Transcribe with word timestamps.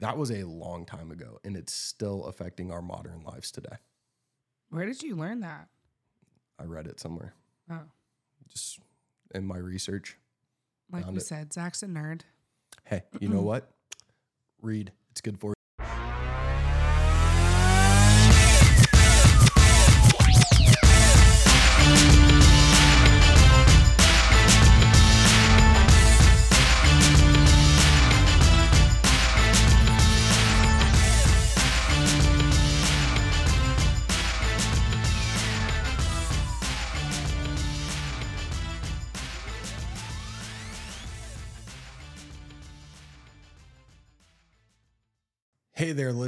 That 0.00 0.16
was 0.16 0.30
a 0.30 0.44
long 0.44 0.84
time 0.86 1.10
ago, 1.10 1.38
and 1.44 1.56
it's 1.56 1.72
still 1.72 2.24
affecting 2.24 2.70
our 2.72 2.82
modern 2.82 3.22
lives 3.22 3.50
today. 3.52 3.76
Where 4.70 4.86
did 4.86 5.02
you 5.02 5.14
learn 5.14 5.40
that? 5.40 5.68
I 6.58 6.64
read 6.64 6.86
it 6.86 6.98
somewhere, 7.00 7.34
Oh, 7.70 7.80
just 8.48 8.78
in 9.34 9.46
my 9.46 9.56
research. 9.58 10.16
like 10.90 11.06
we 11.10 11.18
it. 11.18 11.20
said, 11.22 11.52
Zach's 11.52 11.82
a 11.82 11.86
nerd. 11.86 12.22
Hey, 12.84 13.02
you 13.20 13.28
know 13.28 13.40
what? 13.42 13.70
Read. 14.62 14.92
It's 15.10 15.20
good 15.20 15.38
for 15.38 15.50
you. 15.50 15.54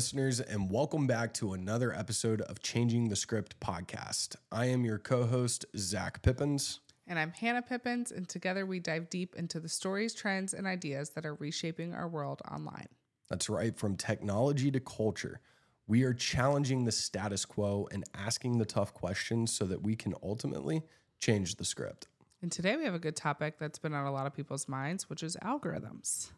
Listeners, 0.03 0.41
and 0.41 0.69
welcome 0.69 1.07
back 1.07 1.33
to 1.33 1.53
another 1.53 1.95
episode 1.95 2.41
of 2.41 2.61
Changing 2.61 3.09
the 3.09 3.15
Script 3.15 3.61
podcast. 3.61 4.35
I 4.51 4.67
am 4.67 4.85
your 4.85 4.99
co 4.99 5.27
host, 5.27 5.65
Zach 5.77 6.23
Pippins. 6.23 6.81
And 7.07 7.21
I'm 7.21 7.31
Hannah 7.31 7.63
Pippins, 7.63 8.11
and 8.11 8.29
together 8.29 8.67
we 8.67 8.81
dive 8.81 9.11
deep 9.11 9.37
into 9.37 9.61
the 9.61 9.69
stories, 9.69 10.13
trends, 10.13 10.55
and 10.55 10.67
ideas 10.67 11.11
that 11.11 11.25
are 11.25 11.35
reshaping 11.35 11.95
our 11.95 12.09
world 12.09 12.43
online. 12.51 12.89
That's 13.29 13.49
right, 13.49 13.79
from 13.79 13.95
technology 13.95 14.73
to 14.73 14.81
culture. 14.81 15.39
We 15.87 16.03
are 16.03 16.13
challenging 16.13 16.85
the 16.85 16.91
status 16.91 17.45
quo 17.45 17.87
and 17.93 18.03
asking 18.13 18.59
the 18.59 18.67
tough 18.67 18.93
questions 18.93 19.53
so 19.53 19.67
that 19.67 19.83
we 19.85 19.95
can 19.95 20.15
ultimately 20.21 20.83
change 21.21 21.55
the 21.55 21.65
script. 21.65 22.09
And 22.43 22.51
today 22.51 22.77
we 22.77 22.85
have 22.87 22.95
a 22.95 22.99
good 22.99 23.15
topic 23.15 23.61
that's 23.61 23.79
been 23.79 23.95
on 23.95 24.07
a 24.07 24.13
lot 24.13 24.27
of 24.27 24.35
people's 24.35 24.67
minds, 24.67 25.09
which 25.09 25.23
is 25.23 25.37
algorithms. 25.45 26.33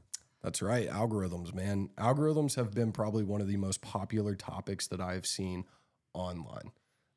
That's 0.45 0.61
right, 0.61 0.91
algorithms, 0.91 1.55
man. 1.55 1.89
Algorithms 1.97 2.55
have 2.56 2.75
been 2.75 2.92
probably 2.92 3.25
one 3.25 3.41
of 3.41 3.48
the 3.48 3.56
most 3.56 3.81
popular 3.81 4.34
topics 4.34 4.86
that 4.89 5.01
I've 5.01 5.25
seen 5.25 5.64
online. 6.12 6.70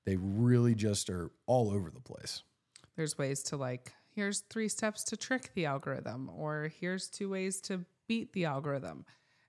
They 0.05 0.15
really 0.15 0.73
just 0.73 1.09
are 1.09 1.29
all 1.45 1.69
over 1.69 1.91
the 1.91 1.99
place. 1.99 2.43
There's 2.95 3.17
ways 3.17 3.43
to 3.43 3.57
like, 3.57 3.91
here's 4.15 4.45
three 4.49 4.69
steps 4.69 5.03
to 5.05 5.17
trick 5.17 5.51
the 5.55 5.65
algorithm, 5.65 6.31
or 6.33 6.71
here's 6.79 7.09
two 7.09 7.29
ways 7.29 7.59
to 7.63 7.83
beat 8.07 8.31
the 8.31 8.45
algorithm. 8.45 9.05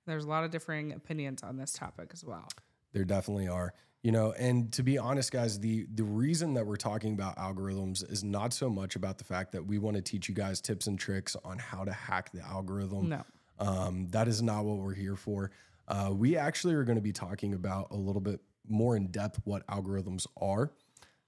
There's 0.09 0.25
a 0.25 0.29
lot 0.29 0.43
of 0.43 0.51
differing 0.51 0.93
opinions 0.93 1.45
on 1.45 1.57
this 1.57 1.73
topic 1.73 2.11
as 2.13 2.25
well. 2.25 2.49
There 2.93 3.05
definitely 3.05 3.47
are. 3.47 3.75
You 4.03 4.11
know, 4.11 4.33
and 4.33 4.73
to 4.73 4.83
be 4.83 4.99
honest, 4.99 5.31
guys, 5.31 5.61
the 5.61 5.87
the 5.95 6.05
reason 6.05 6.55
that 6.55 6.67
we're 6.67 6.77
talking 6.77 7.13
about 7.13 7.37
algorithms 7.37 8.09
is 8.11 8.25
not 8.25 8.53
so 8.53 8.71
much 8.71 8.97
about 8.97 9.19
the 9.19 9.25
fact 9.25 9.53
that 9.53 9.67
we 9.67 9.79
want 9.79 9.97
to 9.97 10.03
teach 10.03 10.29
you 10.29 10.35
guys 10.35 10.61
tips 10.61 10.89
and 10.89 10.99
tricks 10.99 11.37
on 11.45 11.59
how 11.59 11.85
to 11.85 11.93
hack 11.93 12.33
the 12.33 12.41
algorithm. 12.41 13.09
No. 13.09 13.25
Um, 13.59 14.09
that 14.11 14.29
is 14.29 14.43
not 14.43 14.65
what 14.65 14.79
we're 14.79 14.95
here 14.95 15.17
for. 15.17 15.51
Uh, 15.87 16.11
we 16.13 16.37
actually 16.37 16.75
are 16.75 16.85
going 16.85 16.97
to 16.97 17.03
be 17.03 17.13
talking 17.13 17.55
about 17.55 17.89
a 17.91 17.97
little 17.97 18.21
bit 18.21 18.41
more 18.69 18.97
in 18.97 19.07
depth 19.09 19.41
what 19.45 19.67
algorithms 19.67 20.27
are, 20.41 20.73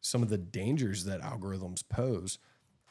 some 0.01 0.23
of 0.23 0.29
the 0.29 0.39
dangers 0.39 1.05
that 1.05 1.21
algorithms 1.23 1.83
pose. 1.89 2.39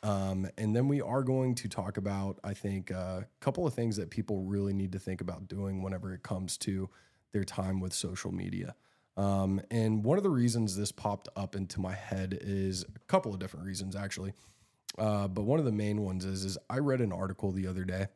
Um, 0.01 0.47
and 0.57 0.75
then 0.75 0.87
we 0.87 1.01
are 1.01 1.23
going 1.23 1.55
to 1.55 1.67
talk 1.67 1.97
about, 1.97 2.39
I 2.43 2.53
think, 2.53 2.89
a 2.89 3.27
couple 3.39 3.67
of 3.67 3.73
things 3.73 3.97
that 3.97 4.09
people 4.09 4.43
really 4.43 4.73
need 4.73 4.93
to 4.93 4.99
think 4.99 5.21
about 5.21 5.47
doing 5.47 5.81
whenever 5.81 6.13
it 6.13 6.23
comes 6.23 6.57
to 6.59 6.89
their 7.31 7.43
time 7.43 7.79
with 7.79 7.93
social 7.93 8.31
media. 8.31 8.75
Um, 9.17 9.61
and 9.69 10.03
one 10.03 10.17
of 10.17 10.23
the 10.23 10.29
reasons 10.29 10.77
this 10.77 10.91
popped 10.91 11.27
up 11.35 11.55
into 11.55 11.81
my 11.81 11.93
head 11.93 12.37
is 12.39 12.83
a 12.83 12.99
couple 13.07 13.33
of 13.33 13.39
different 13.39 13.65
reasons, 13.65 13.95
actually. 13.95 14.33
Uh, 14.97 15.27
but 15.27 15.43
one 15.43 15.59
of 15.59 15.65
the 15.65 15.71
main 15.71 16.01
ones 16.01 16.25
is, 16.25 16.45
is 16.45 16.57
I 16.69 16.77
read 16.79 17.01
an 17.01 17.11
article 17.11 17.51
the 17.51 17.67
other 17.67 17.83
day 17.83 18.07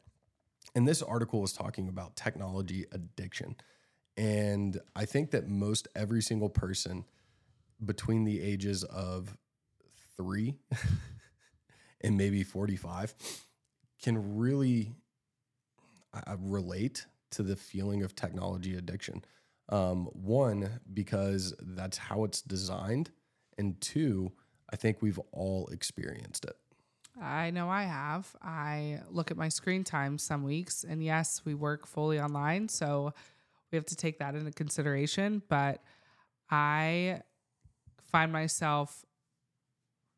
and 0.75 0.87
this 0.87 1.01
article 1.01 1.41
was 1.41 1.53
talking 1.53 1.87
about 1.87 2.15
technology 2.15 2.85
addiction. 2.91 3.55
And 4.17 4.79
I 4.95 5.05
think 5.05 5.31
that 5.31 5.47
most 5.47 5.87
every 5.95 6.21
single 6.21 6.49
person 6.49 7.05
between 7.83 8.23
the 8.23 8.41
ages 8.41 8.83
of 8.83 9.35
three 10.15 10.55
and 12.01 12.17
maybe 12.17 12.43
45 12.43 13.13
can 14.01 14.37
really 14.37 14.91
uh, 16.13 16.35
relate 16.39 17.05
to 17.31 17.43
the 17.43 17.55
feeling 17.55 18.03
of 18.03 18.15
technology 18.15 18.75
addiction. 18.75 19.23
Um, 19.69 20.05
one, 20.13 20.81
because 20.93 21.53
that's 21.59 21.97
how 21.97 22.23
it's 22.25 22.41
designed. 22.41 23.11
And 23.57 23.79
two, 23.81 24.31
I 24.71 24.75
think 24.75 25.01
we've 25.01 25.19
all 25.31 25.67
experienced 25.67 26.45
it. 26.45 26.55
I 27.21 27.51
know 27.51 27.69
I 27.69 27.83
have. 27.83 28.35
I 28.41 29.01
look 29.09 29.31
at 29.31 29.37
my 29.37 29.49
screen 29.49 29.83
time 29.83 30.17
some 30.17 30.43
weeks, 30.43 30.83
and 30.83 31.03
yes, 31.03 31.41
we 31.45 31.53
work 31.53 31.85
fully 31.85 32.19
online, 32.19 32.69
so 32.69 33.13
we 33.71 33.75
have 33.75 33.85
to 33.87 33.95
take 33.95 34.19
that 34.19 34.35
into 34.35 34.51
consideration. 34.51 35.41
But 35.47 35.83
I 36.49 37.21
find 38.11 38.31
myself 38.31 39.05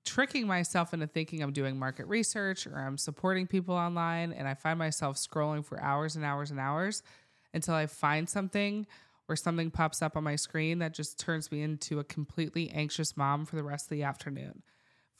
tricking 0.06 0.47
myself 0.47 0.94
into 0.94 1.07
thinking 1.07 1.41
I'm 1.41 1.51
doing 1.51 1.78
market 1.78 2.06
research 2.07 2.67
or 2.67 2.78
I'm 2.78 2.97
supporting 2.97 3.47
people 3.47 3.75
online, 3.75 4.31
and 4.31 4.47
I 4.47 4.53
find 4.53 4.79
myself 4.79 5.17
scrolling 5.17 5.66
for 5.66 5.81
hours 5.81 6.16
and 6.16 6.23
hours 6.23 6.51
and 6.51 6.59
hours 6.59 7.03
until 7.53 7.73
I 7.73 7.88
find 7.88 8.29
something 8.29 8.85
or 9.27 9.35
something 9.35 9.72
pops 9.72 10.01
up 10.01 10.16
on 10.16 10.23
my 10.23 10.35
screen 10.35 10.79
that 10.79 10.94
just 10.94 11.19
turns 11.19 11.51
me 11.51 11.62
into 11.63 12.00
a 12.00 12.03
completely 12.03 12.69
anxious 12.69 13.17
mom 13.17 13.45
for 13.45 13.56
the 13.56 13.63
rest 13.63 13.85
of 13.85 13.89
the 13.89 14.03
afternoon 14.03 14.62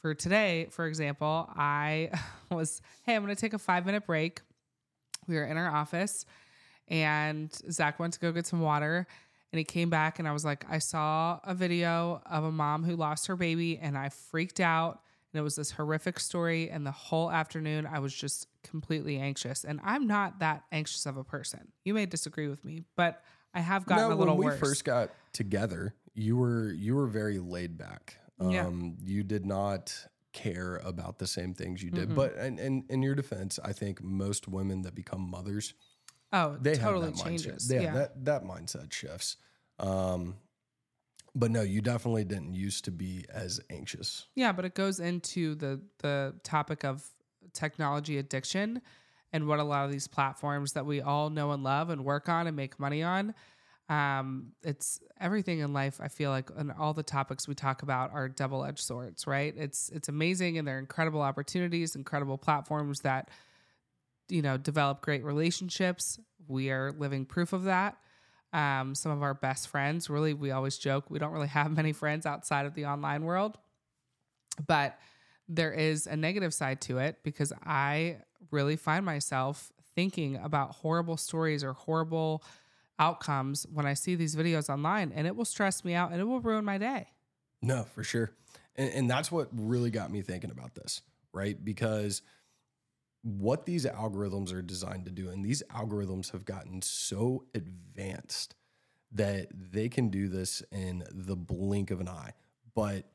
for 0.06 0.14
today, 0.14 0.68
for 0.70 0.86
example, 0.86 1.50
I 1.56 2.12
was, 2.52 2.80
hey, 3.08 3.16
I'm 3.16 3.24
going 3.24 3.36
to 3.36 3.42
take 3.42 3.56
a 3.56 3.58
five 3.58 3.88
minute 3.88 4.06
break. 4.06 4.40
We 5.28 5.34
were 5.34 5.46
in 5.46 5.58
our 5.58 5.68
office 5.68 6.28
and 6.88 7.52
Zach 7.72 7.98
went 7.98 8.14
to 8.14 8.20
go 8.20 8.32
get 8.32 8.46
some 8.46 8.62
water 8.62 9.08
and 9.52 9.58
he 9.58 9.64
came 9.64 9.90
back 9.90 10.20
and 10.20 10.28
I 10.28 10.32
was 10.32 10.46
like, 10.46 10.64
I 10.70 10.78
saw 10.78 11.40
a 11.44 11.56
video 11.56 12.22
of 12.28 12.44
a 12.44 12.52
mom 12.52 12.84
who 12.84 12.96
lost 12.96 13.26
her 13.26 13.36
baby 13.36 13.80
and 13.80 13.98
I 13.98 14.10
freaked 14.10 14.60
out. 14.60 15.02
And 15.34 15.40
it 15.40 15.44
was 15.44 15.56
this 15.56 15.72
horrific 15.72 16.20
story. 16.20 16.70
And 16.70 16.86
the 16.86 16.92
whole 16.92 17.32
afternoon, 17.32 17.88
I 17.92 17.98
was 17.98 18.14
just 18.14 18.46
completely 18.64 19.18
anxious. 19.18 19.64
And 19.64 19.80
I'm 19.84 20.06
not 20.06 20.38
that 20.38 20.66
anxious 20.72 21.08
of 21.08 21.18
a 21.18 21.24
person. 21.24 21.72
You 21.84 21.96
may 21.96 22.06
disagree 22.06 22.48
with 22.48 22.64
me, 22.64 22.84
but 22.96 23.24
I 23.56 23.60
have 23.62 23.88
gotten 23.88 24.12
a 24.12 24.16
little 24.16 24.36
when 24.36 24.38
we 24.38 24.46
worse. 24.52 24.60
first 24.60 24.86
got 24.86 25.10
together, 25.34 25.96
you 26.14 26.38
were 26.38 26.72
you 26.74 26.94
were 26.94 27.08
very 27.08 27.40
laid 27.40 27.76
back. 27.76 28.20
Yeah. 28.40 28.68
Um, 28.68 28.98
you 29.04 29.24
did 29.24 29.46
not 29.46 30.08
care 30.34 30.82
about 30.84 31.18
the 31.20 31.28
same 31.28 31.54
things 31.54 31.82
you 31.82 31.92
did. 31.92 32.10
Mhm. 32.10 32.16
But 32.16 32.36
and, 32.36 32.60
and 32.60 32.84
in 32.90 33.02
your 33.02 33.16
defense, 33.16 33.58
I 33.64 33.72
think 33.72 34.04
most 34.04 34.48
women 34.48 34.82
that 34.82 34.94
become 34.94 35.22
mothers, 35.22 35.74
oh, 36.34 36.58
they 36.60 36.76
totally 36.76 37.06
have 37.06 37.16
that 37.16 37.24
changes. 37.24 37.68
mindset. 37.70 37.74
Yeah, 37.74 37.82
yeah. 37.82 37.94
that 37.94 38.26
that 38.26 38.44
mindset 38.44 38.92
shifts. 38.92 39.38
Um, 39.80 40.36
but 41.34 41.52
no, 41.52 41.62
you 41.62 41.82
definitely 41.82 42.26
didn't 42.26 42.54
used 42.54 42.86
to 42.86 42.92
be 42.92 43.26
as 43.30 43.60
anxious. 43.70 44.28
Yeah, 44.36 44.52
but 44.52 44.66
it 44.66 44.76
goes 44.76 45.00
into 45.00 45.56
the 45.56 45.82
the 46.00 46.36
topic 46.44 46.84
of 46.84 47.10
technology 47.54 48.18
addiction 48.18 48.82
and 49.32 49.48
what 49.48 49.60
a 49.60 49.64
lot 49.64 49.86
of 49.86 49.92
these 49.92 50.08
platforms 50.08 50.74
that 50.74 50.86
we 50.86 51.02
all 51.02 51.30
know 51.30 51.52
and 51.52 51.64
love 51.64 51.90
and 51.90 52.04
work 52.04 52.30
on 52.30 52.48
and 52.48 52.56
make 52.56 52.80
money 52.80 53.04
on. 53.04 53.34
Um, 53.88 54.54
it's 54.64 55.00
everything 55.20 55.60
in 55.60 55.72
life. 55.74 56.00
I 56.02 56.08
feel 56.08 56.32
like, 56.32 56.50
and 56.58 56.72
all 56.72 56.94
the 56.94 57.04
topics 57.04 57.48
we 57.48 57.54
talk 57.54 57.84
about 57.84 58.12
are 58.14 58.28
double 58.28 58.66
edged 58.66 58.80
swords, 58.80 59.28
right? 59.28 59.54
It's 59.56 59.90
it's 59.90 60.10
amazing 60.10 60.58
and 60.58 60.68
they're 60.68 60.80
incredible 60.80 61.22
opportunities, 61.22 61.96
incredible 61.96 62.38
platforms 62.38 63.02
that 63.02 63.30
you 64.28 64.42
know 64.42 64.58
develop 64.58 65.02
great 65.02 65.24
relationships. 65.24 66.20
We 66.48 66.72
are 66.72 66.92
living 66.92 67.26
proof 67.26 67.54
of 67.54 67.66
that. 67.66 67.98
Um, 68.54 68.96
some 68.96 69.12
of 69.12 69.22
our 69.22 69.34
best 69.34 69.68
friends, 69.68 70.10
really, 70.10 70.34
we 70.34 70.52
always 70.52 70.78
joke 70.78 71.06
we 71.10 71.20
don't 71.20 71.32
really 71.32 71.48
have 71.60 71.72
many 71.76 71.94
friends 71.94 72.26
outside 72.26 72.66
of 72.66 72.74
the 72.74 72.86
online 72.86 73.24
world, 73.24 73.58
but 74.66 74.98
there 75.48 75.72
is 75.72 76.08
a 76.08 76.16
negative 76.16 76.56
side 76.56 76.82
to 76.82 76.98
it 76.98 77.18
because 77.24 77.54
I 77.64 78.18
really 78.50 78.78
find 78.78 79.06
myself 79.06 79.72
thinking 79.94 80.38
about 80.38 80.72
horrible 80.72 81.18
stories 81.18 81.64
or 81.64 81.74
horrible 81.74 82.44
outcomes 83.00 83.66
when 83.72 83.86
I 83.86 83.94
see 83.94 84.16
these 84.16 84.36
videos 84.36 84.70
online, 84.70 85.12
and 85.14 85.28
it 85.28 85.36
will 85.36 85.46
stress 85.46 85.84
me 85.84 85.94
out 85.94 86.12
and 86.12 86.22
it 86.22 86.26
will 86.26 86.42
ruin 86.42 86.66
my 86.66 86.78
day. 86.78 87.08
No, 87.62 87.84
for 87.84 88.04
sure. 88.04 88.32
And, 88.76 88.92
and 88.92 89.10
that's 89.10 89.32
what 89.32 89.50
really 89.52 89.90
got 89.90 90.12
me 90.12 90.22
thinking 90.22 90.52
about 90.52 90.76
this, 90.76 91.02
right? 91.34 91.64
Because 91.64 92.22
what 93.22 93.66
these 93.66 93.86
algorithms 93.86 94.54
are 94.54 94.62
designed 94.62 95.06
to 95.06 95.12
do, 95.12 95.30
and 95.30 95.44
these 95.44 95.64
algorithms 95.74 96.32
have 96.32 96.46
gotten 96.46 96.82
so 96.82 97.46
advanced 97.56 98.56
that 99.12 99.48
they 99.52 99.90
can 99.90 100.10
do 100.10 100.28
this 100.28 100.62
in 100.72 101.04
the 101.12 101.36
blink 101.36 101.90
of 101.90 102.02
an 102.02 102.08
eye, 102.08 102.32
but 102.76 103.06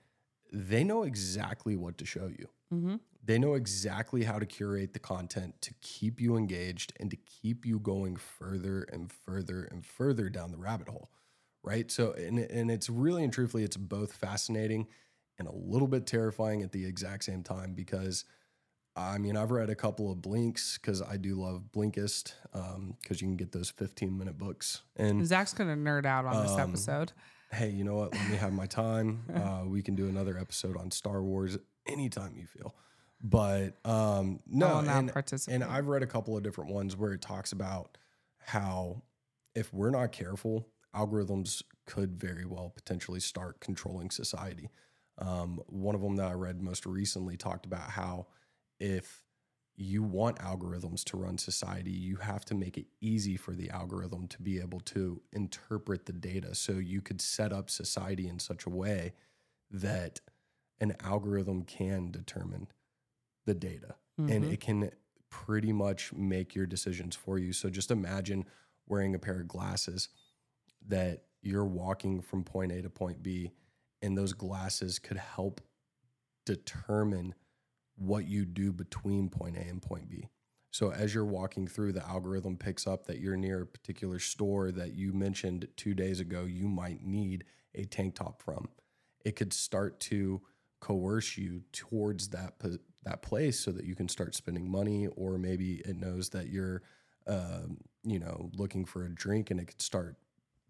they 0.53 0.83
know 0.83 1.05
exactly 1.05 1.77
what 1.77 1.99
to 1.99 2.05
show 2.05 2.27
you. 2.27 2.49
They 3.23 3.39
know 3.39 3.55
exactly 3.55 4.25
how 4.25 4.39
to 4.39 4.47
curate 4.47 4.93
the 4.93 4.99
content 4.99 5.61
to 5.63 5.75
keep 5.81 6.21
you 6.21 6.37
engaged 6.37 6.93
and 6.99 7.11
to 7.11 7.17
keep 7.17 7.67
you 7.67 7.79
going 7.79 8.17
further 8.17 8.83
and 8.93 9.13
further 9.13 9.65
and 9.65 9.85
further 9.85 10.29
down 10.31 10.51
the 10.53 10.57
rabbit 10.59 10.89
hole. 10.89 11.11
Right. 11.63 11.91
So, 11.91 12.13
and, 12.13 12.39
and 12.39 12.71
it's 12.71 12.89
really 12.89 13.23
and 13.23 13.33
truthfully, 13.33 13.65
it's 13.65 13.77
both 13.77 14.13
fascinating 14.15 14.87
and 15.39 15.47
a 15.49 15.53
little 15.55 15.89
bit 15.89 16.07
terrifying 16.07 16.63
at 16.63 16.73
the 16.73 16.87
exact 16.87 17.25
same 17.25 17.43
time 17.43 17.75
because 17.75 18.25
I 18.97 19.19
mean, 19.19 19.37
I've 19.37 19.51
read 19.51 19.71
a 19.71 19.75
couple 19.75 20.11
of 20.11 20.21
Blinks 20.23 20.79
because 20.79 21.01
I 21.03 21.17
do 21.17 21.35
love 21.37 21.65
Blinkist 21.73 22.33
because 23.01 23.21
you 23.21 23.29
can 23.29 23.37
get 23.37 23.53
those 23.53 23.71
15 23.71 24.17
minute 24.17 24.39
books. 24.39 24.83
And 24.97 25.27
Zach's 25.27 25.53
gonna 25.55 25.77
nerd 25.77 26.07
out 26.07 26.25
on 26.25 26.37
Um, 26.37 26.43
this 26.47 26.57
episode. 26.59 27.13
hey, 27.53 27.71
you 27.71 27.85
know 27.85 27.95
what? 27.97 28.15
Let 28.15 28.31
me 28.31 28.37
have 28.37 28.53
my 28.53 28.67
time. 28.67 29.25
Uh, 29.35 29.65
we 29.67 29.83
can 29.83 29.95
do 29.95 30.09
another 30.09 30.39
episode 30.39 30.77
on 30.77 30.91
Star 30.91 31.23
Wars 31.23 31.57
anytime 31.91 32.37
you 32.37 32.47
feel. 32.47 32.75
But 33.23 33.77
um, 33.85 34.41
no, 34.47 34.79
and, 34.79 35.13
and 35.49 35.65
I've 35.65 35.89
read 35.89 36.03
a 36.03 36.07
couple 36.07 36.37
of 36.37 36.43
different 36.43 36.71
ones 36.71 36.97
where 36.97 37.13
it 37.13 37.21
talks 37.21 37.53
about 37.53 37.99
how 38.39 39.03
if 39.55 39.73
we're 39.75 39.91
not 39.91 40.13
careful, 40.13 40.69
algorithms 40.95 41.63
could 41.87 42.19
very 42.19 42.47
well 42.47 42.73
potentially 42.75 43.21
start 43.21 43.61
controlling 43.61 44.11
society. 44.11 44.71
Um, 45.19 45.61
one 45.67 45.95
of 45.95 46.01
them 46.01 46.17
that 46.17 46.31
I 46.31 46.33
read 46.33 46.63
most 46.63 46.87
recently 46.87 47.37
talked 47.37 47.67
about 47.67 47.91
how 47.91 48.27
if 48.79 49.23
you 49.77 50.03
want 50.03 50.39
algorithms 50.39 51.05
to 51.05 51.17
run 51.17 51.39
society, 51.39 51.91
you 51.91 52.17
have 52.17 52.45
to 52.47 52.55
make 52.55 52.77
it 52.77 52.87
easy 53.01 53.37
for 53.37 53.53
the 53.53 53.71
algorithm 53.71 54.29
to 54.29 54.43
be 54.43 54.61
able 54.61 54.81
to 54.81 55.21
interpret 55.33 56.07
the 56.07 56.13
data. 56.13 56.55
So 56.55 56.73
you 56.73 57.01
could 57.01 57.21
set 57.21 57.53
up 57.53 57.71
society 57.71 58.29
in 58.29 58.39
such 58.39 58.67
a 58.67 58.71
way 58.71 59.15
that 59.71 60.21
an 60.81 60.97
algorithm 61.01 61.63
can 61.65 62.11
determine 62.11 62.69
the 63.47 63.55
data 63.55 63.97
and 64.29 64.45
Mhm. 64.45 64.53
it 64.53 64.61
can 64.61 64.91
pretty 65.31 65.73
much 65.73 66.13
make 66.13 66.55
your 66.55 66.67
decisions 66.67 67.17
for 67.17 67.39
you. 67.39 67.53
So 67.53 67.71
just 67.71 67.91
imagine 67.91 68.47
wearing 68.87 69.15
a 69.15 69.19
pair 69.19 69.41
of 69.41 69.49
glasses 69.49 70.09
that 70.87 71.27
you're 71.43 71.65
walking 71.67 72.21
from 72.21 72.45
point 72.45 72.73
A 72.73 72.83
to 72.83 72.91
point 72.91 73.23
B, 73.23 73.53
and 74.03 74.17
those 74.17 74.33
glasses 74.35 74.99
could 74.99 75.17
help 75.17 75.61
determine 76.45 77.35
what 77.97 78.27
you 78.27 78.45
do 78.45 78.73
between 78.73 79.29
point 79.29 79.57
A 79.57 79.61
and 79.61 79.83
point 79.83 80.09
B. 80.09 80.29
So 80.73 80.91
as 80.93 81.15
you're 81.15 81.25
walking 81.25 81.67
through, 81.67 81.93
the 81.93 82.07
algorithm 82.07 82.57
picks 82.57 82.87
up 82.87 83.07
that 83.07 83.19
you're 83.19 83.37
near 83.37 83.63
a 83.63 83.67
particular 83.67 84.19
store 84.19 84.71
that 84.73 84.93
you 84.95 85.13
mentioned 85.13 85.69
two 85.77 85.95
days 85.95 86.21
ago 86.21 86.45
you 86.45 86.69
might 86.69 87.03
need 87.05 87.45
a 87.75 87.85
tank 87.85 88.15
top 88.15 88.43
from. 88.43 88.69
It 89.25 89.37
could 89.37 89.53
start 89.53 90.01
to 90.01 90.43
coerce 90.81 91.37
you 91.37 91.63
towards 91.73 92.29
that 92.29 92.55
that 93.05 93.23
place 93.23 93.59
so 93.59 93.71
that 93.73 93.85
you 93.85 93.95
can 93.95 94.09
start 94.09 94.35
spending 94.35 94.71
money, 94.71 95.07
or 95.17 95.39
maybe 95.39 95.77
it 95.87 95.97
knows 95.97 96.29
that 96.31 96.49
you're, 96.49 96.83
um, 97.27 97.79
you 98.05 98.19
know, 98.19 98.51
looking 98.55 98.85
for 98.85 99.05
a 99.05 99.15
drink, 99.15 99.51
and 99.51 99.59
it 99.59 99.67
could 99.67 99.81
start 99.81 100.17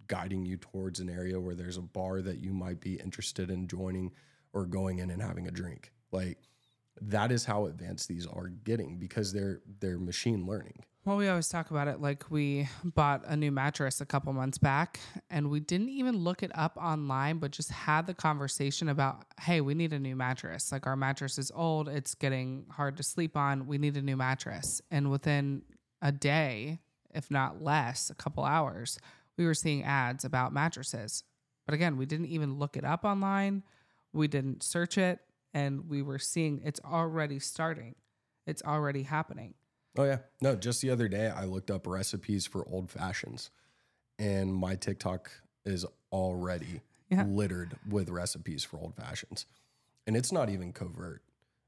guiding 0.06 0.44
you 0.44 0.56
towards 0.56 1.00
an 1.00 1.08
area 1.08 1.40
where 1.40 1.54
there's 1.54 1.76
a 1.76 1.82
bar 1.82 2.20
that 2.20 2.38
you 2.38 2.52
might 2.52 2.80
be 2.80 2.94
interested 2.94 3.50
in 3.50 3.66
joining 3.68 4.12
or 4.52 4.64
going 4.64 4.98
in 4.98 5.10
and 5.10 5.22
having 5.22 5.46
a 5.46 5.50
drink. 5.50 5.92
Like 6.12 6.38
that 7.00 7.32
is 7.32 7.44
how 7.44 7.66
advanced 7.66 8.08
these 8.08 8.26
are 8.26 8.48
getting 8.48 8.98
because 8.98 9.32
they're 9.32 9.60
they're 9.80 9.98
machine 9.98 10.46
learning. 10.46 10.84
Well, 11.06 11.16
we 11.16 11.28
always 11.28 11.48
talk 11.48 11.70
about 11.70 11.88
it 11.88 12.00
like 12.00 12.30
we 12.30 12.68
bought 12.84 13.24
a 13.26 13.34
new 13.34 13.50
mattress 13.50 14.02
a 14.02 14.06
couple 14.06 14.34
months 14.34 14.58
back 14.58 15.00
and 15.30 15.48
we 15.48 15.58
didn't 15.58 15.88
even 15.88 16.18
look 16.18 16.42
it 16.42 16.50
up 16.54 16.76
online, 16.76 17.38
but 17.38 17.52
just 17.52 17.70
had 17.70 18.06
the 18.06 18.12
conversation 18.12 18.90
about, 18.90 19.24
hey, 19.40 19.62
we 19.62 19.72
need 19.72 19.94
a 19.94 19.98
new 19.98 20.14
mattress. 20.14 20.70
Like 20.70 20.86
our 20.86 20.96
mattress 20.96 21.38
is 21.38 21.50
old, 21.54 21.88
it's 21.88 22.14
getting 22.14 22.66
hard 22.70 22.98
to 22.98 23.02
sleep 23.02 23.34
on. 23.34 23.66
We 23.66 23.78
need 23.78 23.96
a 23.96 24.02
new 24.02 24.16
mattress. 24.16 24.82
And 24.90 25.10
within 25.10 25.62
a 26.02 26.12
day, 26.12 26.80
if 27.14 27.30
not 27.30 27.62
less, 27.62 28.10
a 28.10 28.14
couple 28.14 28.44
hours, 28.44 28.98
we 29.38 29.46
were 29.46 29.54
seeing 29.54 29.82
ads 29.82 30.26
about 30.26 30.52
mattresses. 30.52 31.24
But 31.64 31.74
again, 31.74 31.96
we 31.96 32.04
didn't 32.04 32.26
even 32.26 32.58
look 32.58 32.76
it 32.76 32.84
up 32.84 33.06
online, 33.06 33.62
we 34.12 34.28
didn't 34.28 34.62
search 34.62 34.98
it, 34.98 35.20
and 35.54 35.88
we 35.88 36.02
were 36.02 36.18
seeing 36.18 36.60
it's 36.64 36.80
already 36.84 37.38
starting, 37.38 37.94
it's 38.46 38.62
already 38.62 39.02
happening. 39.04 39.54
Oh 39.98 40.04
yeah. 40.04 40.18
No, 40.40 40.54
just 40.56 40.80
the 40.82 40.90
other 40.90 41.08
day 41.08 41.28
I 41.28 41.44
looked 41.44 41.70
up 41.70 41.86
recipes 41.86 42.46
for 42.46 42.66
old 42.68 42.90
fashions 42.90 43.50
and 44.18 44.54
my 44.54 44.76
TikTok 44.76 45.30
is 45.64 45.84
already 46.12 46.80
Yeah. 47.10 47.24
littered 47.24 47.76
with 47.88 48.08
recipes 48.08 48.62
for 48.62 48.78
old 48.78 48.94
fashions. 48.94 49.44
And 50.06 50.16
it's 50.16 50.30
not 50.30 50.48
even 50.48 50.72
covert. 50.72 51.22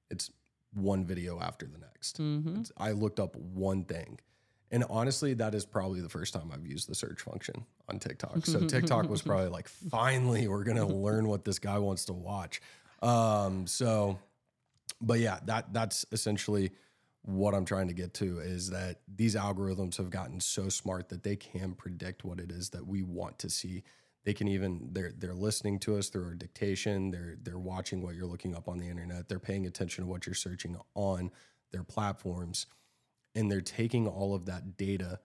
It's 0.08 0.30
one 0.72 1.04
video 1.04 1.40
after 1.40 1.66
the 1.66 1.78
next. 1.78 2.20
Mm-hmm. 2.20 2.62
I 2.76 2.92
looked 2.92 3.18
up 3.18 3.34
one 3.34 3.82
thing. 3.84 4.20
And 4.70 4.84
honestly, 4.88 5.34
that 5.34 5.54
is 5.56 5.66
probably 5.66 6.00
the 6.00 6.08
first 6.08 6.32
time 6.32 6.52
I've 6.54 6.64
used 6.64 6.88
the 6.88 6.94
search 6.94 7.20
function 7.22 7.66
on 7.88 7.98
TikTok. 7.98 8.46
So 8.46 8.60
TikTok 8.68 9.10
was 9.10 9.20
probably 9.20 9.48
like, 9.48 9.66
finally, 9.68 10.46
we're 10.46 10.62
gonna 10.62 10.86
learn 10.86 11.26
what 11.26 11.44
this 11.44 11.58
guy 11.58 11.78
wants 11.78 12.04
to 12.04 12.12
watch. 12.12 12.62
Um, 13.02 13.66
so, 13.66 14.18
but 15.00 15.18
yeah, 15.20 15.40
that 15.46 15.72
that's 15.72 16.06
essentially 16.12 16.70
what 17.22 17.54
I'm 17.54 17.64
trying 17.64 17.88
to 17.88 17.94
get 17.94 18.14
to 18.14 18.40
is 18.40 18.70
that 18.70 19.00
these 19.12 19.36
algorithms 19.36 19.96
have 19.96 20.10
gotten 20.10 20.40
so 20.40 20.68
smart 20.68 21.08
that 21.10 21.22
they 21.22 21.36
can 21.36 21.74
predict 21.74 22.24
what 22.24 22.40
it 22.40 22.50
is 22.50 22.70
that 22.70 22.86
we 22.86 23.02
want 23.02 23.38
to 23.40 23.50
see. 23.50 23.82
They 24.24 24.34
can 24.34 24.48
even 24.48 24.88
they're 24.92 25.12
they're 25.16 25.34
listening 25.34 25.80
to 25.80 25.96
us 25.96 26.08
through 26.08 26.24
our 26.26 26.34
dictation. 26.34 27.10
They're 27.10 27.36
they're 27.42 27.58
watching 27.58 28.02
what 28.02 28.14
you're 28.14 28.26
looking 28.26 28.54
up 28.54 28.68
on 28.68 28.78
the 28.78 28.88
internet. 28.88 29.28
They're 29.28 29.40
paying 29.40 29.66
attention 29.66 30.04
to 30.04 30.10
what 30.10 30.26
you're 30.26 30.34
searching 30.34 30.76
on 30.94 31.30
their 31.72 31.84
platforms, 31.84 32.66
and 33.34 33.50
they're 33.50 33.60
taking 33.60 34.06
all 34.06 34.34
of 34.34 34.46
that 34.46 34.76
data 34.76 35.18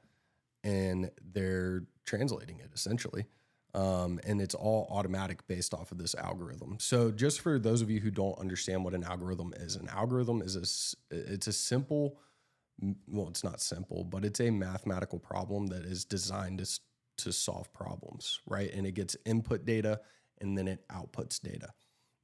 and 0.63 1.11
they're 1.33 1.83
translating 2.05 2.59
it 2.59 2.71
essentially. 2.73 3.25
Um, 3.73 4.19
and 4.25 4.41
it's 4.41 4.55
all 4.55 4.87
automatic 4.89 5.45
based 5.47 5.73
off 5.73 5.91
of 5.91 5.97
this 5.97 6.15
algorithm. 6.15 6.77
So, 6.79 7.11
just 7.11 7.41
for 7.41 7.59
those 7.59 7.81
of 7.81 7.91
you 7.91 7.99
who 7.99 8.09
don't 8.09 8.37
understand 8.39 8.83
what 8.83 8.93
an 8.93 9.03
algorithm 9.03 9.53
is, 9.57 9.75
an 9.75 9.89
algorithm 9.89 10.41
is 10.41 10.55
a 10.55 11.15
it's 11.15 11.47
a 11.47 11.53
simple, 11.53 12.17
well, 13.07 13.27
it's 13.27 13.43
not 13.43 13.61
simple, 13.61 14.03
but 14.03 14.25
it's 14.25 14.39
a 14.39 14.49
mathematical 14.49 15.19
problem 15.19 15.67
that 15.67 15.85
is 15.85 16.05
designed 16.05 16.59
to 16.59 16.79
to 17.17 17.33
solve 17.33 17.71
problems, 17.73 18.39
right? 18.47 18.71
And 18.73 18.85
it 18.85 18.93
gets 18.93 19.17
input 19.25 19.65
data 19.65 20.01
and 20.39 20.57
then 20.57 20.67
it 20.67 20.87
outputs 20.89 21.41
data. 21.41 21.73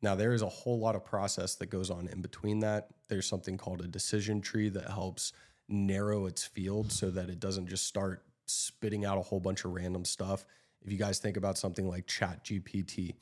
Now, 0.01 0.16
there 0.16 0.34
is 0.34 0.42
a 0.42 0.50
whole 0.50 0.80
lot 0.80 0.96
of 0.96 1.06
process 1.06 1.56
that 1.56 1.68
goes 1.68 1.89
on 1.89 2.07
in 2.07 2.22
between 2.22 2.60
that. 2.60 2.89
There's 3.07 3.28
something 3.28 3.57
called 3.57 3.81
a 3.81 3.88
decision 3.88 4.42
tree 4.42 4.69
that 4.69 4.89
helps 4.89 5.34
narrow 5.69 6.25
its 6.25 6.44
field 6.44 6.92
so 6.92 7.10
that 7.12 7.30
it 7.30 7.39
doesn't 7.39 7.68
just 7.68 7.88
start 7.88 8.24
spitting 8.46 9.06
out 9.06 9.18
a 9.18 9.22
whole 9.22 9.39
bunch 9.39 9.63
of 9.63 9.72
random 9.72 10.04
stuff. 10.04 10.46
If 10.84 10.92
you 10.92 10.98
guys 10.98 11.20
think 11.20 11.38
about 11.38 11.58
something 11.58 11.88
like 11.88 12.08
ChatGPT, 12.08 13.16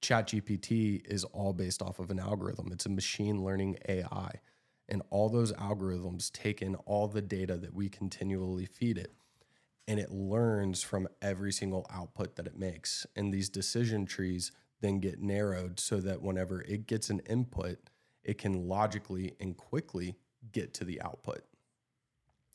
ChatGPT 0.00 1.06
is 1.06 1.24
all 1.24 1.52
based 1.52 1.82
off 1.82 1.98
of 1.98 2.10
an 2.10 2.18
algorithm. 2.18 2.70
It's 2.72 2.86
a 2.86 2.90
machine 2.90 3.42
learning 3.44 3.78
AI. 3.88 4.40
And 4.88 5.02
all 5.10 5.28
those 5.28 5.52
algorithms 5.52 6.30
take 6.30 6.60
in 6.60 6.74
all 6.74 7.08
the 7.08 7.22
data 7.22 7.56
that 7.56 7.72
we 7.74 7.88
continually 7.88 8.66
feed 8.66 8.98
it 8.98 9.12
and 9.88 9.98
it 9.98 10.10
learns 10.10 10.82
from 10.82 11.08
every 11.20 11.52
single 11.52 11.86
output 11.92 12.36
that 12.36 12.46
it 12.46 12.56
makes. 12.58 13.06
And 13.16 13.32
these 13.32 13.48
decision 13.48 14.06
trees 14.06 14.52
then 14.80 15.00
get 15.00 15.20
narrowed 15.20 15.80
so 15.80 16.00
that 16.00 16.22
whenever 16.22 16.62
it 16.62 16.86
gets 16.86 17.10
an 17.10 17.20
input, 17.20 17.78
it 18.22 18.38
can 18.38 18.68
logically 18.68 19.34
and 19.40 19.56
quickly 19.56 20.16
get 20.52 20.74
to 20.74 20.84
the 20.84 21.00
output. 21.02 21.42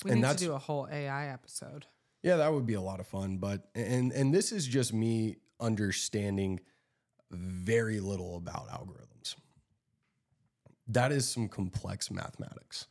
We 0.05 0.11
And 0.11 0.21
need 0.21 0.29
to 0.29 0.37
do 0.37 0.53
a 0.53 0.57
whole 0.57 0.87
AI 0.91 1.27
episode. 1.27 1.87
Yeah, 2.27 2.35
that 2.35 2.53
would 2.53 2.65
be 2.65 2.73
a 2.73 2.81
lot 2.81 2.99
of 2.99 3.07
fun. 3.07 3.37
But 3.37 3.69
and 3.73 4.11
and 4.11 4.33
this 4.33 4.51
is 4.51 4.67
just 4.67 4.93
me 4.93 5.37
understanding 5.61 6.59
very 7.31 8.01
little 8.01 8.35
about 8.35 8.67
algorithms. 8.67 9.35
That 10.89 11.13
is 11.13 11.25
some 11.25 11.47
complex 11.47 12.11
mathematics, 12.11 12.87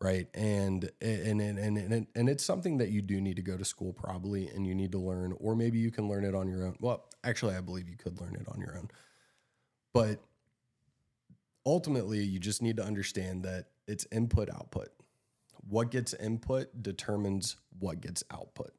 right? 0.00 0.26
And 0.32 0.90
and 1.02 1.42
and 1.42 1.58
and 1.58 1.76
and, 1.76 2.06
and 2.14 2.28
it's 2.30 2.42
something 2.42 2.78
that 2.78 2.88
you 2.88 3.02
do 3.02 3.20
need 3.20 3.36
to 3.36 3.42
go 3.42 3.58
to 3.58 3.64
school 3.64 3.92
probably, 3.92 4.48
and 4.48 4.66
you 4.66 4.74
need 4.74 4.92
to 4.92 4.98
learn, 4.98 5.34
or 5.38 5.54
maybe 5.54 5.78
you 5.78 5.90
can 5.90 6.08
learn 6.08 6.24
it 6.24 6.34
on 6.34 6.48
your 6.48 6.64
own. 6.64 6.76
Well, 6.80 7.04
actually, 7.24 7.54
I 7.54 7.60
believe 7.60 7.90
you 7.90 7.98
could 7.98 8.22
learn 8.22 8.36
it 8.36 8.48
on 8.48 8.58
your 8.58 8.78
own, 8.78 8.88
but 9.92 10.18
ultimately, 11.66 12.22
you 12.24 12.38
just 12.38 12.62
need 12.62 12.78
to 12.78 12.84
understand 12.84 13.42
that 13.42 13.66
it's 13.86 14.06
input 14.10 14.48
output 14.48 14.88
what 15.68 15.90
gets 15.90 16.14
input 16.14 16.82
determines 16.82 17.56
what 17.78 18.00
gets 18.00 18.24
output. 18.30 18.72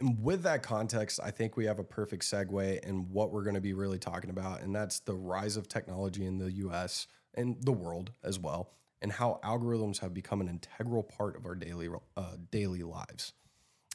And 0.00 0.22
with 0.22 0.42
that 0.42 0.62
context, 0.62 1.18
I 1.22 1.30
think 1.30 1.56
we 1.56 1.64
have 1.66 1.78
a 1.78 1.84
perfect 1.84 2.22
segue 2.22 2.80
in 2.84 3.10
what 3.10 3.32
we're 3.32 3.42
going 3.42 3.54
to 3.54 3.60
be 3.60 3.72
really 3.72 3.98
talking 3.98 4.30
about, 4.30 4.62
and 4.62 4.74
that's 4.74 5.00
the 5.00 5.14
rise 5.14 5.56
of 5.56 5.68
technology 5.68 6.24
in 6.24 6.38
the 6.38 6.52
US 6.52 7.08
and 7.34 7.56
the 7.62 7.72
world 7.72 8.12
as 8.22 8.38
well, 8.38 8.70
and 9.02 9.10
how 9.10 9.40
algorithms 9.42 9.98
have 9.98 10.14
become 10.14 10.40
an 10.40 10.48
integral 10.48 11.02
part 11.02 11.36
of 11.36 11.46
our 11.46 11.54
daily 11.54 11.88
uh, 12.16 12.36
daily 12.50 12.82
lives. 12.82 13.32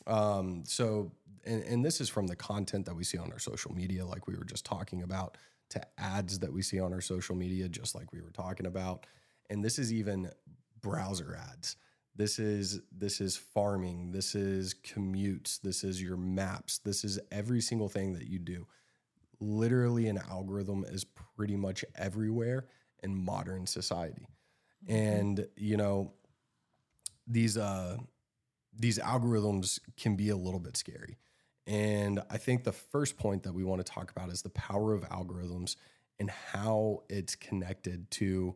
Um, 0.06 0.64
so, 0.66 1.12
and, 1.46 1.64
and 1.64 1.86
this 1.86 2.02
is 2.02 2.10
from 2.10 2.28
the 2.28 2.36
content 2.36 2.86
that 2.86 2.96
we 2.96 3.06
see 3.06 3.18
on 3.18 3.32
our 3.32 3.40
social 3.40 3.74
media, 3.74 4.06
like 4.06 4.28
we 4.28 4.36
were 4.36 4.46
just 4.46 4.66
talking 4.66 5.04
about, 5.04 5.38
to 5.70 5.82
ads 5.98 6.40
that 6.40 6.52
we 6.52 6.62
see 6.62 6.80
on 6.80 6.94
our 6.94 7.02
social 7.02 7.36
media, 7.36 7.70
just 7.70 7.96
like 7.96 8.12
we 8.12 8.22
were 8.22 8.32
talking 8.32 8.66
about. 8.66 9.06
And 9.50 9.64
this 9.64 9.80
is 9.80 9.94
even 9.94 10.30
browser 10.82 11.40
ads. 11.52 11.78
This 12.16 12.38
is 12.38 12.82
this 12.92 13.20
is 13.22 13.36
farming, 13.36 14.12
this 14.12 14.36
is 14.36 14.76
commutes, 14.76 15.60
this 15.62 15.84
is 15.84 16.02
your 16.02 16.18
maps, 16.18 16.78
this 16.80 17.04
is 17.04 17.20
every 17.32 17.62
single 17.62 17.90
thing 17.90 18.14
that 18.14 18.28
you 18.28 18.40
do. 18.40 18.68
Literally 19.40 20.08
an 20.08 20.20
algorithm 20.30 20.86
is 20.88 21.06
pretty 21.06 21.56
much 21.56 21.84
everywhere 21.96 22.68
in 23.02 23.16
modern 23.16 23.66
society. 23.66 24.28
And 24.88 25.48
you 25.58 25.78
know, 25.78 26.14
these 27.26 27.58
uh 27.58 27.98
these 28.78 29.00
algorithms 29.00 29.80
can 29.98 30.16
be 30.16 30.30
a 30.30 30.38
little 30.38 30.60
bit 30.60 30.78
scary. 30.78 31.18
And 31.66 32.22
I 32.30 32.38
think 32.38 32.64
the 32.64 32.72
first 32.72 33.18
point 33.18 33.44
that 33.44 33.54
we 33.54 33.64
want 33.64 33.86
to 33.86 33.92
talk 33.92 34.12
about 34.12 34.30
is 34.30 34.42
the 34.42 34.50
power 34.50 34.94
of 34.94 35.04
algorithms 35.10 35.78
and 36.20 36.30
how 36.30 37.04
it's 37.10 37.36
connected 37.36 38.10
to 38.12 38.56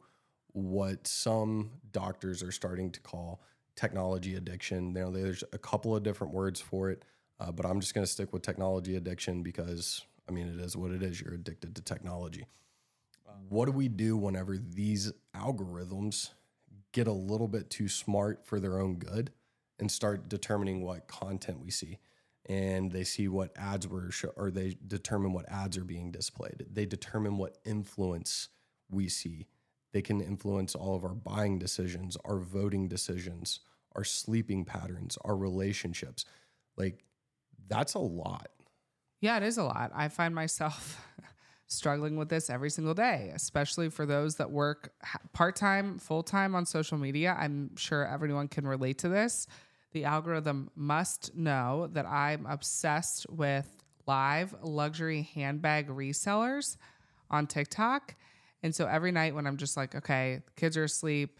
what 0.57 1.07
some 1.07 1.69
doctors 1.91 2.41
are 2.41 2.51
starting 2.51 2.89
to 2.91 2.99
call 2.99 3.41
technology 3.75 4.35
addiction. 4.35 4.93
There's 4.93 5.43
a 5.53 5.57
couple 5.57 5.95
of 5.95 6.01
different 6.01 6.33
words 6.33 6.59
for 6.59 6.89
it, 6.89 7.03
uh, 7.39 7.51
but 7.51 7.65
I'm 7.65 7.79
just 7.79 7.93
going 7.93 8.05
to 8.05 8.11
stick 8.11 8.33
with 8.33 8.41
technology 8.41 8.95
addiction 8.95 9.43
because, 9.43 10.03
I 10.27 10.31
mean, 10.31 10.47
it 10.47 10.59
is 10.59 10.75
what 10.75 10.91
it 10.91 11.03
is. 11.03 11.21
You're 11.21 11.35
addicted 11.35 11.75
to 11.75 11.81
technology. 11.81 12.45
What 13.49 13.65
do 13.65 13.71
we 13.71 13.87
do 13.87 14.17
whenever 14.17 14.57
these 14.57 15.11
algorithms 15.35 16.31
get 16.91 17.07
a 17.07 17.13
little 17.13 17.47
bit 17.47 17.69
too 17.69 17.87
smart 17.87 18.45
for 18.45 18.59
their 18.59 18.79
own 18.79 18.95
good 18.95 19.31
and 19.79 19.91
start 19.91 20.27
determining 20.27 20.81
what 20.81 21.07
content 21.07 21.59
we 21.59 21.69
see? 21.69 21.99
and 22.49 22.93
they 22.93 23.03
see 23.03 23.27
what 23.27 23.51
ads 23.57 23.87
were 23.87 24.09
show, 24.09 24.31
or 24.37 24.49
they 24.49 24.77
determine 24.87 25.33
what 25.33 25.51
ads 25.51 25.77
are 25.77 25.83
being 25.83 26.11
displayed. 26.11 26.65
They 26.71 26.85
determine 26.85 27.37
what 27.37 27.57
influence 27.65 28.47
we 28.89 29.09
see. 29.09 29.47
They 29.93 30.01
can 30.01 30.21
influence 30.21 30.75
all 30.75 30.95
of 30.95 31.03
our 31.03 31.15
buying 31.15 31.59
decisions, 31.59 32.17
our 32.25 32.39
voting 32.39 32.87
decisions, 32.87 33.61
our 33.95 34.03
sleeping 34.03 34.65
patterns, 34.65 35.17
our 35.23 35.35
relationships. 35.35 36.25
Like 36.75 37.05
that's 37.67 37.93
a 37.93 37.99
lot. 37.99 38.49
Yeah, 39.21 39.37
it 39.37 39.43
is 39.43 39.57
a 39.57 39.63
lot. 39.63 39.91
I 39.95 40.09
find 40.09 40.35
myself 40.35 41.03
struggling 41.67 42.17
with 42.17 42.29
this 42.29 42.49
every 42.49 42.69
single 42.69 42.93
day, 42.93 43.31
especially 43.33 43.89
for 43.89 44.05
those 44.05 44.35
that 44.35 44.51
work 44.51 44.93
part 45.33 45.55
time, 45.55 45.97
full 45.97 46.23
time 46.23 46.53
on 46.53 46.65
social 46.65 46.97
media. 46.97 47.35
I'm 47.37 47.75
sure 47.75 48.05
everyone 48.05 48.47
can 48.47 48.67
relate 48.67 48.99
to 48.99 49.09
this 49.09 49.47
the 49.97 50.05
algorithm 50.05 50.69
must 50.75 51.35
know 51.35 51.89
that 51.93 52.05
I'm 52.05 52.45
obsessed 52.45 53.25
with 53.29 53.67
live 54.05 54.53
luxury 54.61 55.29
handbag 55.33 55.87
resellers 55.87 56.77
on 57.29 57.47
TikTok. 57.47 58.15
And 58.63 58.73
so 58.75 58.87
every 58.87 59.11
night 59.11 59.35
when 59.35 59.45
I'm 59.45 59.57
just 59.57 59.77
like, 59.77 59.95
okay, 59.95 60.41
kids 60.55 60.77
are 60.77 60.83
asleep, 60.83 61.39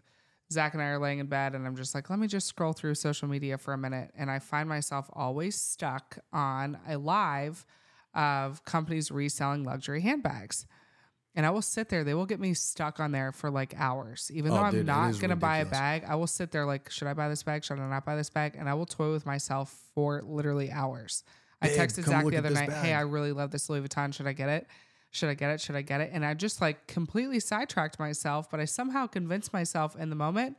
Zach 0.52 0.74
and 0.74 0.82
I 0.82 0.88
are 0.88 1.00
laying 1.00 1.20
in 1.20 1.28
bed, 1.28 1.56
and 1.56 1.68
I'm 1.68 1.76
just 1.76 1.94
like, 1.94 2.10
let 2.10 2.20
me 2.20 2.28
just 2.28 2.48
scroll 2.48 2.74
through 2.74 2.96
social 2.96 3.28
media 3.28 3.58
for 3.58 3.74
a 3.74 3.78
minute. 3.78 4.12
And 4.16 4.32
I 4.32 4.40
find 4.40 4.70
myself 4.70 5.10
always 5.12 5.56
stuck 5.56 6.20
on 6.32 6.78
a 6.88 6.98
live 6.98 7.66
of 8.14 8.64
companies 8.64 9.12
reselling 9.12 9.64
luxury 9.64 10.02
handbags 10.02 10.66
and 11.38 11.46
I 11.46 11.52
will 11.52 11.62
sit 11.62 11.90
there. 11.90 12.04
They 12.04 12.16
will 12.16 12.26
get 12.26 12.40
me 12.40 12.56
stuck 12.56 13.00
on 13.00 13.12
there 13.12 13.32
for 13.32 13.52
like 13.52 13.76
hours. 13.78 14.32
Even 14.34 14.52
oh, 14.52 14.56
though 14.56 14.62
I'm 14.64 14.72
dude, 14.72 14.88
not 14.88 15.20
going 15.20 15.30
to 15.30 15.36
buy 15.36 15.60
a 15.60 15.66
bag, 15.66 16.04
I 16.08 16.16
will 16.16 16.26
sit 16.26 16.52
there 16.52 16.66
like, 16.66 16.90
should 16.90 17.08
I 17.08 17.14
buy 17.14 17.30
this 17.30 17.44
bag? 17.44 17.64
Should 17.64 17.80
I 17.80 17.88
not 17.88 18.06
buy 18.06 18.16
this 18.16 18.32
bag? 18.32 18.56
And 18.58 18.68
I 18.68 18.74
will 18.74 18.88
toy 18.88 19.12
with 19.12 19.24
myself 19.24 19.72
for 19.94 20.24
literally 20.26 20.72
hours. 20.72 21.24
Babe, 21.62 21.72
I 21.74 21.76
texted 21.76 22.06
Zach 22.06 22.26
the 22.26 22.38
other 22.38 22.50
night, 22.50 22.70
bag. 22.70 22.86
hey, 22.86 22.94
I 22.94 23.02
really 23.02 23.34
love 23.34 23.52
this 23.52 23.70
Louis 23.70 23.88
Vuitton. 23.88 24.16
Should 24.16 24.26
I 24.26 24.34
get 24.34 24.50
it? 24.50 24.68
Should 25.18 25.30
I 25.30 25.34
get 25.34 25.52
it? 25.52 25.62
Should 25.62 25.76
I 25.76 25.82
get 25.82 26.02
it? 26.02 26.12
And 26.14 26.26
I 26.26 26.34
just 26.34 26.62
like 26.62 26.88
completely 26.88 27.40
sidetracked 27.40 28.00
myself, 28.00 28.50
but 28.50 28.60
I 28.60 28.66
somehow 28.66 29.08
convinced 29.08 29.52
myself 29.54 29.96
in 29.96 30.10
the 30.10 30.16
moment, 30.16 30.58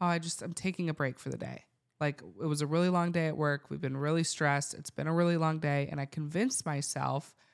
oh, 0.00 0.06
I 0.06 0.18
just, 0.18 0.42
I'm 0.42 0.52
taking 0.52 0.88
a 0.88 0.94
break 0.94 1.18
for 1.18 1.30
the 1.30 1.38
day. 1.38 1.64
Like 2.00 2.22
it 2.42 2.46
was 2.46 2.62
a 2.62 2.66
really 2.66 2.88
long 2.88 3.12
day 3.12 3.28
at 3.28 3.36
work. 3.36 3.70
We've 3.70 3.80
been 3.80 3.96
really 3.96 4.24
stressed. 4.24 4.74
It's 4.74 4.90
been 4.90 5.06
a 5.06 5.12
really 5.12 5.36
long 5.36 5.58
day. 5.58 5.88
And 5.90 6.00
I 6.00 6.06
convinced 6.06 6.66
myself– 6.66 7.34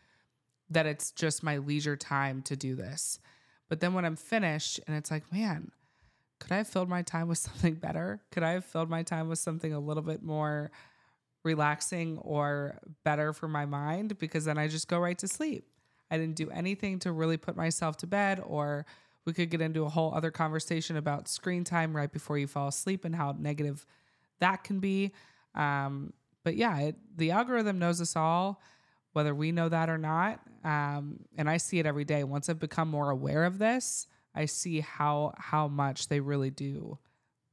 that 0.70 0.86
it's 0.86 1.12
just 1.12 1.42
my 1.42 1.58
leisure 1.58 1.96
time 1.96 2.42
to 2.42 2.56
do 2.56 2.74
this. 2.74 3.18
But 3.68 3.80
then 3.80 3.94
when 3.94 4.04
I'm 4.04 4.16
finished 4.16 4.80
and 4.86 4.96
it's 4.96 5.10
like, 5.10 5.32
man, 5.32 5.70
could 6.40 6.52
I 6.52 6.56
have 6.58 6.68
filled 6.68 6.88
my 6.88 7.02
time 7.02 7.28
with 7.28 7.38
something 7.38 7.74
better? 7.74 8.22
Could 8.32 8.42
I 8.42 8.52
have 8.52 8.64
filled 8.64 8.90
my 8.90 9.02
time 9.02 9.28
with 9.28 9.38
something 9.38 9.72
a 9.72 9.80
little 9.80 10.02
bit 10.02 10.22
more 10.22 10.70
relaxing 11.44 12.18
or 12.18 12.78
better 13.04 13.32
for 13.32 13.48
my 13.48 13.66
mind? 13.66 14.18
Because 14.18 14.44
then 14.44 14.58
I 14.58 14.68
just 14.68 14.88
go 14.88 14.98
right 14.98 15.18
to 15.18 15.28
sleep. 15.28 15.66
I 16.10 16.18
didn't 16.18 16.36
do 16.36 16.50
anything 16.50 16.98
to 17.00 17.12
really 17.12 17.36
put 17.36 17.56
myself 17.56 17.96
to 17.98 18.06
bed, 18.06 18.40
or 18.44 18.86
we 19.24 19.32
could 19.32 19.50
get 19.50 19.60
into 19.60 19.84
a 19.84 19.88
whole 19.88 20.14
other 20.14 20.30
conversation 20.30 20.96
about 20.96 21.28
screen 21.28 21.64
time 21.64 21.96
right 21.96 22.10
before 22.10 22.38
you 22.38 22.46
fall 22.46 22.68
asleep 22.68 23.04
and 23.04 23.14
how 23.14 23.34
negative 23.38 23.84
that 24.38 24.64
can 24.64 24.78
be. 24.78 25.12
Um, 25.54 26.12
but 26.44 26.56
yeah, 26.56 26.78
it, 26.78 26.96
the 27.16 27.32
algorithm 27.32 27.78
knows 27.78 28.00
us 28.00 28.14
all 28.14 28.60
whether 29.16 29.34
we 29.34 29.50
know 29.50 29.66
that 29.66 29.88
or 29.88 29.96
not. 29.96 30.40
Um, 30.62 31.20
and 31.38 31.48
I 31.48 31.56
see 31.56 31.78
it 31.78 31.86
every 31.86 32.04
day. 32.04 32.22
Once 32.22 32.50
I've 32.50 32.58
become 32.58 32.88
more 32.88 33.08
aware 33.08 33.44
of 33.44 33.58
this, 33.58 34.06
I 34.34 34.44
see 34.44 34.80
how 34.80 35.32
how 35.38 35.68
much 35.68 36.08
they 36.08 36.20
really 36.20 36.50
do 36.50 36.98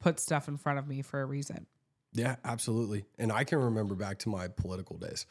put 0.01 0.19
stuff 0.19 0.49
in 0.49 0.57
front 0.57 0.77
of 0.77 0.89
me 0.89 1.01
for 1.01 1.21
a 1.21 1.25
reason. 1.25 1.65
Yeah, 2.11 2.35
absolutely. 2.43 3.05
And 3.17 3.31
I 3.31 3.45
can 3.45 3.59
remember 3.59 3.95
back 3.95 4.19
to 4.19 4.29
my 4.29 4.49
political 4.49 4.97
days. 4.97 5.25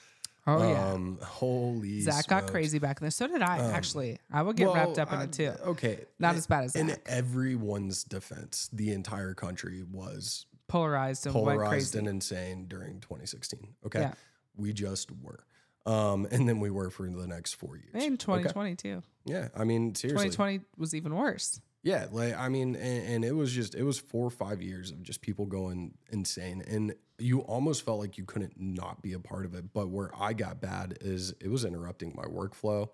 Oh 0.46 0.68
yeah. 0.68 0.92
Um, 0.92 1.18
holy 1.22 2.00
Zach 2.00 2.26
got 2.26 2.48
crazy 2.48 2.78
back 2.78 3.00
then. 3.00 3.10
So 3.10 3.28
did 3.28 3.42
I 3.42 3.58
um, 3.58 3.70
actually. 3.72 4.18
I 4.32 4.42
would 4.42 4.56
get 4.56 4.66
well, 4.66 4.74
wrapped 4.74 4.98
up 4.98 5.12
in 5.12 5.18
I, 5.20 5.24
it 5.24 5.32
too. 5.32 5.52
Okay. 5.66 6.04
Not 6.18 6.34
as 6.34 6.46
bad 6.46 6.64
as 6.64 6.74
In 6.74 6.96
everyone's 7.06 8.02
defense, 8.02 8.68
the 8.72 8.92
entire 8.92 9.34
country 9.34 9.84
was 9.88 10.46
polarized 10.66 11.26
and 11.26 11.32
polarized 11.32 11.94
and 11.94 12.08
insane 12.08 12.66
during 12.66 13.00
2016. 13.00 13.74
Okay. 13.86 14.00
Yeah. 14.00 14.14
We 14.56 14.72
just 14.72 15.10
were. 15.22 15.44
Um, 15.86 16.26
and 16.30 16.48
then 16.48 16.58
we 16.58 16.70
were 16.70 16.90
for 16.90 17.08
the 17.08 17.26
next 17.26 17.54
four 17.54 17.76
years. 17.76 18.04
In 18.04 18.16
2020 18.16 18.70
okay. 18.70 18.76
too. 18.76 19.02
Yeah, 19.24 19.48
I 19.56 19.62
mean 19.62 19.94
seriously, 19.94 20.30
2020 20.30 20.60
was 20.76 20.94
even 20.94 21.14
worse. 21.14 21.60
Yeah, 21.82 22.06
like 22.12 22.38
I 22.38 22.48
mean, 22.48 22.76
and, 22.76 23.06
and, 23.06 23.24
it 23.24 23.32
was 23.32 23.52
just 23.52 23.74
it 23.74 23.82
was 23.82 23.98
four 23.98 24.24
or 24.24 24.30
five 24.30 24.62
years 24.62 24.92
of 24.92 25.02
just 25.02 25.20
people 25.20 25.46
going 25.46 25.94
insane, 26.10 26.62
and 26.66 26.94
you 27.18 27.40
almost 27.40 27.84
felt 27.84 27.98
like 27.98 28.16
you 28.16 28.24
couldn't 28.24 28.54
not 28.56 29.02
be 29.02 29.14
a 29.14 29.18
part 29.18 29.44
of 29.44 29.54
it. 29.54 29.72
But 29.72 29.88
where 29.88 30.10
I 30.16 30.32
got 30.32 30.60
bad 30.60 30.98
is 31.00 31.34
it 31.40 31.48
was 31.48 31.64
interrupting 31.64 32.14
my 32.14 32.24
workflow. 32.24 32.88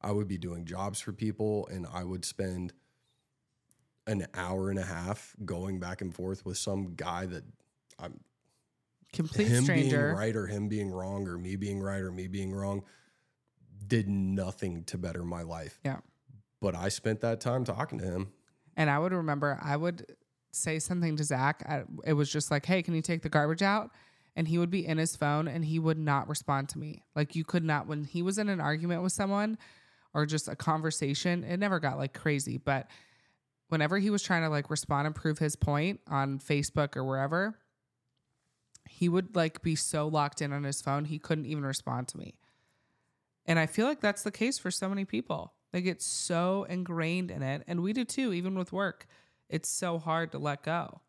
I 0.00 0.12
would 0.12 0.26
be 0.26 0.38
doing 0.38 0.64
jobs 0.64 1.00
for 1.00 1.12
people, 1.12 1.68
and 1.70 1.86
I 1.92 2.02
would 2.02 2.24
spend 2.24 2.72
an 4.06 4.26
hour 4.34 4.70
and 4.70 4.78
a 4.78 4.84
half 4.84 5.36
going 5.44 5.78
back 5.78 6.00
and 6.00 6.14
forth 6.14 6.46
with 6.46 6.56
some 6.56 6.94
guy 6.94 7.26
that 7.26 7.44
I'm 7.98 8.20
complete 9.12 9.48
him 9.48 9.64
stranger. 9.64 10.06
being 10.06 10.16
right 10.16 10.36
or 10.36 10.46
him 10.46 10.68
being 10.68 10.90
wrong 10.90 11.28
or 11.28 11.36
me 11.36 11.56
being 11.56 11.80
right 11.80 12.00
or 12.00 12.10
me 12.10 12.26
being 12.26 12.54
wrong 12.54 12.84
did 13.86 14.08
nothing 14.08 14.84
to 14.84 14.98
better 14.98 15.24
my 15.24 15.42
life. 15.42 15.78
Yeah. 15.84 15.98
But 16.60 16.76
I 16.76 16.88
spent 16.88 17.20
that 17.22 17.40
time 17.40 17.64
talking 17.64 17.98
to 17.98 18.04
him. 18.04 18.32
And 18.76 18.90
I 18.90 18.98
would 18.98 19.12
remember 19.12 19.58
I 19.62 19.76
would 19.76 20.06
say 20.52 20.78
something 20.78 21.16
to 21.16 21.24
Zach. 21.24 21.62
it 22.04 22.12
was 22.12 22.30
just 22.30 22.50
like, 22.50 22.66
hey, 22.66 22.82
can 22.82 22.94
you 22.94 23.02
take 23.02 23.22
the 23.22 23.28
garbage 23.28 23.62
out? 23.62 23.90
And 24.36 24.46
he 24.46 24.58
would 24.58 24.70
be 24.70 24.86
in 24.86 24.98
his 24.98 25.16
phone 25.16 25.48
and 25.48 25.64
he 25.64 25.78
would 25.78 25.98
not 25.98 26.28
respond 26.28 26.68
to 26.70 26.78
me. 26.78 27.02
Like 27.14 27.34
you 27.34 27.44
could 27.44 27.64
not, 27.64 27.86
when 27.86 28.04
he 28.04 28.22
was 28.22 28.38
in 28.38 28.48
an 28.48 28.60
argument 28.60 29.02
with 29.02 29.12
someone 29.12 29.58
or 30.14 30.26
just 30.26 30.48
a 30.48 30.56
conversation, 30.56 31.44
it 31.44 31.58
never 31.58 31.80
got 31.80 31.98
like 31.98 32.14
crazy. 32.14 32.56
But 32.58 32.88
whenever 33.68 33.98
he 33.98 34.10
was 34.10 34.22
trying 34.22 34.42
to 34.42 34.48
like 34.48 34.70
respond 34.70 35.06
and 35.06 35.14
prove 35.14 35.38
his 35.38 35.56
point 35.56 36.00
on 36.08 36.38
Facebook 36.38 36.96
or 36.96 37.04
wherever, 37.04 37.58
he 38.88 39.08
would 39.08 39.36
like 39.36 39.62
be 39.62 39.76
so 39.76 40.08
locked 40.08 40.42
in 40.42 40.52
on 40.52 40.64
his 40.64 40.80
phone, 40.80 41.04
he 41.04 41.18
couldn't 41.18 41.46
even 41.46 41.64
respond 41.64 42.08
to 42.08 42.18
me. 42.18 42.34
And 43.46 43.58
I 43.58 43.66
feel 43.66 43.86
like 43.86 44.00
that's 44.00 44.22
the 44.22 44.30
case 44.30 44.58
for 44.58 44.70
so 44.70 44.88
many 44.88 45.04
people. 45.04 45.54
They 45.72 45.82
get 45.82 46.02
so 46.02 46.64
ingrained 46.64 47.30
in 47.30 47.42
it, 47.42 47.62
and 47.66 47.82
we 47.82 47.92
do 47.92 48.04
too, 48.04 48.32
even 48.32 48.56
with 48.56 48.72
work. 48.72 49.06
It's 49.48 49.68
so 49.68 49.98
hard 49.98 50.32
to 50.32 50.38
let 50.38 50.62
go. 50.62 51.00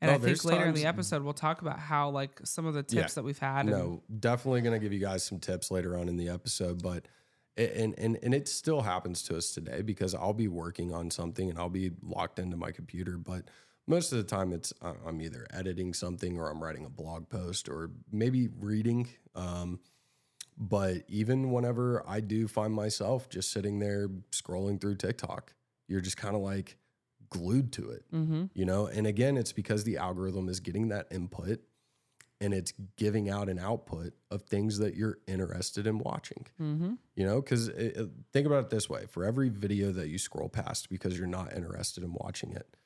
And 0.00 0.10
I 0.10 0.18
think 0.18 0.44
later 0.44 0.64
in 0.64 0.74
the 0.74 0.86
episode 0.86 1.22
we'll 1.22 1.32
talk 1.32 1.62
about 1.62 1.78
how 1.78 2.10
like 2.10 2.40
some 2.42 2.66
of 2.66 2.74
the 2.74 2.82
tips 2.82 2.94
yeah, 2.94 3.06
that 3.14 3.22
we've 3.22 3.38
had. 3.38 3.66
No, 3.66 4.02
definitely 4.18 4.60
going 4.60 4.78
to 4.78 4.84
give 4.84 4.92
you 4.92 4.98
guys 4.98 5.22
some 5.22 5.38
tips 5.38 5.70
later 5.70 5.96
on 5.96 6.08
in 6.08 6.16
the 6.16 6.28
episode, 6.28 6.82
but 6.82 7.06
and 7.56 7.94
and 7.96 8.18
and 8.20 8.34
it 8.34 8.48
still 8.48 8.80
happens 8.80 9.22
to 9.24 9.36
us 9.36 9.52
today 9.52 9.80
because 9.82 10.14
I'll 10.14 10.32
be 10.32 10.48
working 10.48 10.92
on 10.92 11.10
something 11.10 11.50
and 11.50 11.58
I'll 11.58 11.68
be 11.68 11.92
locked 12.02 12.40
into 12.40 12.56
my 12.56 12.72
computer, 12.72 13.16
but 13.16 13.44
most 13.86 14.10
of 14.12 14.18
the 14.18 14.24
time 14.24 14.52
it's 14.52 14.72
I'm 14.82 15.20
either 15.20 15.46
editing 15.52 15.94
something 15.94 16.36
or 16.36 16.50
I'm 16.50 16.62
writing 16.62 16.84
a 16.84 16.90
blog 16.90 17.28
post 17.28 17.68
or 17.68 17.90
maybe 18.10 18.48
reading. 18.58 19.08
Um, 19.36 19.78
but 20.56 21.02
even 21.08 21.50
whenever 21.50 22.02
I 22.06 22.20
do 22.20 22.46
find 22.46 22.74
myself 22.74 23.28
just 23.28 23.50
sitting 23.50 23.78
there 23.78 24.08
scrolling 24.30 24.80
through 24.80 24.96
TikTok, 24.96 25.54
you're 25.88 26.00
just 26.00 26.16
kind 26.16 26.36
of 26.36 26.42
like 26.42 26.76
glued 27.30 27.72
to 27.72 27.90
it, 27.90 28.04
mm-hmm. 28.12 28.44
you 28.54 28.64
know? 28.64 28.86
And 28.86 29.06
again, 29.06 29.36
it's 29.36 29.52
because 29.52 29.84
the 29.84 29.96
algorithm 29.96 30.48
is 30.48 30.60
getting 30.60 30.88
that 30.88 31.06
input 31.10 31.60
and 32.40 32.52
it's 32.52 32.72
giving 32.96 33.30
out 33.30 33.48
an 33.48 33.58
output 33.58 34.14
of 34.30 34.42
things 34.42 34.78
that 34.78 34.94
you're 34.94 35.18
interested 35.26 35.86
in 35.86 35.98
watching. 35.98 36.46
Mm-hmm. 36.60 36.94
You 37.14 37.26
know, 37.26 37.40
because 37.40 37.68
think 38.32 38.46
about 38.46 38.64
it 38.64 38.70
this 38.70 38.90
way 38.90 39.06
for 39.08 39.24
every 39.24 39.48
video 39.48 39.92
that 39.92 40.08
you 40.08 40.18
scroll 40.18 40.48
past 40.48 40.90
because 40.90 41.16
you're 41.16 41.26
not 41.26 41.54
interested 41.54 42.02
in 42.02 42.12
watching 42.12 42.52
it, 42.52 42.76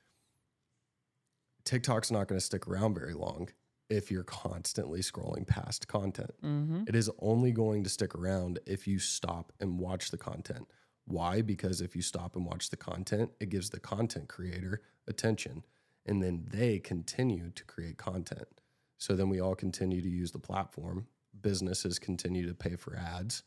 TikTok's 1.64 2.10
not 2.10 2.28
going 2.28 2.38
to 2.38 2.44
stick 2.44 2.68
around 2.68 2.94
very 2.94 3.14
long 3.14 3.48
if 3.88 4.10
you're 4.10 4.24
constantly 4.24 5.00
scrolling 5.00 5.46
past 5.46 5.88
content. 5.88 6.34
Mm-hmm. 6.42 6.84
It 6.88 6.96
is 6.96 7.10
only 7.20 7.52
going 7.52 7.84
to 7.84 7.90
stick 7.90 8.14
around 8.14 8.58
if 8.66 8.86
you 8.86 8.98
stop 8.98 9.52
and 9.60 9.78
watch 9.78 10.10
the 10.10 10.18
content. 10.18 10.66
Why? 11.06 11.40
Because 11.40 11.80
if 11.80 11.94
you 11.94 12.02
stop 12.02 12.34
and 12.34 12.44
watch 12.44 12.70
the 12.70 12.76
content, 12.76 13.30
it 13.38 13.48
gives 13.48 13.70
the 13.70 13.80
content 13.80 14.28
creator 14.28 14.82
attention 15.06 15.64
and 16.04 16.22
then 16.22 16.44
they 16.48 16.78
continue 16.78 17.50
to 17.50 17.64
create 17.64 17.96
content. 17.96 18.60
So 18.98 19.14
then 19.14 19.28
we 19.28 19.40
all 19.40 19.54
continue 19.54 20.00
to 20.00 20.08
use 20.08 20.30
the 20.30 20.38
platform. 20.38 21.06
Businesses 21.40 21.98
continue 21.98 22.46
to 22.46 22.54
pay 22.54 22.76
for 22.76 22.96
ads, 22.96 23.42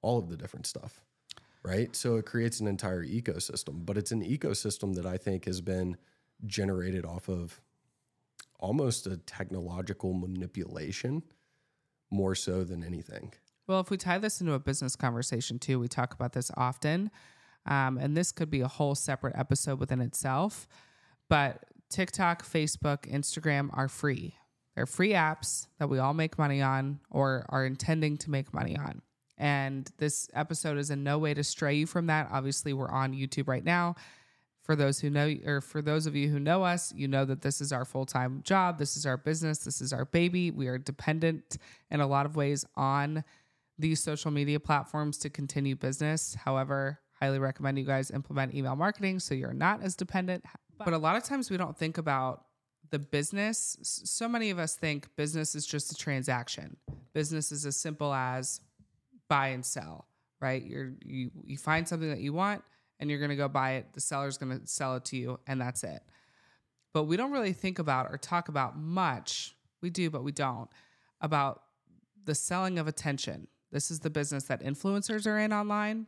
all 0.00 0.18
of 0.18 0.28
the 0.28 0.36
different 0.36 0.66
stuff, 0.66 1.00
right? 1.62 1.94
So 1.96 2.16
it 2.16 2.26
creates 2.26 2.60
an 2.60 2.66
entire 2.66 3.04
ecosystem, 3.04 3.84
but 3.84 3.98
it's 3.98 4.12
an 4.12 4.22
ecosystem 4.22 4.94
that 4.94 5.06
I 5.06 5.16
think 5.16 5.46
has 5.46 5.60
been 5.60 5.96
generated 6.46 7.04
off 7.04 7.28
of 7.28 7.60
almost 8.62 9.06
a 9.06 9.18
technological 9.18 10.14
manipulation 10.14 11.22
more 12.10 12.34
so 12.34 12.64
than 12.64 12.84
anything. 12.84 13.32
Well, 13.66 13.80
if 13.80 13.90
we 13.90 13.96
tie 13.96 14.18
this 14.18 14.40
into 14.40 14.54
a 14.54 14.58
business 14.58 14.96
conversation 14.96 15.58
too, 15.58 15.78
we 15.78 15.88
talk 15.88 16.14
about 16.14 16.32
this 16.32 16.50
often. 16.56 17.10
Um, 17.66 17.98
and 17.98 18.16
this 18.16 18.32
could 18.32 18.50
be 18.50 18.60
a 18.60 18.68
whole 18.68 18.94
separate 18.94 19.34
episode 19.36 19.78
within 19.78 20.00
itself. 20.00 20.66
But 21.28 21.64
TikTok, 21.90 22.44
Facebook, 22.44 23.10
Instagram 23.10 23.70
are 23.72 23.88
free. 23.88 24.36
They're 24.74 24.86
free 24.86 25.12
apps 25.12 25.66
that 25.78 25.88
we 25.88 25.98
all 25.98 26.14
make 26.14 26.38
money 26.38 26.62
on 26.62 27.00
or 27.10 27.44
are 27.50 27.66
intending 27.66 28.16
to 28.18 28.30
make 28.30 28.54
money 28.54 28.76
on. 28.76 29.02
And 29.38 29.90
this 29.98 30.28
episode 30.34 30.78
is 30.78 30.90
in 30.90 31.02
no 31.02 31.18
way 31.18 31.34
to 31.34 31.44
stray 31.44 31.74
you 31.74 31.86
from 31.86 32.06
that. 32.06 32.28
Obviously, 32.30 32.72
we're 32.72 32.90
on 32.90 33.12
YouTube 33.12 33.48
right 33.48 33.64
now. 33.64 33.96
For 34.62 34.76
those 34.76 35.00
who 35.00 35.10
know, 35.10 35.34
or 35.44 35.60
for 35.60 35.82
those 35.82 36.06
of 36.06 36.14
you 36.14 36.28
who 36.28 36.38
know 36.38 36.62
us, 36.62 36.92
you 36.94 37.08
know 37.08 37.24
that 37.24 37.42
this 37.42 37.60
is 37.60 37.72
our 37.72 37.84
full 37.84 38.06
time 38.06 38.42
job. 38.44 38.78
This 38.78 38.96
is 38.96 39.04
our 39.04 39.16
business. 39.16 39.58
This 39.58 39.80
is 39.80 39.92
our 39.92 40.04
baby. 40.04 40.52
We 40.52 40.68
are 40.68 40.78
dependent 40.78 41.58
in 41.90 42.00
a 42.00 42.06
lot 42.06 42.26
of 42.26 42.36
ways 42.36 42.64
on 42.76 43.24
these 43.78 44.00
social 44.00 44.30
media 44.30 44.60
platforms 44.60 45.18
to 45.18 45.30
continue 45.30 45.74
business. 45.74 46.36
However, 46.36 47.00
highly 47.20 47.40
recommend 47.40 47.78
you 47.78 47.84
guys 47.84 48.10
implement 48.10 48.54
email 48.54 48.76
marketing 48.76 49.18
so 49.18 49.34
you're 49.34 49.52
not 49.52 49.82
as 49.82 49.96
dependent. 49.96 50.44
But 50.78 50.94
a 50.94 50.98
lot 50.98 51.16
of 51.16 51.24
times 51.24 51.50
we 51.50 51.56
don't 51.56 51.76
think 51.76 51.98
about 51.98 52.44
the 52.90 52.98
business. 52.98 53.76
So 53.82 54.28
many 54.28 54.50
of 54.50 54.58
us 54.58 54.76
think 54.76 55.08
business 55.16 55.54
is 55.54 55.66
just 55.66 55.90
a 55.90 55.94
transaction. 55.94 56.76
Business 57.14 57.50
is 57.50 57.66
as 57.66 57.76
simple 57.76 58.12
as 58.12 58.60
buy 59.28 59.48
and 59.48 59.64
sell, 59.64 60.06
right? 60.40 60.62
You're 60.62 60.92
you 61.04 61.30
you 61.44 61.56
find 61.56 61.88
something 61.88 62.10
that 62.10 62.20
you 62.20 62.32
want 62.32 62.62
and 63.02 63.10
you're 63.10 63.18
going 63.18 63.30
to 63.30 63.36
go 63.36 63.48
buy 63.48 63.72
it. 63.72 63.92
The 63.94 64.00
seller's 64.00 64.38
going 64.38 64.60
to 64.60 64.64
sell 64.66 64.94
it 64.94 65.04
to 65.06 65.16
you 65.16 65.40
and 65.48 65.60
that's 65.60 65.82
it. 65.82 66.02
But 66.94 67.04
we 67.04 67.16
don't 67.16 67.32
really 67.32 67.52
think 67.52 67.80
about 67.80 68.06
or 68.10 68.16
talk 68.16 68.48
about 68.48 68.78
much. 68.78 69.56
We 69.80 69.90
do, 69.90 70.08
but 70.08 70.22
we 70.22 70.30
don't 70.30 70.70
about 71.20 71.62
the 72.24 72.34
selling 72.34 72.78
of 72.78 72.86
attention. 72.86 73.48
This 73.72 73.90
is 73.90 73.98
the 73.98 74.10
business 74.10 74.44
that 74.44 74.62
influencers 74.62 75.26
are 75.26 75.38
in 75.38 75.52
online. 75.52 76.06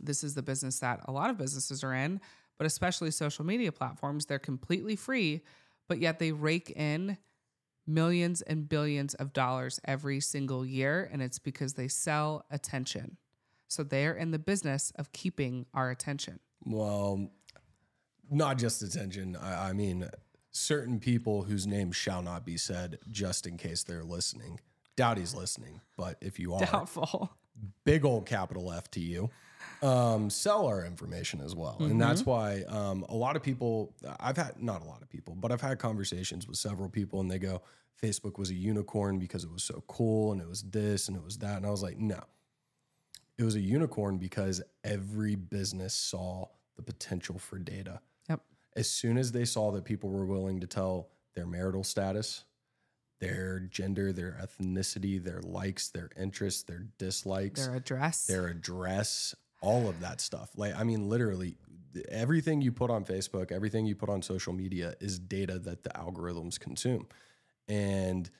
This 0.00 0.24
is 0.24 0.34
the 0.34 0.42
business 0.42 0.80
that 0.80 1.00
a 1.06 1.12
lot 1.12 1.30
of 1.30 1.38
businesses 1.38 1.84
are 1.84 1.94
in, 1.94 2.20
but 2.58 2.66
especially 2.66 3.12
social 3.12 3.44
media 3.44 3.70
platforms. 3.70 4.26
They're 4.26 4.40
completely 4.40 4.96
free, 4.96 5.42
but 5.88 6.00
yet 6.00 6.18
they 6.18 6.32
rake 6.32 6.70
in 6.70 7.16
millions 7.86 8.42
and 8.42 8.68
billions 8.68 9.14
of 9.14 9.32
dollars 9.32 9.78
every 9.84 10.18
single 10.18 10.66
year. 10.66 11.08
And 11.12 11.22
it's 11.22 11.38
because 11.38 11.74
they 11.74 11.88
sell 11.88 12.44
attention. 12.50 13.18
So 13.72 13.82
they're 13.82 14.12
in 14.14 14.32
the 14.32 14.38
business 14.38 14.92
of 14.96 15.12
keeping 15.12 15.64
our 15.72 15.90
attention. 15.90 16.40
Well, 16.62 17.30
not 18.30 18.58
just 18.58 18.82
attention. 18.82 19.34
I, 19.34 19.70
I 19.70 19.72
mean, 19.72 20.08
certain 20.50 21.00
people 21.00 21.42
whose 21.42 21.66
names 21.66 21.96
shall 21.96 22.20
not 22.20 22.44
be 22.44 22.58
said, 22.58 22.98
just 23.10 23.46
in 23.46 23.56
case 23.56 23.82
they're 23.82 24.04
listening. 24.04 24.60
Doubt 24.94 25.16
he's 25.16 25.34
listening, 25.34 25.80
but 25.96 26.18
if 26.20 26.38
you 26.38 26.52
are, 26.52 26.60
Doubtful. 26.60 27.30
big 27.86 28.04
old 28.04 28.26
capital 28.26 28.70
F 28.70 28.90
to 28.90 29.00
you, 29.00 29.30
um, 29.82 30.28
sell 30.28 30.66
our 30.66 30.84
information 30.84 31.40
as 31.40 31.56
well. 31.56 31.78
And 31.80 31.98
that's 31.98 32.26
why 32.26 32.64
um, 32.68 33.06
a 33.08 33.16
lot 33.16 33.36
of 33.36 33.42
people, 33.42 33.94
I've 34.20 34.36
had, 34.36 34.62
not 34.62 34.82
a 34.82 34.84
lot 34.84 35.00
of 35.00 35.08
people, 35.08 35.34
but 35.34 35.50
I've 35.50 35.62
had 35.62 35.78
conversations 35.78 36.46
with 36.46 36.58
several 36.58 36.90
people 36.90 37.20
and 37.20 37.30
they 37.30 37.38
go, 37.38 37.62
Facebook 38.02 38.38
was 38.38 38.50
a 38.50 38.54
unicorn 38.54 39.18
because 39.18 39.44
it 39.44 39.50
was 39.50 39.64
so 39.64 39.82
cool 39.86 40.32
and 40.32 40.42
it 40.42 40.48
was 40.48 40.62
this 40.62 41.08
and 41.08 41.16
it 41.16 41.24
was 41.24 41.38
that. 41.38 41.56
And 41.56 41.64
I 41.64 41.70
was 41.70 41.82
like, 41.82 41.96
no, 41.96 42.20
it 43.42 43.44
was 43.44 43.54
a 43.56 43.60
unicorn 43.60 44.18
because 44.18 44.62
every 44.84 45.34
business 45.34 45.94
saw 45.94 46.46
the 46.76 46.82
potential 46.82 47.38
for 47.38 47.58
data. 47.58 48.00
Yep. 48.28 48.40
As 48.76 48.88
soon 48.88 49.18
as 49.18 49.32
they 49.32 49.44
saw 49.44 49.72
that 49.72 49.84
people 49.84 50.10
were 50.10 50.24
willing 50.24 50.60
to 50.60 50.66
tell 50.66 51.08
their 51.34 51.46
marital 51.46 51.84
status, 51.84 52.44
their 53.20 53.60
gender, 53.60 54.12
their 54.12 54.38
ethnicity, 54.42 55.22
their 55.22 55.40
likes, 55.42 55.88
their 55.88 56.10
interests, 56.18 56.62
their 56.62 56.86
dislikes, 56.98 57.66
Their 57.66 57.76
address. 57.76 58.26
their 58.26 58.46
address, 58.48 59.34
all 59.60 59.88
of 59.88 60.00
that 60.00 60.20
stuff. 60.20 60.50
Like, 60.56 60.74
I 60.74 60.84
mean, 60.84 61.08
literally, 61.08 61.56
everything 62.08 62.62
you 62.62 62.72
put 62.72 62.90
on 62.90 63.04
Facebook, 63.04 63.52
everything 63.52 63.86
you 63.86 63.94
put 63.94 64.08
on 64.08 64.22
social 64.22 64.52
media 64.52 64.94
is 65.00 65.18
data 65.18 65.58
that 65.60 65.82
the 65.84 65.90
algorithms 65.90 66.58
consume. 66.58 67.06
And 67.68 68.30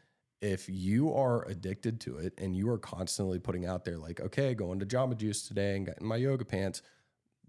if 0.42 0.68
you 0.68 1.14
are 1.14 1.46
addicted 1.48 2.00
to 2.02 2.18
it 2.18 2.34
and 2.36 2.54
you 2.56 2.68
are 2.68 2.78
constantly 2.78 3.38
putting 3.38 3.64
out 3.64 3.84
there, 3.84 3.96
like, 3.96 4.20
okay, 4.20 4.54
going 4.54 4.80
to 4.80 4.86
Jamba 4.86 5.16
Juice 5.16 5.46
today 5.46 5.76
and 5.76 5.86
getting 5.86 6.06
my 6.06 6.16
yoga 6.16 6.44
pants, 6.44 6.82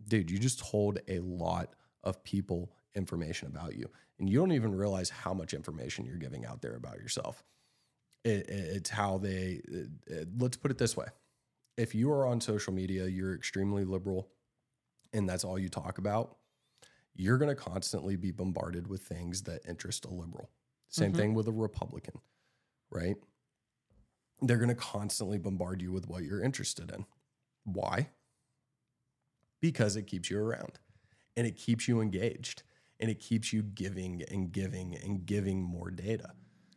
dude, 0.07 0.29
you 0.31 0.37
just 0.37 0.59
told 0.59 0.99
a 1.07 1.19
lot 1.19 1.75
of 2.03 2.23
people 2.23 2.71
information 2.95 3.47
about 3.47 3.75
you. 3.75 3.89
And 4.19 4.29
you 4.29 4.37
don't 4.37 4.51
even 4.51 4.75
realize 4.75 5.09
how 5.09 5.33
much 5.33 5.53
information 5.55 6.05
you're 6.05 6.17
giving 6.17 6.45
out 6.45 6.61
there 6.61 6.75
about 6.75 6.97
yourself. 6.99 7.43
It, 8.23 8.47
it- 8.49 8.75
it's 8.77 8.89
how 8.91 9.17
they, 9.17 9.61
it- 9.65 9.89
it- 10.07 10.27
let's 10.37 10.55
put 10.55 10.71
it 10.71 10.77
this 10.77 10.95
way 10.95 11.07
if 11.75 11.95
you 11.95 12.11
are 12.11 12.27
on 12.27 12.39
social 12.39 12.71
media, 12.71 13.07
you're 13.07 13.33
extremely 13.33 13.83
liberal 13.83 14.29
and 15.11 15.27
that's 15.27 15.43
all 15.43 15.57
you 15.57 15.69
talk 15.69 15.97
about, 15.97 16.37
you're 17.15 17.39
going 17.39 17.49
to 17.49 17.55
constantly 17.55 18.15
be 18.15 18.29
bombarded 18.31 18.87
with 18.87 19.01
things 19.01 19.41
that 19.43 19.61
interest 19.67 20.05
a 20.05 20.09
liberal. 20.09 20.51
Same 20.89 21.11
Mhm. 21.11 21.17
thing 21.17 21.33
with 21.33 21.47
a 21.47 21.51
Republican, 21.51 22.19
right? 22.93 23.15
They're 24.41 24.57
going 24.57 24.69
to 24.69 24.75
constantly 24.75 25.37
bombard 25.37 25.81
you 25.81 25.91
with 25.91 26.07
what 26.07 26.23
you're 26.23 26.41
interested 26.41 26.91
in. 26.91 27.05
Why? 27.65 28.09
Because 29.61 29.95
it 29.95 30.07
keeps 30.07 30.29
you 30.29 30.39
around 30.39 30.79
and 31.37 31.47
it 31.47 31.55
keeps 31.55 31.87
you 31.87 32.01
engaged 32.01 32.63
and 32.99 33.09
it 33.09 33.19
keeps 33.19 33.53
you 33.53 33.63
giving 33.63 34.21
and 34.29 34.51
giving 34.51 34.95
and 34.95 35.25
giving 35.25 35.61
more 35.61 35.89
data. 35.89 36.31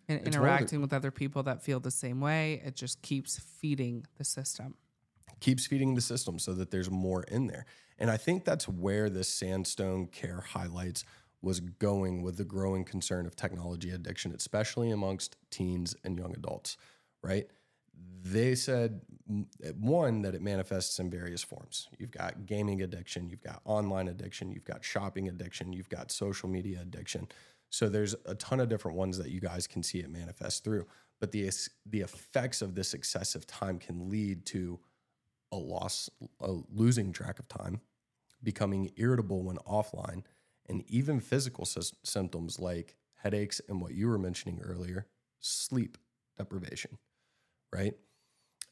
and 0.09 0.19
it's 0.21 0.31
the- 0.31 0.37
interacting 0.37 0.81
with 0.81 0.93
other 0.93 1.11
people 1.11 1.43
that 1.43 1.63
feel 1.63 1.81
the 1.81 1.91
same 1.91 2.21
way. 2.21 2.63
It 2.65 2.77
just 2.77 3.03
keeps 3.03 3.39
feeding 3.39 4.07
the 4.17 4.25
system. 4.25 4.75
keeps 5.41 5.67
feeding 5.67 5.95
the 5.95 6.01
system 6.01 6.39
so 6.39 6.55
that 6.55 6.71
there's 6.71 6.91
more 6.91 7.25
in 7.25 7.47
there. 7.49 7.67
And 7.99 8.11
I 8.11 8.17
think 8.17 8.45
that's 8.45 8.67
where 8.69 9.11
this 9.11 9.29
Sandstone 9.29 10.07
Care 10.07 10.41
highlights 10.41 11.05
was 11.47 11.61
going 11.61 12.23
with 12.23 12.37
the 12.37 12.45
growing 12.45 12.85
concern 12.85 13.25
of 13.25 13.37
technology 13.37 13.91
addiction, 13.91 14.33
especially 14.33 14.91
amongst 14.91 15.37
teens 15.49 15.95
and 16.03 16.19
young 16.19 16.35
adults, 16.35 16.77
right? 17.23 17.47
They 18.25 18.57
said, 18.57 19.01
one, 19.79 20.23
that 20.23 20.35
it 20.35 20.43
manifests 20.43 20.99
in 20.99 21.09
various 21.09 21.45
forms. 21.45 21.89
You've 21.99 22.11
got 22.11 22.47
gaming 22.47 22.83
addiction, 22.83 23.31
you've 23.31 23.45
got 23.45 23.61
online 23.65 24.09
addiction, 24.09 24.51
you've 24.51 24.65
got 24.65 24.85
shopping 24.85 25.29
addiction, 25.29 25.73
you've 25.73 25.89
got 25.89 26.11
social 26.11 26.49
media 26.49 26.81
addiction. 26.83 27.29
So 27.71 27.89
there's 27.89 28.17
a 28.25 28.35
ton 28.35 28.59
of 28.59 28.69
different 28.69 28.97
ones 28.97 29.17
that 29.19 29.31
you 29.31 29.41
guys 29.41 29.69
can 29.69 29.85
see 29.85 30.01
it 30.01 30.11
manifest 30.11 30.65
through. 30.65 30.87
But 31.21 31.31
the, 31.31 31.49
the 31.87 32.01
effects 32.01 32.61
of 32.61 32.75
this 32.75 32.93
excessive 32.93 33.47
time 33.47 33.79
can 33.79 34.11
lead 34.11 34.45
to 34.47 34.81
a 35.53 35.57
loss, 35.57 36.11
a 36.41 36.57
losing 36.75 37.13
track 37.13 37.39
of 37.39 37.47
time, 37.47 37.81
becoming 38.43 38.91
irritable 38.97 39.45
when 39.45 39.59
offline, 39.59 40.25
and 40.69 40.83
even 40.89 41.21
physical 41.21 41.65
sys- 41.65 41.95
symptoms 42.03 42.59
like 42.59 42.97
headaches 43.17 43.61
and 43.69 43.81
what 43.81 43.95
you 43.95 44.09
were 44.09 44.19
mentioning 44.19 44.61
earlier, 44.63 45.07
sleep 45.41 45.99
deprivation, 46.37 46.99
right? 47.73 47.95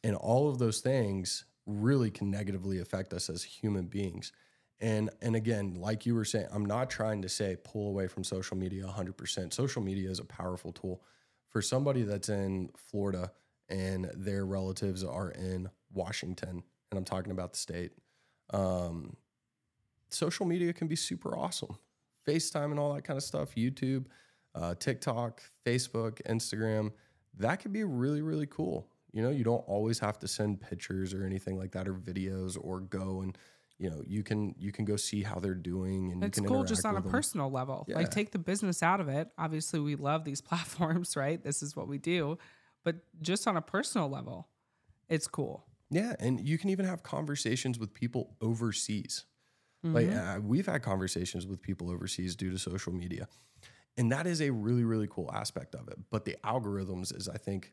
And 0.03 0.15
all 0.15 0.49
of 0.49 0.59
those 0.59 0.81
things 0.81 1.45
really 1.67 2.11
can 2.11 2.31
negatively 2.31 2.79
affect 2.79 3.13
us 3.13 3.31
as 3.31 3.43
human 3.43 3.87
beings. 3.87 4.33
And 4.81 5.11
and 5.23 5.35
again, 5.37 5.75
like 5.75 6.05
you 6.05 6.15
were 6.15 6.25
saying, 6.25 6.49
I'm 6.53 6.67
not 6.67 6.91
trying 6.91 7.23
to 7.23 7.29
say 7.29 7.57
pull 7.65 7.89
away 7.89 8.07
from 8.07 8.25
social 8.25 8.57
media 8.57 8.85
100%. 8.85 9.53
Social 9.53 9.83
media 9.83 10.11
is 10.11 10.19
a 10.19 10.25
powerful 10.25 10.73
tool 10.73 11.03
for 11.49 11.63
somebody 11.63 12.03
that's 12.03 12.29
in 12.29 12.71
Florida 12.77 13.31
and 13.69 14.11
their 14.15 14.45
relatives 14.45 15.03
are 15.03 15.31
in 15.31 15.71
Washington, 15.93 16.63
and 16.91 16.99
I'm 16.99 17.05
talking 17.05 17.33
about 17.33 17.53
the 17.53 17.59
state. 17.59 17.93
Um, 18.51 19.17
social 20.15 20.47
media 20.47 20.73
can 20.73 20.89
be 20.89 20.97
super 20.97 21.37
awesome. 21.37 21.77
FaceTime 22.27 22.71
and 22.71 22.79
all 22.81 22.95
that 22.95 23.03
kind 23.05 23.17
of 23.17 23.23
stuff, 23.23 23.55
YouTube, 23.55 24.07
uh, 24.55 24.75
TikTok, 24.75 25.43
Facebook, 25.67 26.23
Instagram. 26.23 26.93
that 27.37 27.57
could 27.57 27.73
be 27.73 27.85
really, 27.85 28.23
really 28.23 28.47
cool. 28.47 28.89
You 29.13 29.23
know, 29.23 29.31
you 29.31 29.45
don't 29.45 29.65
always 29.69 29.99
have 29.99 30.19
to 30.21 30.29
send 30.29 30.61
pictures 30.61 31.13
or 31.15 31.25
anything 31.25 31.59
like 31.59 31.73
that 31.73 31.87
or 31.87 31.95
videos 31.95 32.57
or 32.61 32.81
go 32.81 33.21
and 33.23 33.37
you 33.79 33.91
know 33.91 34.03
you 34.07 34.23
can 34.23 34.55
you 34.57 34.71
can 34.71 34.85
go 34.85 34.95
see 34.97 35.23
how 35.23 35.41
they're 35.41 35.55
doing 35.55 36.13
and 36.13 36.23
It's 36.23 36.39
you 36.39 36.45
can 36.45 36.53
cool 36.53 36.63
just 36.65 36.85
on 36.87 36.97
a 36.97 37.01
them. 37.01 37.11
personal 37.11 37.51
level. 37.51 37.85
Like 37.89 38.11
take 38.11 38.31
the 38.31 38.39
business 38.39 38.83
out 38.83 39.01
of 39.01 39.09
it. 39.09 39.29
Obviously, 39.37 39.81
we 39.81 39.97
love 39.97 40.25
these 40.25 40.41
platforms, 40.51 41.17
right? 41.17 41.43
This 41.43 41.63
is 41.63 41.75
what 41.77 41.89
we 41.89 41.99
do. 41.99 42.39
But 42.85 42.97
just 43.21 43.47
on 43.49 43.57
a 43.57 43.63
personal 43.63 44.09
level, 44.09 44.49
it's 45.09 45.27
cool. 45.27 45.65
Yeah, 45.91 46.15
and 46.21 46.41
you 46.41 46.57
can 46.59 46.71
even 46.71 46.87
have 46.87 47.03
conversations 47.03 47.79
with 47.79 47.93
people 47.95 48.37
overseas. 48.41 49.25
Like 49.85 50.07
Mm-hmm. 50.07 50.39
uh, 50.39 50.41
we've 50.41 50.67
had 50.67 50.83
conversations 50.83 51.47
with 51.47 51.61
people 51.61 51.91
overseas 51.91 52.35
due 52.35 52.51
to 52.51 52.59
social 52.59 52.93
media. 52.93 53.29
And 53.97 54.11
that 54.11 54.27
is 54.27 54.41
a 54.41 54.51
really 54.51 54.85
really 54.85 55.07
cool 55.11 55.31
aspect 55.33 55.75
of 55.75 55.89
it. 55.89 55.99
But 56.11 56.25
the 56.25 56.37
algorithms 56.43 57.15
is 57.17 57.29
I 57.29 57.37
think 57.37 57.73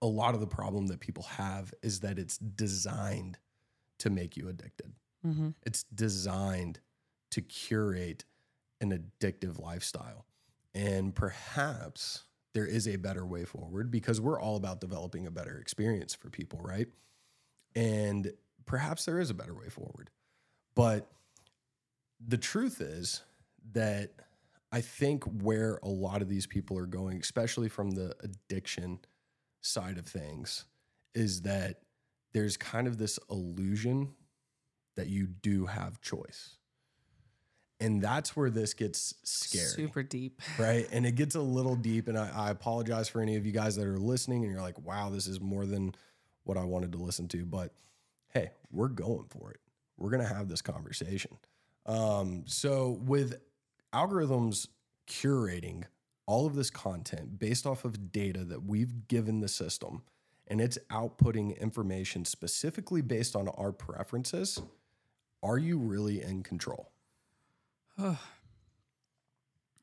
a 0.00 0.06
lot 0.06 0.34
of 0.34 0.40
the 0.40 0.46
problem 0.46 0.88
that 0.88 1.00
people 1.00 1.22
have 1.24 1.72
is 1.82 2.00
that 2.00 2.18
it's 2.18 2.38
designed 2.38 3.38
to 3.98 4.10
make 4.10 4.36
you 4.36 4.48
addicted. 4.48 4.92
Mm-hmm. 5.24 5.50
It's 5.64 5.84
designed 5.94 6.80
to 7.30 7.40
curate 7.40 8.24
an 8.80 8.90
addictive 8.90 9.60
lifestyle. 9.60 10.26
And 10.74 11.14
perhaps 11.14 12.24
there 12.52 12.66
is 12.66 12.88
a 12.88 12.96
better 12.96 13.24
way 13.24 13.44
forward 13.44 13.90
because 13.90 14.20
we're 14.20 14.40
all 14.40 14.56
about 14.56 14.80
developing 14.80 15.26
a 15.26 15.30
better 15.30 15.56
experience 15.58 16.14
for 16.14 16.30
people, 16.30 16.60
right? 16.62 16.88
And 17.76 18.32
perhaps 18.66 19.04
there 19.04 19.20
is 19.20 19.30
a 19.30 19.34
better 19.34 19.54
way 19.54 19.68
forward. 19.68 20.10
But 20.74 21.08
the 22.26 22.38
truth 22.38 22.80
is 22.80 23.22
that 23.72 24.10
I 24.70 24.80
think 24.80 25.24
where 25.24 25.78
a 25.82 25.88
lot 25.88 26.22
of 26.22 26.28
these 26.28 26.46
people 26.46 26.78
are 26.78 26.86
going, 26.86 27.20
especially 27.20 27.68
from 27.68 27.90
the 27.90 28.14
addiction 28.22 29.00
side 29.60 29.98
of 29.98 30.06
things, 30.06 30.64
is 31.14 31.42
that 31.42 31.80
there's 32.32 32.56
kind 32.56 32.86
of 32.86 32.96
this 32.96 33.18
illusion 33.30 34.14
that 34.96 35.08
you 35.08 35.26
do 35.26 35.66
have 35.66 36.00
choice. 36.00 36.56
And 37.80 38.00
that's 38.00 38.36
where 38.36 38.48
this 38.48 38.74
gets 38.74 39.14
scary 39.24 39.66
Super 39.66 40.02
deep. 40.02 40.40
right? 40.58 40.86
And 40.92 41.04
it 41.04 41.16
gets 41.16 41.34
a 41.34 41.40
little 41.40 41.74
deep. 41.74 42.08
And 42.08 42.16
I, 42.16 42.30
I 42.34 42.50
apologize 42.50 43.08
for 43.08 43.20
any 43.20 43.36
of 43.36 43.44
you 43.44 43.52
guys 43.52 43.76
that 43.76 43.86
are 43.86 43.98
listening 43.98 44.44
and 44.44 44.52
you're 44.52 44.62
like, 44.62 44.80
wow, 44.80 45.10
this 45.10 45.26
is 45.26 45.40
more 45.40 45.66
than 45.66 45.94
what 46.44 46.56
I 46.56 46.64
wanted 46.64 46.92
to 46.92 46.98
listen 46.98 47.28
to. 47.28 47.44
But 47.44 47.74
hey, 48.32 48.52
we're 48.70 48.88
going 48.88 49.26
for 49.28 49.50
it. 49.50 49.60
We're 49.96 50.10
going 50.10 50.26
to 50.26 50.34
have 50.34 50.48
this 50.48 50.62
conversation. 50.62 51.38
Um, 51.86 52.44
so, 52.46 52.98
with 53.02 53.40
algorithms 53.92 54.68
curating 55.08 55.84
all 56.26 56.46
of 56.46 56.54
this 56.54 56.70
content 56.70 57.38
based 57.38 57.66
off 57.66 57.84
of 57.84 58.12
data 58.12 58.44
that 58.44 58.64
we've 58.64 59.08
given 59.08 59.40
the 59.40 59.48
system, 59.48 60.02
and 60.46 60.60
it's 60.60 60.78
outputting 60.90 61.58
information 61.60 62.24
specifically 62.24 63.02
based 63.02 63.34
on 63.36 63.48
our 63.48 63.72
preferences, 63.72 64.60
are 65.42 65.58
you 65.58 65.78
really 65.78 66.22
in 66.22 66.42
control? 66.42 66.90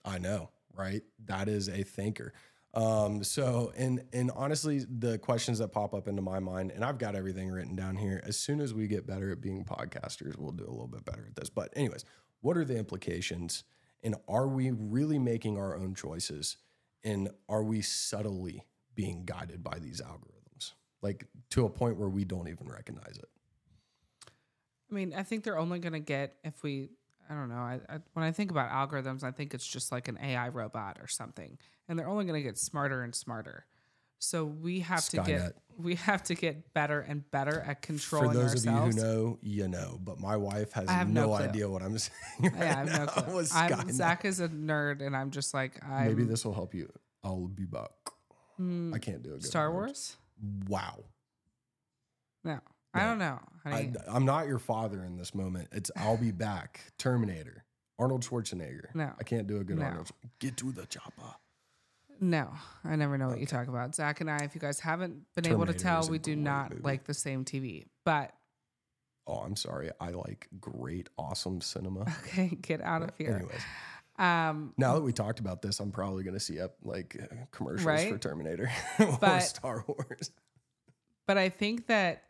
I 0.05 0.17
know, 0.17 0.49
right? 0.73 1.01
That 1.25 1.47
is 1.47 1.69
a 1.69 1.83
thinker. 1.83 2.33
Um, 2.73 3.23
so 3.23 3.71
and 3.75 4.03
and 4.13 4.31
honestly, 4.35 4.85
the 4.87 5.17
questions 5.17 5.57
that 5.59 5.69
pop 5.69 5.93
up 5.93 6.07
into 6.07 6.21
my 6.21 6.39
mind, 6.39 6.71
and 6.71 6.85
I've 6.85 6.99
got 6.99 7.15
everything 7.15 7.49
written 7.49 7.75
down 7.75 7.95
here. 7.95 8.21
As 8.23 8.37
soon 8.37 8.61
as 8.61 8.73
we 8.73 8.87
get 8.87 9.07
better 9.07 9.31
at 9.31 9.41
being 9.41 9.65
podcasters, 9.65 10.37
we'll 10.37 10.51
do 10.51 10.65
a 10.65 10.69
little 10.69 10.87
bit 10.87 11.03
better 11.03 11.25
at 11.27 11.35
this. 11.35 11.49
But 11.49 11.73
anyways, 11.75 12.05
what 12.41 12.57
are 12.57 12.65
the 12.65 12.77
implications? 12.77 13.63
And 14.03 14.15
are 14.27 14.47
we 14.47 14.71
really 14.71 15.19
making 15.19 15.57
our 15.57 15.75
own 15.75 15.93
choices? 15.93 16.57
And 17.03 17.29
are 17.47 17.63
we 17.63 17.81
subtly 17.81 18.65
being 18.95 19.25
guided 19.25 19.63
by 19.63 19.79
these 19.79 20.01
algorithms? 20.01 20.73
Like 21.01 21.25
to 21.51 21.65
a 21.65 21.69
point 21.69 21.97
where 21.97 22.09
we 22.09 22.23
don't 22.23 22.47
even 22.47 22.67
recognize 22.67 23.17
it. 23.17 23.29
I 24.91 24.95
mean, 24.95 25.13
I 25.15 25.23
think 25.23 25.43
they're 25.43 25.57
only 25.57 25.79
going 25.79 25.93
to 25.93 25.99
get 25.99 26.35
if 26.43 26.63
we. 26.63 26.89
I 27.29 27.35
don't 27.35 27.49
know. 27.49 27.55
I, 27.55 27.79
I, 27.87 27.99
when 28.13 28.25
I 28.25 28.31
think 28.31 28.49
about 28.49 28.71
algorithms, 28.71 29.23
I 29.23 29.31
think 29.31 29.53
it's 29.53 29.67
just 29.67 29.91
like 29.91 30.07
an 30.07 30.17
AI 30.21 30.49
robot 30.49 30.97
or 30.99 31.07
something, 31.07 31.57
and 31.87 31.97
they're 31.97 32.07
only 32.07 32.25
going 32.25 32.41
to 32.41 32.43
get 32.43 32.57
smarter 32.57 33.03
and 33.03 33.13
smarter. 33.13 33.65
So 34.17 34.43
we 34.43 34.81
have 34.81 35.07
to 35.09 35.21
get 35.21 35.55
we 35.77 35.95
have 35.95 36.23
to 36.23 36.35
get 36.35 36.73
better 36.73 36.99
and 36.99 37.29
better 37.31 37.61
at 37.61 37.81
controlling. 37.81 38.29
For 38.29 38.35
those 38.35 38.51
ourselves. 38.51 38.97
of 38.97 39.03
you 39.03 39.09
who 39.09 39.13
know, 39.13 39.39
you 39.41 39.67
know. 39.67 39.99
But 40.03 40.19
my 40.19 40.35
wife 40.35 40.73
has 40.73 40.89
I 40.89 41.03
no, 41.03 41.27
no 41.27 41.33
idea 41.33 41.69
what 41.69 41.81
I'm 41.81 41.97
saying. 41.97 42.13
Right 42.41 42.53
yeah, 42.57 42.63
I 42.63 42.89
have 42.89 42.99
no 42.99 43.05
clue. 43.05 43.45
I'm, 43.53 43.91
Zach 43.91 44.25
is 44.25 44.39
a 44.41 44.49
nerd, 44.49 45.05
and 45.05 45.15
I'm 45.15 45.31
just 45.31 45.53
like 45.53 45.81
I'm 45.85 46.07
Maybe 46.07 46.23
this 46.23 46.43
will 46.43 46.53
help 46.53 46.73
you. 46.73 46.91
I'll 47.23 47.47
be 47.47 47.65
back. 47.65 47.91
Hmm. 48.57 48.93
I 48.93 48.99
can't 48.99 49.23
do 49.23 49.35
it. 49.35 49.43
Star 49.43 49.71
word. 49.71 49.85
Wars. 49.85 50.17
Wow. 50.67 51.03
No, 52.43 52.59
I 52.93 53.05
don't 53.05 53.19
know. 53.19 53.39
I. 53.65 53.91
I'm 54.07 54.25
not 54.25 54.47
your 54.47 54.59
father 54.59 55.03
in 55.03 55.17
this 55.17 55.35
moment. 55.35 55.67
It's 55.71 55.91
I'll 55.95 56.17
be 56.17 56.31
back. 56.31 56.81
Terminator. 56.97 57.63
Arnold 57.99 58.21
Schwarzenegger. 58.23 58.93
No. 58.95 59.11
I 59.19 59.23
can't 59.23 59.45
do 59.45 59.57
a 59.57 59.63
good 59.63 59.77
No. 59.77 59.85
Arnold. 59.85 60.09
Get 60.39 60.57
to 60.57 60.71
the 60.71 60.85
chopper. 60.85 61.35
No, 62.21 62.49
I 62.83 62.95
never 62.97 63.17
know 63.17 63.27
what 63.29 63.39
you 63.39 63.45
talk 63.45 63.67
about. 63.69 63.95
Zach 63.95 64.19
and 64.19 64.29
I, 64.29 64.37
if 64.43 64.53
you 64.53 64.59
guys 64.59 64.79
haven't 64.79 65.21
been 65.35 65.47
able 65.47 65.65
to 65.65 65.73
tell, 65.73 66.05
we 66.09 66.17
do 66.19 66.35
not 66.35 66.71
movie. 66.71 66.81
like 66.83 67.05
the 67.05 67.13
same 67.13 67.45
TV. 67.45 67.85
But 68.05 68.33
Oh, 69.27 69.35
I'm 69.37 69.55
sorry. 69.55 69.91
I 70.01 70.09
like 70.09 70.47
great, 70.59 71.07
awesome 71.17 71.61
cinema. 71.61 72.01
okay, 72.25 72.57
get 72.61 72.81
out 72.81 73.03
of 73.03 73.11
here. 73.17 73.35
Anyways, 73.35 73.61
Um, 74.17 74.73
now 74.77 74.95
that 74.95 75.01
we 75.01 75.13
talked 75.13 75.39
about 75.39 75.61
this, 75.61 75.79
I'm 75.79 75.91
probably 75.91 76.23
going 76.23 76.33
to 76.33 76.39
see 76.41 76.59
up 76.59 76.75
like 76.83 77.15
commercials 77.51 77.85
Right? 77.85 78.11
for 78.11 78.17
Terminator 78.17 78.69
or 78.99 79.17
But- 79.21 79.39
Star 79.41 79.85
Wars. 79.87 80.31
but 81.27 81.37
I 81.37 81.47
think 81.49 81.87
that 81.87 82.23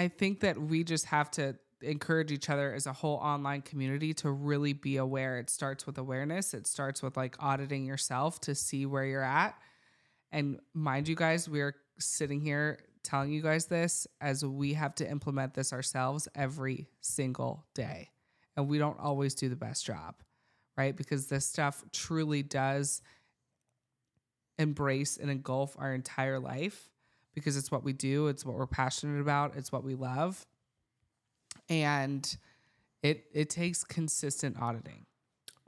I 0.00 0.08
think 0.08 0.40
that 0.40 0.58
we 0.58 0.82
just 0.82 1.04
have 1.06 1.30
to 1.32 1.56
encourage 1.82 2.32
each 2.32 2.48
other 2.48 2.72
as 2.72 2.86
a 2.86 2.92
whole 2.94 3.16
online 3.16 3.60
community 3.60 4.14
to 4.14 4.30
really 4.30 4.72
be 4.72 4.96
aware. 4.96 5.38
It 5.38 5.50
starts 5.50 5.86
with 5.86 5.98
awareness. 5.98 6.54
It 6.54 6.66
starts 6.66 7.02
with 7.02 7.18
like 7.18 7.36
auditing 7.38 7.84
yourself 7.84 8.40
to 8.42 8.54
see 8.54 8.86
where 8.86 9.04
you're 9.04 9.22
at. 9.22 9.58
And 10.32 10.58
mind 10.72 11.06
you 11.06 11.14
guys, 11.14 11.50
we're 11.50 11.76
sitting 11.98 12.40
here 12.40 12.78
telling 13.02 13.30
you 13.30 13.42
guys 13.42 13.66
this 13.66 14.06
as 14.22 14.42
we 14.42 14.72
have 14.72 14.94
to 14.94 15.10
implement 15.10 15.52
this 15.52 15.70
ourselves 15.70 16.28
every 16.34 16.88
single 17.02 17.66
day. 17.74 18.08
And 18.56 18.68
we 18.68 18.78
don't 18.78 18.98
always 18.98 19.34
do 19.34 19.50
the 19.50 19.54
best 19.56 19.84
job, 19.84 20.14
right? 20.78 20.96
Because 20.96 21.26
this 21.26 21.44
stuff 21.44 21.84
truly 21.92 22.42
does 22.42 23.02
embrace 24.58 25.18
and 25.18 25.30
engulf 25.30 25.76
our 25.78 25.92
entire 25.92 26.38
life 26.38 26.88
because 27.40 27.56
it's 27.56 27.70
what 27.70 27.82
we 27.82 27.92
do, 27.92 28.28
it's 28.28 28.44
what 28.44 28.56
we're 28.56 28.66
passionate 28.66 29.20
about, 29.20 29.56
it's 29.56 29.72
what 29.72 29.82
we 29.84 29.94
love. 29.94 30.46
And 31.68 32.36
it 33.02 33.24
it 33.32 33.50
takes 33.50 33.84
consistent 33.84 34.56
auditing. 34.60 35.06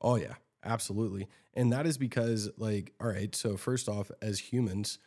Oh 0.01 0.17
yeah, 0.17 0.35
absolutely. 0.65 1.29
And 1.55 1.73
that 1.73 1.87
is 1.87 1.99
because 1.99 2.51
like 2.57 2.93
all 3.01 3.09
right, 3.09 3.35
so 3.35 3.57
first 3.57 3.89
off 3.89 4.11
as 4.21 4.39
humans, 4.39 4.99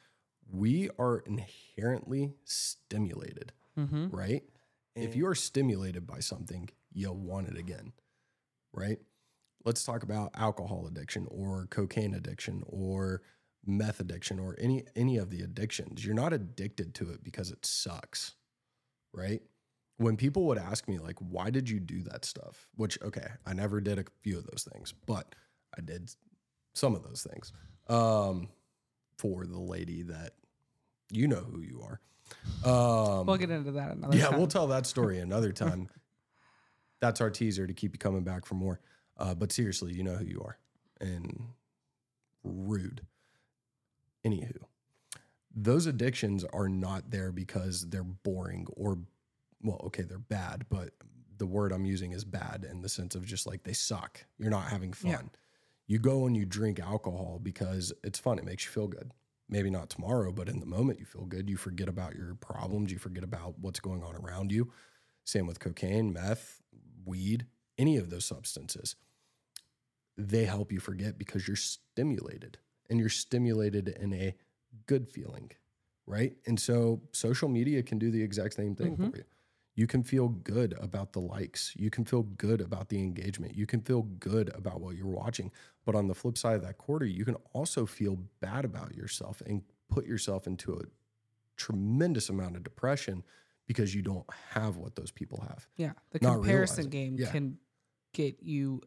we 0.52 0.90
are 1.00 1.20
inherently 1.20 2.34
stimulated, 2.44 3.52
Mm-hmm. 3.78 4.08
right? 4.16 4.44
If 4.96 5.14
you 5.18 5.28
are 5.28 5.36
stimulated 5.36 6.08
by 6.08 6.20
something, 6.20 6.70
you'll 6.94 7.18
want 7.18 7.50
it 7.50 7.58
again, 7.58 7.92
right? 8.72 8.98
Let's 9.66 9.84
talk 9.84 10.04
about 10.04 10.32
alcohol 10.36 10.88
addiction 10.88 11.28
or 11.30 11.68
cocaine 11.70 12.14
addiction 12.14 12.64
or 12.66 13.22
meth 13.66 14.00
addiction 14.00 14.40
or 14.40 14.56
any 14.60 14.84
any 14.96 15.18
of 15.18 15.30
the 15.30 15.42
addictions. 15.42 16.06
You're 16.06 16.16
not 16.16 16.34
addicted 16.34 16.94
to 16.96 17.12
it 17.12 17.24
because 17.24 17.52
it 17.52 17.66
sucks, 17.66 18.36
right? 19.14 19.42
When 19.98 20.18
people 20.18 20.46
would 20.48 20.58
ask 20.58 20.88
me 20.88 20.98
like, 21.00 21.18
"Why 21.20 21.50
did 21.50 21.70
you 21.70 21.80
do 21.80 22.04
that 22.04 22.26
stuff?" 22.26 22.68
Which 22.76 22.98
okay, 23.02 23.28
I 23.46 23.54
never 23.54 23.80
did 23.82 24.00
a 24.00 24.06
few 24.22 24.38
of 24.38 24.46
those 24.46 24.68
things, 24.72 24.94
but 25.06 25.36
I 25.78 25.82
did 25.82 26.12
some 26.74 26.96
of 26.96 27.04
those 27.04 27.24
things. 27.24 27.52
Um, 27.88 28.50
for 29.18 29.46
the 29.46 29.60
lady 29.60 30.02
that 30.04 30.34
you 31.12 31.28
know 31.28 31.38
who 31.38 31.62
you 31.62 31.82
are. 31.82 32.02
Um, 32.66 33.26
We'll 33.28 33.38
get 33.38 33.52
into 33.52 33.72
that 33.74 33.92
another 33.92 34.18
yeah, 34.18 34.28
time. 34.30 34.38
we'll 34.40 34.48
tell 34.48 34.68
that 34.68 34.86
story 34.86 35.20
another 35.20 35.52
time. 35.52 35.88
That's 37.00 37.22
our 37.22 37.30
teaser 37.30 37.68
to 37.68 37.74
keep 37.74 37.94
you 37.94 38.00
coming 38.00 38.24
back 38.24 38.46
for 38.46 38.56
more. 38.56 38.80
Uh, 39.18 39.36
but 39.36 39.52
seriously, 39.52 39.94
you 39.94 40.04
know 40.04 40.16
who 40.16 40.26
you 40.26 40.42
are. 40.42 40.58
And 41.00 41.50
rude. 42.44 43.02
Anywho, 44.26 44.58
those 45.56 45.86
addictions 45.86 46.44
are 46.52 46.68
not 46.68 47.12
there 47.12 47.32
because 47.32 47.90
they're 47.90 48.04
boring 48.04 48.68
or, 48.76 48.98
well, 49.62 49.82
okay, 49.86 50.04
they're 50.04 50.18
bad, 50.18 50.66
but 50.70 50.92
the 51.38 51.46
word 51.46 51.72
I'm 51.72 51.86
using 51.86 52.12
is 52.12 52.24
bad 52.24 52.66
in 52.70 52.82
the 52.82 52.90
sense 52.90 53.16
of 53.16 53.26
just 53.26 53.46
like 53.46 53.64
they 53.64 53.74
suck. 53.74 54.26
You're 54.38 54.50
not 54.50 54.70
having 54.70 54.94
fun. 54.94 55.12
Yeah. 55.12 55.22
You 55.88 56.00
go 56.00 56.26
and 56.26 56.36
you 56.36 56.46
drink 56.46 56.80
alcohol 56.80 57.40
because 57.42 57.94
it's 58.04 58.18
fun. 58.18 58.40
It 58.40 58.46
makes 58.46 58.66
you 58.66 58.72
feel 58.72 58.88
good. 58.88 59.12
Maybe 59.48 59.70
not 59.70 59.90
tomorrow, 59.90 60.32
but 60.32 60.50
in 60.50 60.60
the 60.60 60.66
moment 60.66 61.00
you 61.00 61.06
feel 61.06 61.26
good. 61.26 61.50
You 61.50 61.58
forget 61.58 61.88
about 61.88 62.16
your 62.16 62.34
problems. 62.36 62.92
You 62.92 62.98
forget 62.98 63.24
about 63.24 63.60
what's 63.60 63.80
going 63.80 64.02
on 64.02 64.16
around 64.16 64.52
you. 64.52 64.72
Same 65.24 65.46
with 65.46 65.60
cocaine, 65.60 66.12
meth, 66.12 66.62
weed, 67.06 67.46
any 67.78 67.98
of 67.98 68.10
those 68.10 68.26
substances. 68.26 68.96
They 70.18 70.46
help 70.46 70.72
you 70.72 70.80
forget 70.80 71.20
because 71.20 71.48
you're 71.48 71.58
stimulated. 71.58 72.58
And 72.90 73.00
you're 73.00 73.10
stimulated 73.10 73.90
in 73.90 74.14
a 74.14 74.36
good 74.88 75.08
feeling, 75.10 75.52
right? 76.06 76.38
And 76.46 76.60
so 76.60 77.02
social 77.12 77.50
media 77.50 77.82
can 77.84 77.98
do 78.00 78.12
the 78.12 78.22
exact 78.22 78.54
same 78.56 78.76
thing 78.76 78.98
Mhm. 78.98 79.12
for 79.12 79.18
you. 79.18 79.24
You 79.78 79.88
can 79.88 80.04
feel 80.04 80.30
good 80.30 80.74
about 80.80 81.12
the 81.14 81.20
likes. 81.20 81.76
You 81.76 81.90
can 81.90 82.06
feel 82.06 82.24
good 82.24 82.62
about 82.62 82.88
the 82.90 83.00
engagement. 83.00 83.56
You 83.56 83.66
can 83.66 83.82
feel 83.82 84.04
good 84.04 84.50
about 84.56 84.80
what 84.80 84.96
you're 84.96 85.08
watching. 85.08 85.52
But 85.84 85.96
on 85.96 86.08
the 86.08 86.16
flip 86.16 86.38
side 86.38 86.56
of 86.56 86.62
that 86.62 86.78
quarter, 86.78 87.06
you 87.06 87.26
can 87.26 87.36
also 87.54 87.86
feel 87.86 88.16
bad 88.40 88.64
about 88.64 88.96
yourself 88.96 89.42
and 89.46 89.64
put 89.90 90.06
yourself 90.06 90.48
into 90.48 90.74
a 90.76 90.84
tremendous 91.58 92.30
amount 92.30 92.56
of 92.56 92.64
depression 92.64 93.24
because 93.68 93.94
you 93.96 94.02
don't 94.02 94.30
have 94.52 94.78
what 94.78 94.96
those 94.96 95.12
people 95.12 95.42
have. 95.42 95.68
Yeah. 95.76 95.94
The 96.12 96.20
Not 96.22 96.36
comparison 96.36 96.76
realizing. 96.86 96.90
game 96.90 97.18
Yeah. 97.20 97.32
can 97.32 97.58
get 98.14 98.42
you 98.42 98.82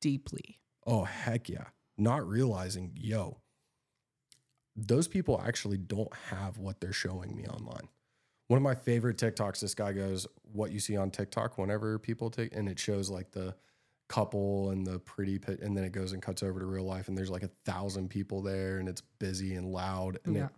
deeply. 0.00 0.60
Oh, 0.86 1.04
heck 1.04 1.48
yeah. 1.48 1.68
Not 1.98 2.26
realizing, 2.26 2.92
yo, 2.96 3.38
those 4.76 5.08
people 5.08 5.40
actually 5.44 5.76
don't 5.78 6.12
have 6.30 6.58
what 6.58 6.80
they're 6.80 6.92
showing 6.92 7.36
me 7.36 7.46
online. 7.46 7.88
One 8.48 8.56
of 8.56 8.62
my 8.62 8.74
favorite 8.74 9.16
TikToks, 9.18 9.60
this 9.60 9.74
guy 9.74 9.92
goes, 9.92 10.26
What 10.42 10.72
you 10.72 10.80
see 10.80 10.96
on 10.96 11.10
TikTok 11.10 11.58
whenever 11.58 11.98
people 11.98 12.30
take, 12.30 12.54
and 12.54 12.68
it 12.68 12.78
shows 12.78 13.08
like 13.10 13.30
the 13.32 13.54
couple 14.08 14.70
and 14.70 14.86
the 14.86 14.98
pretty 14.98 15.38
pit, 15.38 15.60
and 15.60 15.76
then 15.76 15.84
it 15.84 15.92
goes 15.92 16.12
and 16.12 16.20
cuts 16.22 16.42
over 16.42 16.60
to 16.60 16.66
real 16.66 16.84
life, 16.84 17.08
and 17.08 17.16
there's 17.16 17.30
like 17.30 17.42
a 17.42 17.50
thousand 17.64 18.08
people 18.08 18.42
there, 18.42 18.78
and 18.78 18.88
it's 18.88 19.00
busy 19.18 19.54
and 19.54 19.66
loud, 19.72 20.18
and 20.24 20.36
Yeah. 20.36 20.44
it 20.46 20.50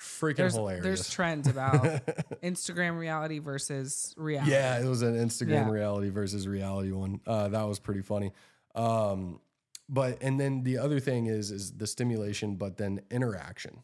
freaking 0.00 0.36
There's 0.36 0.54
hilarious. 0.54 0.84
there's 0.84 1.10
trends 1.10 1.48
about 1.48 1.82
Instagram 2.42 2.98
reality 2.98 3.40
versus 3.40 4.14
reality. 4.16 4.52
Yeah, 4.52 4.78
it 4.80 4.86
was 4.88 5.02
an 5.02 5.14
Instagram 5.16 5.48
Yeah. 5.66 5.70
reality 5.70 6.08
versus 6.10 6.46
reality 6.46 6.92
one. 6.92 7.20
Uh, 7.26 7.48
that 7.48 7.62
was 7.64 7.78
pretty 7.80 8.02
funny. 8.02 8.32
Um, 8.76 9.40
but 9.88 10.18
and 10.20 10.38
then 10.38 10.62
the 10.62 10.78
other 10.78 11.00
thing 11.00 11.26
is 11.26 11.50
is 11.50 11.72
the 11.72 11.86
stimulation, 11.86 12.56
but 12.56 12.76
then 12.76 13.00
interaction. 13.10 13.82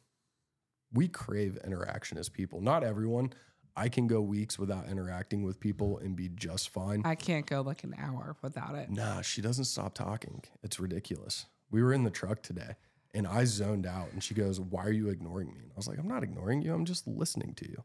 We 0.93 1.09
crave 1.09 1.59
interaction 1.64 2.19
as 2.19 2.29
people. 2.29 2.61
Not 2.61 2.85
everyone. 2.85 3.33
I 3.77 3.88
can 3.88 4.07
go 4.07 4.21
weeks 4.21 4.57
without 4.57 4.88
interacting 4.88 5.43
with 5.43 5.59
people 5.59 5.99
and 5.99 6.14
be 6.14 6.29
just 6.29 6.69
fine. 6.69 7.03
I 7.05 7.17
can't 7.17 7.45
go 7.45 7.61
like 7.61 7.83
an 7.83 7.95
hour 7.99 8.37
without 8.40 8.77
it. 8.77 8.88
Nah, 8.88 9.21
she 9.23 9.43
doesn't 9.43 9.64
stop 9.64 9.95
talking. 9.95 10.45
It's 10.62 10.79
ridiculous. 10.79 11.47
We 11.73 11.83
were 11.83 11.93
in 11.93 12.05
the 12.05 12.11
truck 12.11 12.40
today 12.40 12.77
and 13.14 13.27
I 13.27 13.45
zoned 13.45 13.87
out 13.87 14.12
and 14.12 14.23
she 14.23 14.35
goes, 14.35 14.61
Why 14.61 14.85
are 14.85 14.93
you 14.93 15.09
ignoring 15.09 15.49
me? 15.49 15.61
And 15.62 15.71
I 15.73 15.77
was 15.77 15.88
like, 15.88 15.99
I'm 15.99 16.09
not 16.09 16.23
ignoring 16.23 16.62
you. 16.62 16.73
I'm 16.73 16.85
just 16.85 17.07
listening 17.07 17.55
to 17.55 17.69
you. 17.69 17.83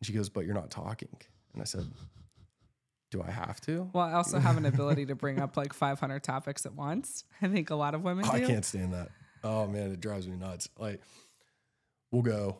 And 0.00 0.06
she 0.06 0.12
goes, 0.12 0.28
But 0.28 0.46
you're 0.46 0.54
not 0.54 0.70
talking. 0.70 1.16
And 1.52 1.60
I 1.60 1.64
said, 1.64 1.86
Do 3.10 3.22
I 3.26 3.30
have 3.30 3.60
to? 3.62 3.90
Well, 3.92 4.04
I 4.04 4.12
also 4.12 4.38
have 4.38 4.56
an 4.56 4.66
ability 4.74 5.06
to 5.06 5.14
bring 5.14 5.40
up 5.40 5.56
like 5.56 5.72
500 5.72 6.22
topics 6.22 6.64
at 6.64 6.74
once. 6.74 7.24
I 7.42 7.48
think 7.48 7.70
a 7.70 7.74
lot 7.74 7.94
of 7.94 8.02
women 8.02 8.24
do. 8.24 8.30
Oh, 8.32 8.34
I 8.34 8.40
can't 8.40 8.64
stand 8.64 8.94
that. 8.94 9.08
Oh 9.42 9.66
man, 9.66 9.90
it 9.90 10.00
drives 10.00 10.28
me 10.28 10.36
nuts. 10.36 10.68
Like 10.78 11.00
we'll 12.12 12.22
go, 12.22 12.58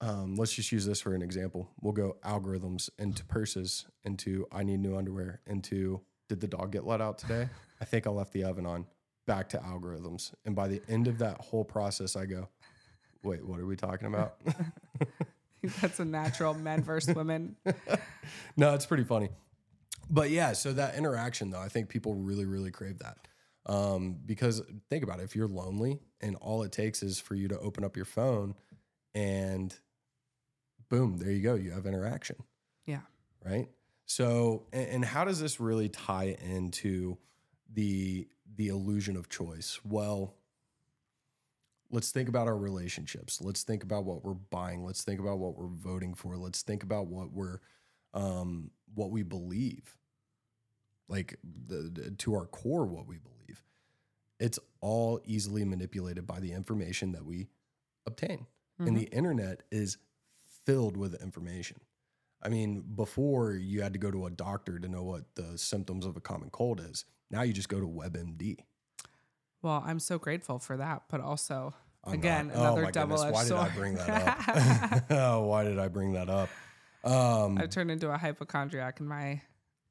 um, 0.00 0.36
let's 0.36 0.52
just 0.52 0.72
use 0.72 0.86
this 0.86 1.00
for 1.00 1.14
an 1.14 1.22
example. 1.22 1.68
We'll 1.80 1.92
go 1.92 2.16
algorithms 2.24 2.88
into 2.98 3.24
purses, 3.24 3.86
into 4.04 4.46
I 4.52 4.62
need 4.62 4.80
new 4.80 4.96
underwear, 4.96 5.40
into 5.46 6.00
did 6.28 6.40
the 6.40 6.46
dog 6.46 6.72
get 6.72 6.86
let 6.86 7.00
out 7.00 7.18
today? 7.18 7.48
I 7.80 7.84
think 7.84 8.06
I 8.06 8.10
left 8.10 8.32
the 8.32 8.44
oven 8.44 8.64
on. 8.64 8.86
Back 9.26 9.48
to 9.50 9.58
algorithms. 9.58 10.32
And 10.44 10.54
by 10.54 10.68
the 10.68 10.80
end 10.88 11.08
of 11.08 11.18
that 11.18 11.40
whole 11.40 11.64
process, 11.64 12.16
I 12.16 12.26
go, 12.26 12.48
wait, 13.22 13.44
what 13.44 13.60
are 13.60 13.66
we 13.66 13.76
talking 13.76 14.06
about? 14.08 14.36
That's 15.80 16.00
a 16.00 16.04
natural 16.04 16.54
men 16.54 16.82
versus 16.82 17.14
women. 17.14 17.56
no, 18.56 18.74
it's 18.74 18.86
pretty 18.86 19.04
funny. 19.04 19.28
But 20.10 20.30
yeah, 20.30 20.52
so 20.52 20.72
that 20.72 20.96
interaction 20.96 21.50
though, 21.50 21.60
I 21.60 21.68
think 21.68 21.88
people 21.88 22.14
really, 22.14 22.44
really 22.44 22.72
crave 22.72 22.98
that. 22.98 23.16
Um, 23.66 24.18
because 24.26 24.60
think 24.88 25.04
about 25.04 25.20
it, 25.20 25.24
if 25.24 25.36
you're 25.36 25.48
lonely 25.48 26.00
and 26.20 26.34
all 26.36 26.62
it 26.64 26.72
takes 26.72 27.02
is 27.02 27.20
for 27.20 27.34
you 27.34 27.46
to 27.48 27.58
open 27.60 27.84
up 27.84 27.94
your 27.94 28.04
phone 28.04 28.54
and 29.14 29.74
boom, 30.88 31.18
there 31.18 31.30
you 31.30 31.42
go, 31.42 31.54
you 31.54 31.70
have 31.70 31.86
interaction. 31.86 32.36
Yeah. 32.86 33.00
Right. 33.44 33.68
So, 34.06 34.66
and, 34.72 34.88
and 34.88 35.04
how 35.04 35.24
does 35.24 35.40
this 35.40 35.60
really 35.60 35.88
tie 35.88 36.36
into 36.42 37.16
the 37.72 38.26
the 38.56 38.68
illusion 38.68 39.16
of 39.16 39.28
choice? 39.28 39.78
Well, 39.84 40.34
let's 41.90 42.10
think 42.10 42.28
about 42.28 42.48
our 42.48 42.56
relationships. 42.56 43.40
Let's 43.40 43.62
think 43.62 43.84
about 43.84 44.04
what 44.04 44.24
we're 44.24 44.34
buying. 44.34 44.84
Let's 44.84 45.04
think 45.04 45.20
about 45.20 45.38
what 45.38 45.56
we're 45.56 45.68
voting 45.68 46.14
for. 46.14 46.36
Let's 46.36 46.62
think 46.62 46.82
about 46.82 47.06
what 47.06 47.32
we're 47.32 47.60
um, 48.12 48.72
what 48.94 49.10
we 49.10 49.22
believe, 49.22 49.96
like 51.10 51.36
the, 51.66 51.90
the- 51.92 52.10
to 52.12 52.34
our 52.34 52.46
core, 52.46 52.86
what 52.86 53.06
we 53.06 53.18
believe. 53.18 53.62
It's 54.38 54.58
all 54.80 55.20
easily 55.26 55.64
manipulated 55.66 56.26
by 56.26 56.40
the 56.40 56.52
information 56.52 57.12
that 57.12 57.26
we 57.26 57.48
obtain, 58.06 58.46
and 58.78 58.96
the 58.96 59.02
internet 59.12 59.62
is 59.70 59.98
filled 60.64 60.96
with 60.96 61.20
information. 61.22 61.78
I 62.42 62.48
mean, 62.48 62.82
before 62.96 63.52
you 63.52 63.82
had 63.82 63.92
to 63.92 63.98
go 63.98 64.10
to 64.10 64.24
a 64.24 64.30
doctor 64.30 64.78
to 64.78 64.88
know 64.88 65.02
what 65.02 65.34
the 65.34 65.58
symptoms 65.58 66.06
of 66.06 66.16
a 66.16 66.20
common 66.20 66.48
cold 66.48 66.80
is. 66.80 67.04
Now 67.30 67.42
you 67.42 67.52
just 67.52 67.68
go 67.68 67.78
to 67.80 67.86
WebMD. 67.86 68.60
Well, 69.60 69.82
I'm 69.84 69.98
so 70.00 70.18
grateful 70.18 70.58
for 70.58 70.78
that, 70.78 71.02
but 71.10 71.20
also 71.20 71.74
I'm 72.02 72.14
again 72.14 72.46
not- 72.48 72.56
another 72.56 72.86
oh 72.86 72.90
double-edged 72.90 73.34
Why 73.34 73.44
sword. 73.44 73.66
did 73.66 73.72
I 73.72 73.76
bring 73.76 73.94
that 73.96 74.08
up? 74.10 75.02
oh, 75.10 75.40
why 75.46 75.64
did 75.64 75.78
I 75.78 75.88
bring 75.88 76.12
that 76.14 76.30
up? 76.30 76.48
Um, 77.04 77.58
I've 77.60 77.68
turned 77.68 77.90
into 77.90 78.10
a 78.10 78.16
hypochondriac 78.16 79.00
in 79.00 79.06
my 79.06 79.42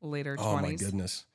later 0.01 0.35
oh 0.39 0.57
my 0.57 0.73
20s. 0.73 0.79
goodness, 0.79 1.25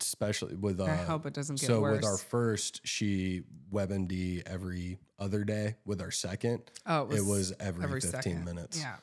especially 0.00 0.54
with 0.56 0.80
uh, 0.80 0.84
I 0.84 0.96
hope 0.96 1.26
it 1.26 1.34
doesn't 1.34 1.60
get 1.60 1.68
worse. 1.68 1.76
so 1.76 1.80
worse. 1.80 1.96
with 1.96 2.04
our 2.04 2.16
first, 2.18 2.80
she 2.84 3.42
WebMD 3.72 4.42
every 4.46 4.98
other 5.18 5.44
day. 5.44 5.76
With 5.84 6.00
our 6.00 6.10
second, 6.10 6.62
oh, 6.86 7.08
it 7.10 7.24
was 7.24 7.52
every, 7.60 7.84
every 7.84 8.00
15 8.00 8.22
second. 8.22 8.44
minutes. 8.44 8.78
Yeah. 8.80 8.96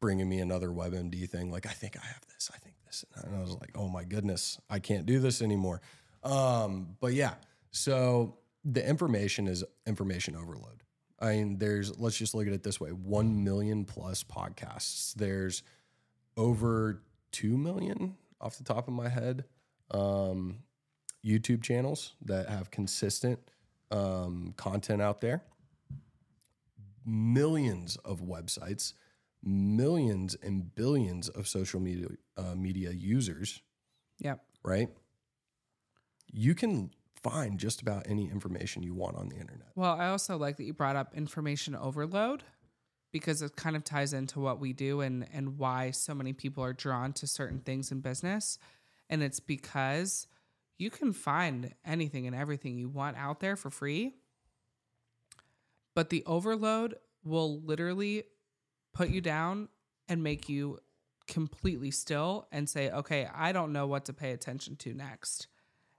bringing 0.00 0.28
me 0.28 0.38
another 0.40 0.68
WebMD 0.68 1.28
thing. 1.28 1.50
Like, 1.50 1.66
I 1.66 1.70
think 1.70 1.96
I 1.96 2.06
have 2.06 2.22
this. 2.34 2.50
I 2.54 2.58
think 2.58 2.74
this. 2.86 3.04
And 3.16 3.36
I 3.36 3.40
was 3.40 3.52
like, 3.52 3.70
oh 3.74 3.88
my 3.88 4.04
goodness, 4.04 4.58
I 4.68 4.78
can't 4.78 5.06
do 5.06 5.18
this 5.20 5.42
anymore. 5.42 5.80
Um, 6.24 6.96
but 7.00 7.12
yeah, 7.14 7.34
so 7.70 8.36
the 8.64 8.86
information 8.86 9.46
is 9.46 9.64
information 9.86 10.36
overload. 10.36 10.82
I 11.18 11.32
mean, 11.32 11.58
there's, 11.58 11.98
let's 11.98 12.16
just 12.16 12.34
look 12.34 12.46
at 12.46 12.52
it 12.52 12.62
this 12.62 12.80
way 12.80 12.90
1 12.90 13.44
million 13.44 13.84
plus 13.84 14.24
podcasts. 14.24 15.14
There's 15.14 15.62
over 16.36 17.02
2 17.32 17.56
million 17.58 18.16
off 18.40 18.56
the 18.58 18.64
top 18.64 18.88
of 18.88 18.94
my 18.94 19.08
head 19.08 19.44
um, 19.90 20.60
YouTube 21.24 21.62
channels 21.62 22.14
that 22.24 22.48
have 22.48 22.70
consistent 22.70 23.38
um, 23.90 24.54
content 24.56 25.02
out 25.02 25.20
there, 25.20 25.42
millions 27.04 27.96
of 28.04 28.20
websites 28.20 28.94
millions 29.42 30.36
and 30.42 30.74
billions 30.74 31.30
of 31.30 31.48
social 31.48 31.80
media 31.80 32.08
uh, 32.36 32.54
media 32.54 32.90
users, 32.90 33.62
Yep. 34.18 34.42
right? 34.62 34.88
You 36.30 36.54
can 36.54 36.90
find 37.22 37.58
just 37.58 37.80
about 37.80 38.06
any 38.06 38.28
information 38.30 38.82
you 38.82 38.92
want 38.94 39.16
on 39.16 39.30
the 39.30 39.36
internet. 39.36 39.68
Well, 39.74 39.94
I 39.98 40.08
also 40.08 40.36
like 40.36 40.58
that 40.58 40.64
you 40.64 40.74
brought 40.74 40.94
up 40.96 41.14
information 41.14 41.74
overload 41.74 42.42
because 43.12 43.42
it 43.42 43.56
kind 43.56 43.76
of 43.76 43.84
ties 43.84 44.12
into 44.12 44.40
what 44.40 44.60
we 44.60 44.72
do 44.72 45.00
and 45.00 45.26
and 45.32 45.58
why 45.58 45.90
so 45.90 46.14
many 46.14 46.32
people 46.32 46.62
are 46.62 46.72
drawn 46.72 47.12
to 47.14 47.26
certain 47.26 47.60
things 47.60 47.90
in 47.90 48.00
business. 48.00 48.58
And 49.08 49.22
it's 49.22 49.40
because 49.40 50.26
you 50.78 50.90
can 50.90 51.12
find 51.12 51.74
anything 51.84 52.26
and 52.26 52.36
everything 52.36 52.78
you 52.78 52.88
want 52.88 53.16
out 53.16 53.40
there 53.40 53.56
for 53.56 53.70
free. 53.70 54.14
But 55.94 56.10
the 56.10 56.22
overload 56.26 56.94
will 57.24 57.60
literally 57.60 58.24
put 58.92 59.10
you 59.10 59.20
down 59.20 59.68
and 60.08 60.22
make 60.22 60.48
you 60.48 60.78
completely 61.26 61.90
still 61.90 62.46
and 62.50 62.68
say, 62.68 62.90
"Okay, 62.90 63.28
I 63.32 63.52
don't 63.52 63.72
know 63.72 63.86
what 63.86 64.04
to 64.06 64.12
pay 64.12 64.32
attention 64.32 64.76
to 64.76 64.94
next." 64.94 65.48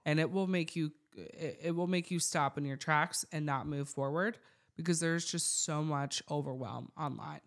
And 0.04 0.18
it 0.18 0.30
will 0.30 0.46
make 0.46 0.74
you 0.74 0.92
it, 1.14 1.74
will 1.74 1.86
make 1.86 2.10
you 2.10 2.18
stop 2.18 2.56
in 2.56 2.64
your 2.64 2.76
tracks 2.76 3.24
and 3.32 3.44
not 3.44 3.66
move 3.66 3.88
forward 3.88 4.38
because 4.82 5.00
there's 5.00 5.24
just 5.24 5.64
so 5.64 5.82
much 5.82 6.22
overwhelm 6.30 6.90
online. 6.98 7.40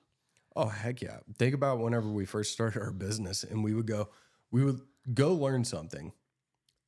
Oh 0.56 0.68
heck 0.68 1.02
yeah! 1.02 1.18
Think 1.38 1.54
about 1.54 1.80
whenever 1.80 2.10
we 2.10 2.26
first 2.26 2.54
started 2.54 2.82
our 2.82 2.92
business, 2.92 3.44
and 3.44 3.64
we 3.64 3.74
would 3.74 3.88
go, 3.88 4.10
we 4.52 4.64
would 4.64 4.82
go 5.14 5.34
learn 5.34 5.66
something, 5.66 6.14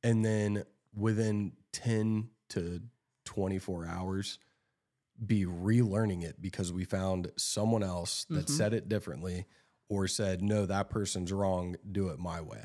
and 0.02 0.24
then 0.24 0.64
within 0.94 1.52
ten 1.72 2.30
to 2.50 2.80
twenty 3.24 3.58
four 3.58 3.86
hours, 3.86 4.38
be 5.24 5.44
relearning 5.44 6.22
it 6.24 6.40
because 6.40 6.72
we 6.72 6.84
found 6.84 7.30
someone 7.36 7.82
else 7.82 8.24
that 8.30 8.46
Mhm. 8.46 8.50
said 8.50 8.72
it 8.72 8.88
differently, 8.88 9.44
or 9.90 10.08
said 10.08 10.40
no, 10.42 10.64
that 10.64 10.88
person's 10.88 11.30
wrong. 11.32 11.76
Do 11.92 12.08
it 12.08 12.18
my 12.18 12.40
way, 12.40 12.64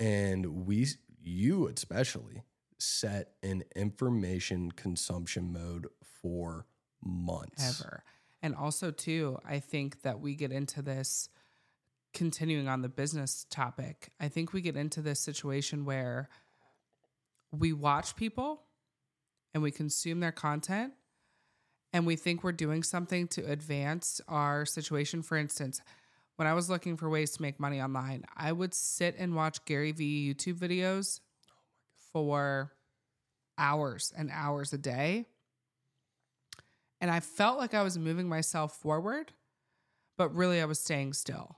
and 0.00 0.66
we, 0.66 0.88
you 1.22 1.68
especially, 1.68 2.42
set 2.78 3.34
an 3.44 3.62
information 3.76 4.72
consumption 4.72 5.52
mode 5.52 5.86
for 6.02 6.66
months. 7.02 7.80
ever. 7.80 8.02
And 8.42 8.54
also 8.54 8.90
too, 8.90 9.38
I 9.48 9.58
think 9.58 10.02
that 10.02 10.20
we 10.20 10.34
get 10.34 10.52
into 10.52 10.82
this 10.82 11.28
continuing 12.14 12.68
on 12.68 12.82
the 12.82 12.88
business 12.88 13.46
topic. 13.50 14.10
I 14.20 14.28
think 14.28 14.52
we 14.52 14.60
get 14.60 14.76
into 14.76 15.02
this 15.02 15.20
situation 15.20 15.84
where 15.84 16.28
we 17.52 17.72
watch 17.72 18.16
people 18.16 18.62
and 19.52 19.62
we 19.62 19.70
consume 19.70 20.20
their 20.20 20.32
content 20.32 20.92
and 21.92 22.06
we 22.06 22.16
think 22.16 22.44
we're 22.44 22.52
doing 22.52 22.82
something 22.82 23.28
to 23.28 23.42
advance 23.50 24.20
our 24.28 24.66
situation. 24.66 25.22
For 25.22 25.36
instance, 25.36 25.80
when 26.36 26.46
I 26.46 26.54
was 26.54 26.68
looking 26.68 26.96
for 26.96 27.08
ways 27.08 27.32
to 27.32 27.42
make 27.42 27.58
money 27.58 27.80
online, 27.80 28.24
I 28.36 28.52
would 28.52 28.74
sit 28.74 29.16
and 29.18 29.34
watch 29.34 29.64
Gary 29.64 29.92
Vee 29.92 30.34
YouTube 30.34 30.58
videos 30.58 31.20
oh 31.20 31.52
for 32.12 32.72
hours 33.58 34.12
and 34.16 34.30
hours 34.32 34.72
a 34.72 34.78
day. 34.78 35.26
And 37.06 37.14
I 37.14 37.20
felt 37.20 37.56
like 37.56 37.72
I 37.72 37.84
was 37.84 37.96
moving 37.96 38.28
myself 38.28 38.78
forward, 38.78 39.30
but 40.18 40.34
really 40.34 40.60
I 40.60 40.64
was 40.64 40.80
staying 40.80 41.12
still. 41.12 41.56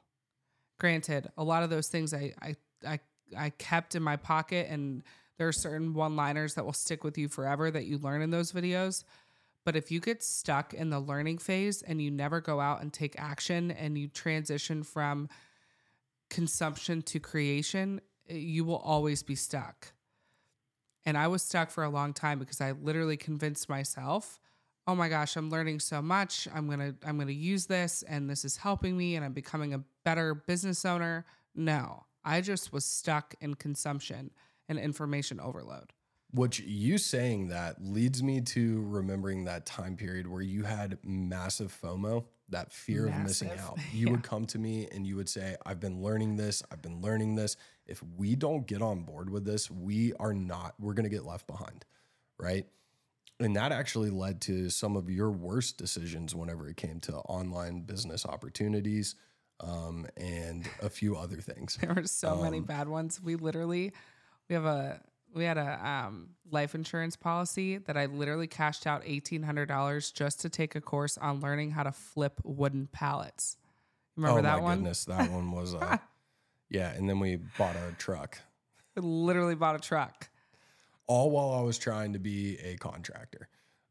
Granted, 0.78 1.30
a 1.38 1.42
lot 1.42 1.62
of 1.62 1.70
those 1.70 1.88
things 1.88 2.12
I 2.12 2.34
I 2.42 2.56
I, 2.86 3.00
I 3.34 3.48
kept 3.48 3.94
in 3.94 4.02
my 4.02 4.16
pocket 4.16 4.66
and 4.68 5.02
there 5.38 5.48
are 5.48 5.52
certain 5.52 5.94
one-liners 5.94 6.52
that 6.52 6.66
will 6.66 6.74
stick 6.74 7.02
with 7.02 7.16
you 7.16 7.28
forever 7.28 7.70
that 7.70 7.86
you 7.86 7.96
learn 7.96 8.20
in 8.20 8.28
those 8.28 8.52
videos. 8.52 9.04
But 9.64 9.74
if 9.74 9.90
you 9.90 10.00
get 10.00 10.22
stuck 10.22 10.74
in 10.74 10.90
the 10.90 11.00
learning 11.00 11.38
phase 11.38 11.80
and 11.80 12.02
you 12.02 12.10
never 12.10 12.42
go 12.42 12.60
out 12.60 12.82
and 12.82 12.92
take 12.92 13.18
action 13.18 13.70
and 13.70 13.96
you 13.96 14.08
transition 14.08 14.82
from 14.82 15.30
consumption 16.28 17.00
to 17.04 17.20
creation, 17.20 18.02
eh, 18.28 18.34
you 18.34 18.66
will 18.66 18.76
always 18.76 19.22
be 19.22 19.34
stuck. 19.34 19.92
And 21.06 21.16
I 21.16 21.28
was 21.28 21.42
stuck 21.42 21.70
for 21.70 21.84
a 21.84 21.88
long 21.88 22.12
time 22.12 22.38
because 22.38 22.60
I 22.60 22.72
literally 22.72 23.16
convinced 23.16 23.70
myself, 23.70 24.38
"Oh 24.88 24.94
my 24.96 25.08
gosh, 25.08 25.36
I'm 25.36 25.50
learning 25.50 25.78
so 25.78 26.02
much. 26.02 26.48
I'm 26.52 26.66
going 26.66 26.80
to 26.80 26.94
I'm 27.06 27.16
going 27.16 27.28
to 27.28 27.34
use 27.34 27.66
this 27.66 28.02
and 28.02 28.28
this 28.28 28.44
is 28.44 28.56
helping 28.56 28.96
me 28.96 29.14
and 29.14 29.24
I'm 29.24 29.34
becoming 29.34 29.74
a 29.74 29.84
better 30.04 30.34
business 30.34 30.84
owner." 30.84 31.24
No. 31.54 32.04
I 32.24 32.40
just 32.40 32.72
was 32.72 32.84
stuck 32.84 33.34
in 33.40 33.54
consumption 33.54 34.30
and 34.68 34.78
information 34.78 35.38
overload. 35.40 35.92
Which 36.32 36.60
you 36.60 36.98
saying 36.98 37.48
that 37.48 37.82
leads 37.82 38.22
me 38.22 38.40
to 38.42 38.82
remembering 38.86 39.44
that 39.44 39.64
time 39.64 39.96
period 39.96 40.26
where 40.26 40.42
you 40.42 40.64
had 40.64 40.98
massive 41.02 41.74
FOMO, 41.82 42.26
that 42.50 42.70
fear 42.70 43.06
of 43.08 43.16
missing 43.18 43.50
out. 43.58 43.78
You 43.94 44.06
Yeah. 44.06 44.12
would 44.12 44.22
come 44.22 44.44
to 44.46 44.58
me 44.58 44.88
and 44.92 45.06
you 45.06 45.16
would 45.16 45.28
say, 45.28 45.56
I've 45.64 45.80
been 45.80 46.02
learning 46.02 46.36
this, 46.36 46.62
I've 46.70 46.82
been 46.82 47.00
learning 47.00 47.36
this. 47.36 47.56
If 47.86 48.02
we 48.18 48.36
don't 48.36 48.66
get 48.66 48.82
on 48.82 49.04
board 49.04 49.30
with 49.30 49.46
this, 49.46 49.70
we 49.70 50.12
are 50.14 50.34
not, 50.34 50.74
we're 50.78 50.92
going 50.94 51.08
to 51.08 51.16
get 51.16 51.24
left 51.24 51.46
behind. 51.46 51.86
Right. 52.38 52.66
And 53.40 53.54
that 53.56 53.70
actually 53.70 54.10
led 54.10 54.40
to 54.42 54.68
some 54.68 54.96
of 54.96 55.08
your 55.08 55.30
worst 55.30 55.78
decisions 55.78 56.34
whenever 56.34 56.68
it 56.68 56.76
came 56.76 56.98
to 57.00 57.14
online 57.18 57.82
business 57.82 58.26
opportunities 58.26 59.14
um, 59.60 60.06
and 60.16 60.68
a 60.82 60.88
few 60.88 61.16
other 61.16 61.36
things. 61.36 61.76
There 61.80 61.94
were 61.94 62.04
so 62.04 62.36
many 62.36 62.60
bad 62.60 62.88
ones. 62.88 63.20
We 63.22 63.36
literally 63.36 63.92
we 64.48 64.54
have 64.54 64.64
a 64.64 65.00
we 65.34 65.44
had 65.44 65.58
a 65.58 65.86
um, 65.86 66.30
life 66.50 66.74
insurance 66.74 67.16
policy 67.16 67.78
that 67.78 67.96
I 67.96 68.06
literally 68.06 68.46
cashed 68.46 68.86
out 68.86 69.02
eighteen 69.04 69.42
hundred 69.42 69.66
dollars 69.66 70.10
just 70.10 70.40
to 70.40 70.48
take 70.48 70.74
a 70.74 70.80
course 70.80 71.18
on 71.18 71.40
learning 71.40 71.72
how 71.72 71.82
to 71.82 71.92
flip 71.92 72.40
wooden 72.44 72.88
pallets. 72.90 73.56
Remember 74.16 74.40
oh 74.40 74.42
that 74.42 74.56
my 74.56 74.62
one? 74.62 74.78
goodness. 74.78 75.04
That 75.04 75.30
one 75.30 75.52
was, 75.52 75.74
uh, 75.74 75.98
yeah. 76.70 76.90
And 76.92 77.08
then 77.08 77.20
we 77.20 77.36
bought 77.56 77.76
a 77.76 77.94
truck. 77.98 78.38
I 78.96 79.00
literally 79.00 79.54
bought 79.54 79.76
a 79.76 79.78
truck. 79.78 80.28
All 81.08 81.30
while 81.30 81.50
I 81.50 81.62
was 81.62 81.76
trying 81.78 82.12
to 82.12 82.18
be 82.20 82.56
a 82.58 82.76
contractor. 82.76 83.48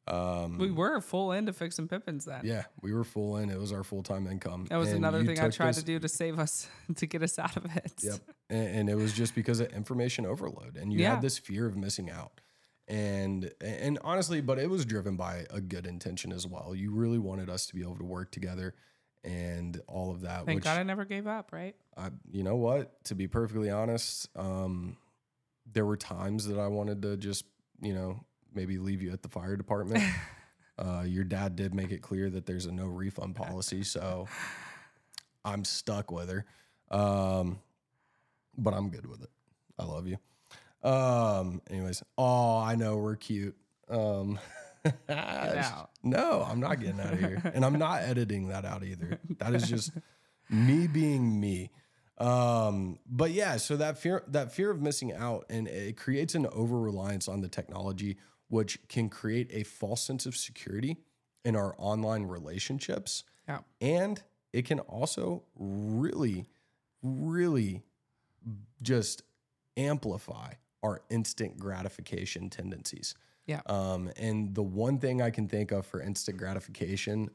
Um, 0.07 0.57
We 0.57 0.71
were 0.71 1.01
full 1.01 1.33
into 1.33 1.51
fixing 1.51 1.89
Pippins 1.89 2.23
then. 2.23 2.41
yeah, 2.45 2.63
we 2.81 2.93
were 2.93 3.03
full 3.03 3.35
in. 3.37 3.49
It 3.49 3.59
was 3.59 3.73
our 3.73 3.83
full 3.83 4.03
time 4.03 4.25
income. 4.25 4.65
That 4.69 4.77
was 4.77 4.89
And 4.89 4.99
another 4.99 5.25
thing 5.25 5.37
I 5.37 5.49
tried 5.49 5.73
to 5.73 5.83
do 5.83 5.99
to 5.99 6.07
save 6.07 6.39
us 6.39 6.69
to 6.95 7.05
get 7.05 7.21
us 7.23 7.37
out 7.37 7.57
of 7.57 7.65
it. 7.75 7.91
Yep, 8.01 8.19
and, 8.49 8.67
and 8.77 8.89
it 8.89 8.95
was 8.95 9.11
just 9.11 9.35
because 9.35 9.59
of 9.59 9.67
information 9.73 10.25
overload, 10.25 10.77
and 10.77 10.93
you 10.93 10.99
Yeah. 10.99 11.09
had 11.15 11.21
this 11.21 11.37
fear 11.37 11.65
of 11.65 11.75
missing 11.75 12.09
out. 12.09 12.39
And 12.87 13.51
and 13.59 13.99
honestly, 14.01 14.39
but 14.39 14.59
it 14.59 14.69
was 14.69 14.85
driven 14.85 15.17
by 15.17 15.45
a 15.49 15.59
good 15.59 15.85
intention 15.85 16.31
as 16.31 16.47
well. 16.47 16.73
You 16.73 16.91
really 16.91 17.19
wanted 17.19 17.49
us 17.49 17.65
to 17.65 17.75
be 17.75 17.81
able 17.81 17.97
to 17.97 18.05
work 18.05 18.31
together, 18.31 18.75
and 19.25 19.81
all 19.87 20.09
of 20.11 20.21
that. 20.21 20.45
Thank 20.45 20.55
which 20.59 20.63
God 20.63 20.77
I 20.79 20.83
never 20.83 21.03
gave 21.03 21.27
up, 21.27 21.51
right? 21.51 21.75
I, 21.97 22.11
you 22.31 22.43
know 22.43 22.55
what? 22.55 23.03
To 23.05 23.15
be 23.15 23.27
perfectly 23.27 23.69
honest, 23.69 24.29
um, 24.37 24.95
there 25.73 25.85
were 25.85 25.97
times 25.97 26.47
that 26.47 26.59
I 26.59 26.67
wanted 26.67 27.01
to 27.03 27.17
just, 27.17 27.45
you 27.81 27.93
know, 27.93 28.23
maybe 28.53 28.77
leave 28.77 29.01
you 29.01 29.11
at 29.11 29.21
the 29.21 29.29
fire 29.29 29.55
department. 29.55 30.03
uh, 30.79 31.03
your 31.05 31.23
dad 31.23 31.55
did 31.55 31.73
make 31.73 31.91
it 31.91 32.01
clear 32.01 32.29
that 32.29 32.45
there's 32.45 32.65
a 32.65 32.71
no 32.71 32.85
refund 32.85 33.35
policy, 33.35 33.83
so 33.83 34.27
I'm 35.45 35.63
stuck 35.63 36.11
with 36.11 36.29
her. 36.29 36.45
Um, 36.89 37.59
but 38.57 38.73
I'm 38.73 38.89
good 38.89 39.05
with 39.05 39.21
it. 39.21 39.29
I 39.77 39.85
love 39.85 40.07
you. 40.07 40.17
Um, 40.83 41.61
anyways, 41.69 42.03
oh, 42.17 42.57
I 42.59 42.75
know 42.75 42.97
we're 42.97 43.15
cute. 43.15 43.55
Um, 43.89 44.39
no, 46.03 46.45
I'm 46.47 46.59
not 46.59 46.79
getting 46.79 46.99
out 46.99 47.13
of 47.13 47.19
here, 47.19 47.41
and 47.53 47.65
I'm 47.65 47.77
not 47.77 48.01
editing 48.03 48.47
that 48.49 48.65
out 48.65 48.83
either. 48.83 49.19
That 49.39 49.53
is 49.53 49.67
just 49.67 49.91
me 50.49 50.87
being 50.87 51.39
me. 51.39 51.71
Um, 52.17 52.99
but 53.05 53.31
yeah, 53.31 53.57
so 53.57 53.77
that 53.77 53.97
fear, 53.97 54.23
that 54.27 54.51
fear 54.51 54.71
of 54.71 54.81
missing 54.81 55.13
out, 55.13 55.45
and 55.49 55.67
it 55.67 55.97
creates 55.97 56.33
an 56.35 56.47
over 56.47 56.79
reliance 56.79 57.27
on 57.27 57.41
the 57.41 57.47
technology, 57.47 58.17
which 58.47 58.79
can 58.87 59.09
create 59.09 59.49
a 59.51 59.63
false 59.63 60.01
sense 60.01 60.25
of 60.25 60.35
security 60.35 60.97
in 61.45 61.55
our 61.55 61.75
online 61.77 62.23
relationships, 62.23 63.23
Yeah. 63.47 63.59
and 63.79 64.23
it 64.51 64.65
can 64.65 64.79
also 64.79 65.43
really, 65.55 66.47
really 67.03 67.83
just 68.81 69.21
amplify 69.75 70.53
our 70.81 71.01
instant 71.09 71.57
gratification 71.59 72.49
tendencies. 72.49 73.13
Yeah. 73.45 73.61
Um, 73.67 74.11
and 74.17 74.55
the 74.55 74.63
one 74.63 74.99
thing 74.99 75.21
I 75.21 75.29
can 75.29 75.47
think 75.47 75.71
of 75.71 75.85
for 75.85 76.01
instant 76.01 76.37
gratification 76.37 77.29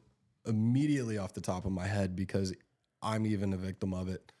immediately 0.45 1.17
off 1.17 1.33
the 1.33 1.41
top 1.41 1.65
of 1.65 1.71
my 1.71 1.87
head, 1.87 2.15
because 2.15 2.53
I'm 3.01 3.25
even 3.25 3.53
a 3.53 3.57
victim 3.57 3.93
of 3.93 4.09
it, 4.09 4.31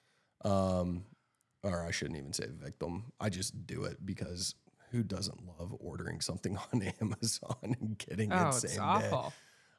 um, 0.43 1.05
or 1.63 1.83
I 1.83 1.91
shouldn't 1.91 2.17
even 2.17 2.33
say 2.33 2.47
victim, 2.51 3.11
I 3.19 3.29
just 3.29 3.65
do 3.65 3.83
it 3.85 4.05
because 4.05 4.55
who 4.91 5.03
doesn't 5.03 5.39
love 5.59 5.73
ordering 5.79 6.21
something 6.21 6.57
on 6.73 6.81
Amazon 7.01 7.55
and 7.79 7.97
getting 7.97 8.31
Oh, 8.31 8.47
it 8.49 8.53
same 8.53 8.63
it's 8.63 8.75
day? 8.77 8.79
awful. 8.79 9.33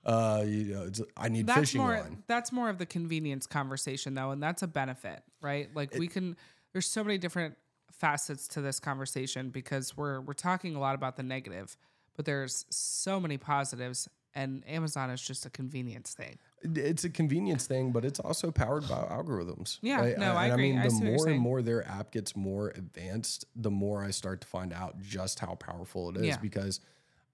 Uh, 0.04 0.42
you 0.46 0.64
know, 0.74 0.82
it's, 0.84 1.00
I 1.16 1.28
need 1.28 1.46
that's 1.46 1.60
fishing 1.60 1.80
more 1.80 1.94
line. 1.94 2.22
that's 2.26 2.52
more 2.52 2.68
of 2.68 2.76
the 2.76 2.84
convenience 2.84 3.46
conversation 3.46 4.12
though 4.14 4.32
and 4.32 4.42
that's 4.42 4.62
a 4.62 4.66
benefit 4.66 5.22
right 5.40 5.70
like 5.74 5.94
we 5.98 6.08
can 6.08 6.36
there's 6.72 6.84
so 6.86 7.02
many 7.02 7.16
different 7.16 7.56
facets 7.90 8.46
to 8.48 8.60
this 8.60 8.78
conversation 8.80 9.48
because 9.48 9.96
we're 9.96 10.20
we're 10.20 10.34
talking 10.34 10.74
a 10.76 10.78
lot 10.78 10.94
about 10.94 11.16
the 11.16 11.22
negative 11.22 11.74
but 12.16 12.26
there's 12.26 12.66
so 12.68 13.18
many 13.18 13.38
positives 13.38 14.06
and 14.34 14.62
amazon 14.68 15.08
is 15.08 15.22
just 15.22 15.46
a 15.46 15.50
convenience 15.50 16.12
thing 16.12 16.36
it's 16.64 17.04
a 17.04 17.10
convenience 17.10 17.66
thing, 17.66 17.92
but 17.92 18.04
it's 18.04 18.18
also 18.20 18.50
powered 18.50 18.88
by 18.88 18.96
algorithms. 18.96 19.78
Yeah, 19.82 20.14
no, 20.16 20.32
I 20.32 20.46
and 20.46 20.52
agree. 20.54 20.70
I 20.70 20.72
mean, 20.72 20.78
I 20.78 20.88
the 20.88 20.94
you're 20.94 21.16
more 21.16 21.28
and 21.28 21.38
more 21.40 21.62
their 21.62 21.86
app 21.88 22.10
gets 22.10 22.34
more 22.34 22.68
advanced, 22.70 23.44
the 23.54 23.70
more 23.70 24.02
I 24.02 24.10
start 24.10 24.40
to 24.40 24.46
find 24.46 24.72
out 24.72 25.00
just 25.00 25.38
how 25.40 25.54
powerful 25.56 26.10
it 26.10 26.16
is 26.16 26.26
Yeah. 26.26 26.36
because 26.38 26.80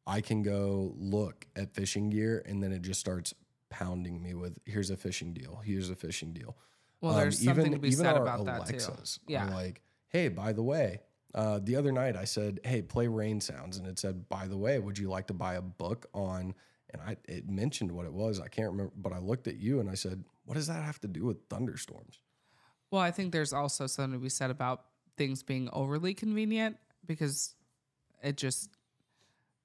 I 0.07 0.21
can 0.21 0.43
go 0.43 0.95
look 0.99 1.47
at 1.57 1.73
fishing 1.75 2.11
gear 2.11 2.43
and 2.47 2.63
then 2.63 2.73
it 2.73 2.83
just 2.83 2.99
starts 3.01 3.33
pounding 3.69 4.21
me 4.21 4.35
with 4.35 4.59
here's 4.65 4.91
a 4.91 4.97
fishing 4.97 5.33
deal, 5.33 5.61
here's 5.65 5.91
a 5.91 5.95
fishing 5.97 6.33
deal. 6.33 6.57
well 7.01 7.13
Um, 7.13 7.21
there's 7.21 7.43
something 7.45 7.73
to 7.73 7.79
be 7.79 7.93
said 7.93 8.17
about 8.17 8.45
that 8.45 8.59
Alexas 8.59 9.19
too 9.19 9.33
are 9.33 9.33
yeah 9.33 9.55
like, 9.55 9.83
hey, 10.09 10.29
by 10.29 10.53
the 10.53 10.63
way, 10.63 11.01
uh, 11.35 11.61
the 11.63 11.77
other 11.77 11.93
night 11.93 12.17
I 12.17 12.25
said, 12.25 12.59
hey, 12.65 12.83
play 12.83 13.07
rain 13.07 13.41
sounds, 13.41 13.77
and 13.79 13.87
it 13.87 13.99
said, 14.01 14.29
by 14.29 14.49
the 14.49 14.57
way, 14.57 14.81
would 14.81 14.99
you 14.99 15.09
like 15.09 15.29
to 15.29 15.35
buy 15.35 15.55
a 15.55 15.63
book 15.63 16.07
on? 16.13 16.55
And 16.93 17.03
I 17.03 17.17
it 17.27 17.49
mentioned 17.49 17.93
what 17.93 18.07
it 18.07 18.13
was. 18.13 18.41
I 18.41 18.49
can't 18.49 18.71
remember, 18.71 18.93
but 18.97 19.13
I 19.13 19.19
looked 19.19 19.47
at 19.47 19.57
you 19.57 19.81
and 19.81 19.89
I 19.89 19.95
said, 19.95 20.25
what 20.45 20.55
does 20.55 20.67
that 20.67 20.83
have 20.83 21.01
to 21.01 21.09
do 21.09 21.25
with 21.25 21.39
thunderstorms? 21.49 22.21
Well, 22.91 23.01
I 23.01 23.11
think 23.11 23.33
there's 23.33 23.53
also 23.53 23.87
something 23.87 24.19
to 24.19 24.23
be 24.23 24.29
said 24.29 24.51
about 24.51 24.85
things 25.17 25.43
being 25.43 25.69
overly 25.73 26.15
convenient 26.15 26.77
because 27.07 27.55
it 28.23 28.37
just 28.37 28.71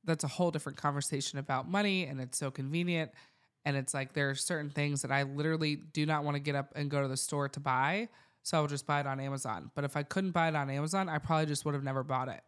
that's 0.04 0.24
a 0.24 0.28
whole 0.28 0.52
different 0.52 0.78
conversation 0.78 1.40
about 1.40 1.70
money 1.70 2.06
and 2.06 2.22
it's 2.22 2.38
so 2.38 2.52
convenient 2.52 3.12
and 3.66 3.76
it's 3.76 3.94
like 3.94 4.14
there 4.14 4.30
are 4.30 4.36
certain 4.36 4.70
things 4.70 5.02
that 5.02 5.12
I 5.12 5.24
literally 5.24 5.76
do 5.76 6.06
not 6.06 6.24
want 6.24 6.36
to 6.36 6.40
get 6.40 6.56
up 6.56 6.72
and 6.76 6.90
go 6.90 7.02
to 7.02 7.08
the 7.08 7.18
store 7.18 7.50
to 7.50 7.60
buy, 7.60 8.10
so 8.44 8.58
I 8.58 8.62
will 8.62 8.68
just 8.68 8.86
buy 8.86 9.00
it 9.00 9.08
on 9.08 9.20
Amazon. 9.20 9.72
But 9.74 9.84
if 9.84 9.98
I 9.98 10.04
couldn't 10.04 10.32
buy 10.32 10.50
it 10.50 10.56
on 10.56 10.70
Amazon, 10.70 11.10
I 11.10 11.18
probably 11.18 11.48
just 11.48 11.66
would 11.66 11.74
have 11.74 11.84
never 11.84 12.04
bought 12.04 12.30
it. 12.30 12.42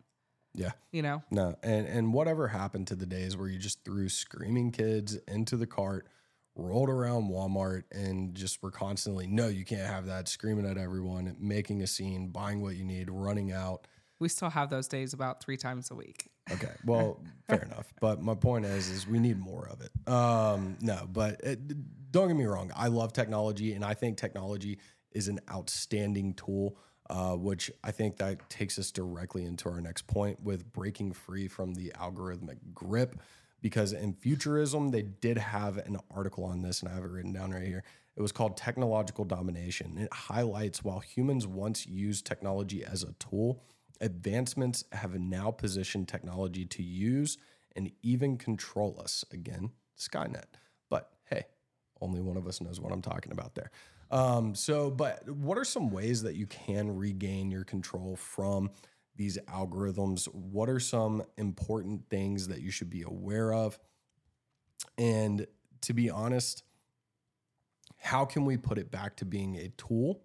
Yeah. 0.58 0.72
You 0.92 1.04
know? 1.04 1.24
No, 1.32 1.56
and 1.64 1.88
and 1.88 2.14
whatever 2.14 2.48
happened 2.48 2.88
to 2.88 2.96
the 2.96 3.06
days 3.06 3.38
where 3.38 3.48
you 3.48 3.60
just 3.60 3.86
threw 3.86 4.10
screaming 4.10 4.72
kids 4.72 5.16
into 5.28 5.56
the 5.56 5.68
cart, 5.68 6.08
rolled 6.56 6.90
around 6.90 7.30
Walmart, 7.30 7.84
and 7.92 8.36
just 8.36 8.62
were 8.62 8.72
constantly, 8.72 9.28
no, 9.28 9.48
you 9.48 9.64
can't 9.64 9.88
have 9.88 10.08
that, 10.08 10.28
screaming 10.28 10.66
at 10.66 10.78
everyone, 10.78 11.36
making 11.40 11.84
a 11.84 11.88
scene, 11.88 12.30
buying 12.30 12.62
what 12.62 12.76
you 12.76 12.84
need, 12.84 13.10
running 13.10 13.52
out. 13.52 13.88
We 14.20 14.30
still 14.30 14.50
have 14.50 14.72
those 14.72 14.88
days 14.88 15.14
about 15.14 15.44
three 15.44 15.58
times 15.58 15.92
a 15.92 15.96
week. 15.96 16.30
Okay, 16.52 16.74
well, 16.84 17.22
fair 17.48 17.62
enough. 17.62 17.94
But 18.02 18.24
my 18.24 18.34
point 18.34 18.66
is, 18.66 18.90
is 18.90 19.08
we 19.08 19.20
need 19.20 19.38
more 19.38 19.70
of 19.70 19.82
it. 19.82 20.12
Um, 20.12 20.78
no, 20.82 21.08
but 21.08 21.40
it, 21.44 22.12
don't 22.12 22.28
get 22.28 22.36
me 22.36 22.46
wrong. 22.46 22.72
I 22.76 22.88
love 22.88 23.14
technology, 23.14 23.74
and 23.74 23.86
I 23.86 23.94
think 23.94 24.18
technology 24.18 24.80
is 25.12 25.28
an 25.28 25.40
outstanding 25.52 26.34
tool. 26.34 26.78
Uh, 27.10 27.36
which 27.36 27.72
I 27.86 27.92
think 27.92 28.18
that 28.18 28.50
takes 28.50 28.78
us 28.78 28.92
directly 28.92 29.46
into 29.46 29.70
our 29.70 29.80
next 29.80 30.08
point 30.08 30.44
with 30.44 30.74
breaking 30.74 31.14
free 31.14 31.48
from 31.48 31.74
the 31.74 31.94
algorithmic 31.96 32.58
grip. 32.74 33.16
because 33.62 33.94
in 33.94 34.14
futurism, 34.14 34.90
they 34.90 35.02
did 35.02 35.38
have 35.38 35.78
an 35.78 35.98
article 36.12 36.44
on 36.44 36.62
this, 36.62 36.82
and 36.82 36.92
I 36.92 36.96
have 36.96 37.04
it 37.04 37.10
written 37.12 37.34
down 37.34 37.52
right 37.52 37.64
here. 37.64 37.84
It 38.16 38.22
was 38.22 38.32
called 38.32 38.58
Technological 38.58 39.26
Domination. 39.26 39.98
It 39.98 40.14
highlights 40.14 40.84
while 40.84 41.00
humans 41.00 41.48
once 41.48 41.86
used 41.88 42.26
technology 42.26 42.84
as 42.84 43.04
a 43.04 43.14
tool, 43.14 43.64
advancements 44.02 44.84
have 44.92 45.20
now 45.20 45.52
positioned 45.52 46.08
technology 46.08 46.66
to 46.66 46.84
use 46.84 47.38
and 47.76 47.92
even 48.02 48.38
control 48.38 49.00
us. 49.04 49.24
Again, 49.32 49.72
Skynet. 49.98 50.46
But 50.90 51.12
hey, 51.26 51.46
only 52.02 52.22
one 52.22 52.38
of 52.38 52.48
us 52.48 52.62
knows 52.62 52.80
what 52.80 52.92
I'm 52.92 53.02
talking 53.02 53.32
about 53.32 53.56
there. 53.56 53.72
Um, 54.10 54.56
so, 54.56 54.90
but 54.90 55.30
what 55.30 55.58
are 55.58 55.66
some 55.66 55.90
ways 55.90 56.24
that 56.24 56.36
you 56.36 56.48
can 56.48 56.96
regain 56.96 57.52
your 57.52 57.64
control 57.64 58.16
from 58.16 58.70
these 59.16 59.38
algorithms? 59.48 60.34
What 60.34 60.70
are 60.70 60.80
some 60.80 61.24
important 61.38 62.10
things 62.10 62.48
that 62.48 62.62
you 62.62 62.72
should 62.72 62.90
be 62.90 63.02
aware 63.02 63.54
of? 63.54 63.78
And 64.98 65.46
to 65.82 65.94
be 65.94 66.10
honest, 66.10 66.64
how 67.98 68.26
can 68.26 68.46
we 68.46 68.58
put 68.58 68.78
it 68.78 68.92
back 68.92 69.18
to 69.18 69.26
being 69.26 69.56
a 69.58 69.70
tool 69.70 70.22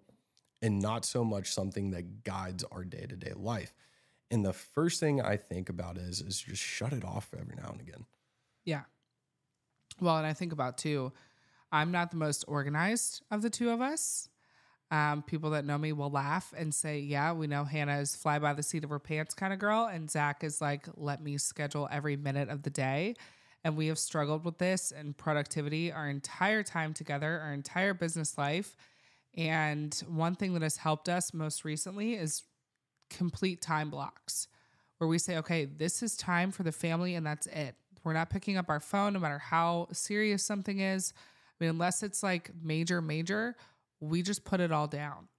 and 0.61 0.79
not 0.79 1.05
so 1.05 1.23
much 1.23 1.51
something 1.51 1.91
that 1.91 2.23
guides 2.23 2.63
our 2.71 2.83
day 2.83 3.05
to 3.07 3.15
day 3.15 3.33
life? 3.35 3.73
And 4.31 4.45
the 4.45 4.53
first 4.53 4.99
thing 4.99 5.21
I 5.21 5.37
think 5.37 5.69
about 5.69 5.97
is 5.97 6.21
is 6.21 6.39
just 6.39 6.61
shut 6.61 6.93
it 6.93 7.03
off 7.03 7.33
every 7.37 7.55
now 7.55 7.69
and 7.71 7.81
again. 7.81 8.05
Yeah. 8.63 8.83
Well, 9.99 10.17
and 10.17 10.25
I 10.25 10.33
think 10.33 10.53
about 10.53 10.77
too, 10.77 11.11
I'm 11.73 11.91
not 11.91 12.11
the 12.11 12.17
most 12.17 12.45
organized 12.47 13.23
of 13.31 13.41
the 13.41 13.49
two 13.49 13.71
of 13.71 13.81
us. 13.81 14.29
Um, 14.91 15.23
people 15.23 15.49
that 15.49 15.65
know 15.65 15.79
me 15.79 15.91
will 15.91 16.11
laugh 16.11 16.53
and 16.55 16.73
say, 16.73 16.99
Yeah, 16.99 17.33
we 17.33 17.47
know 17.47 17.63
Hannah 17.63 17.97
is 17.97 18.15
fly 18.15 18.37
by 18.37 18.53
the 18.53 18.61
seat 18.61 18.83
of 18.83 18.91
her 18.91 18.99
pants 18.99 19.33
kind 19.33 19.51
of 19.51 19.57
girl. 19.57 19.89
And 19.91 20.09
Zach 20.09 20.43
is 20.43 20.61
like, 20.61 20.85
Let 20.95 21.21
me 21.23 21.39
schedule 21.39 21.89
every 21.91 22.15
minute 22.15 22.49
of 22.49 22.61
the 22.61 22.69
day. 22.69 23.15
And 23.63 23.75
we 23.75 23.87
have 23.87 23.97
struggled 23.97 24.45
with 24.45 24.59
this 24.59 24.91
and 24.91 25.17
productivity 25.17 25.91
our 25.91 26.07
entire 26.07 26.61
time 26.61 26.93
together, 26.93 27.39
our 27.43 27.53
entire 27.53 27.95
business 27.95 28.37
life. 28.37 28.75
And 29.35 29.95
one 30.07 30.35
thing 30.35 30.53
that 30.53 30.61
has 30.61 30.77
helped 30.77 31.09
us 31.09 31.33
most 31.33 31.65
recently 31.65 32.13
is 32.13 32.43
complete 33.09 33.61
time 33.61 33.89
blocks 33.89 34.47
where 34.99 35.07
we 35.07 35.17
say, 35.17 35.37
okay, 35.37 35.65
this 35.65 36.03
is 36.03 36.15
time 36.15 36.51
for 36.51 36.61
the 36.61 36.71
family 36.71 37.15
and 37.15 37.25
that's 37.25 37.47
it. 37.47 37.73
We're 38.03 38.13
not 38.13 38.29
picking 38.29 38.57
up 38.57 38.69
our 38.69 38.79
phone 38.79 39.13
no 39.13 39.19
matter 39.19 39.39
how 39.39 39.87
serious 39.91 40.43
something 40.43 40.79
is. 40.79 41.13
Mean, 41.63 41.69
unless 41.69 42.03
it's 42.03 42.21
like 42.21 42.51
major, 42.61 43.01
major, 43.01 43.55
we 44.01 44.21
just 44.21 44.43
put 44.43 44.59
it 44.59 44.73
all 44.73 44.85
down. 44.85 45.29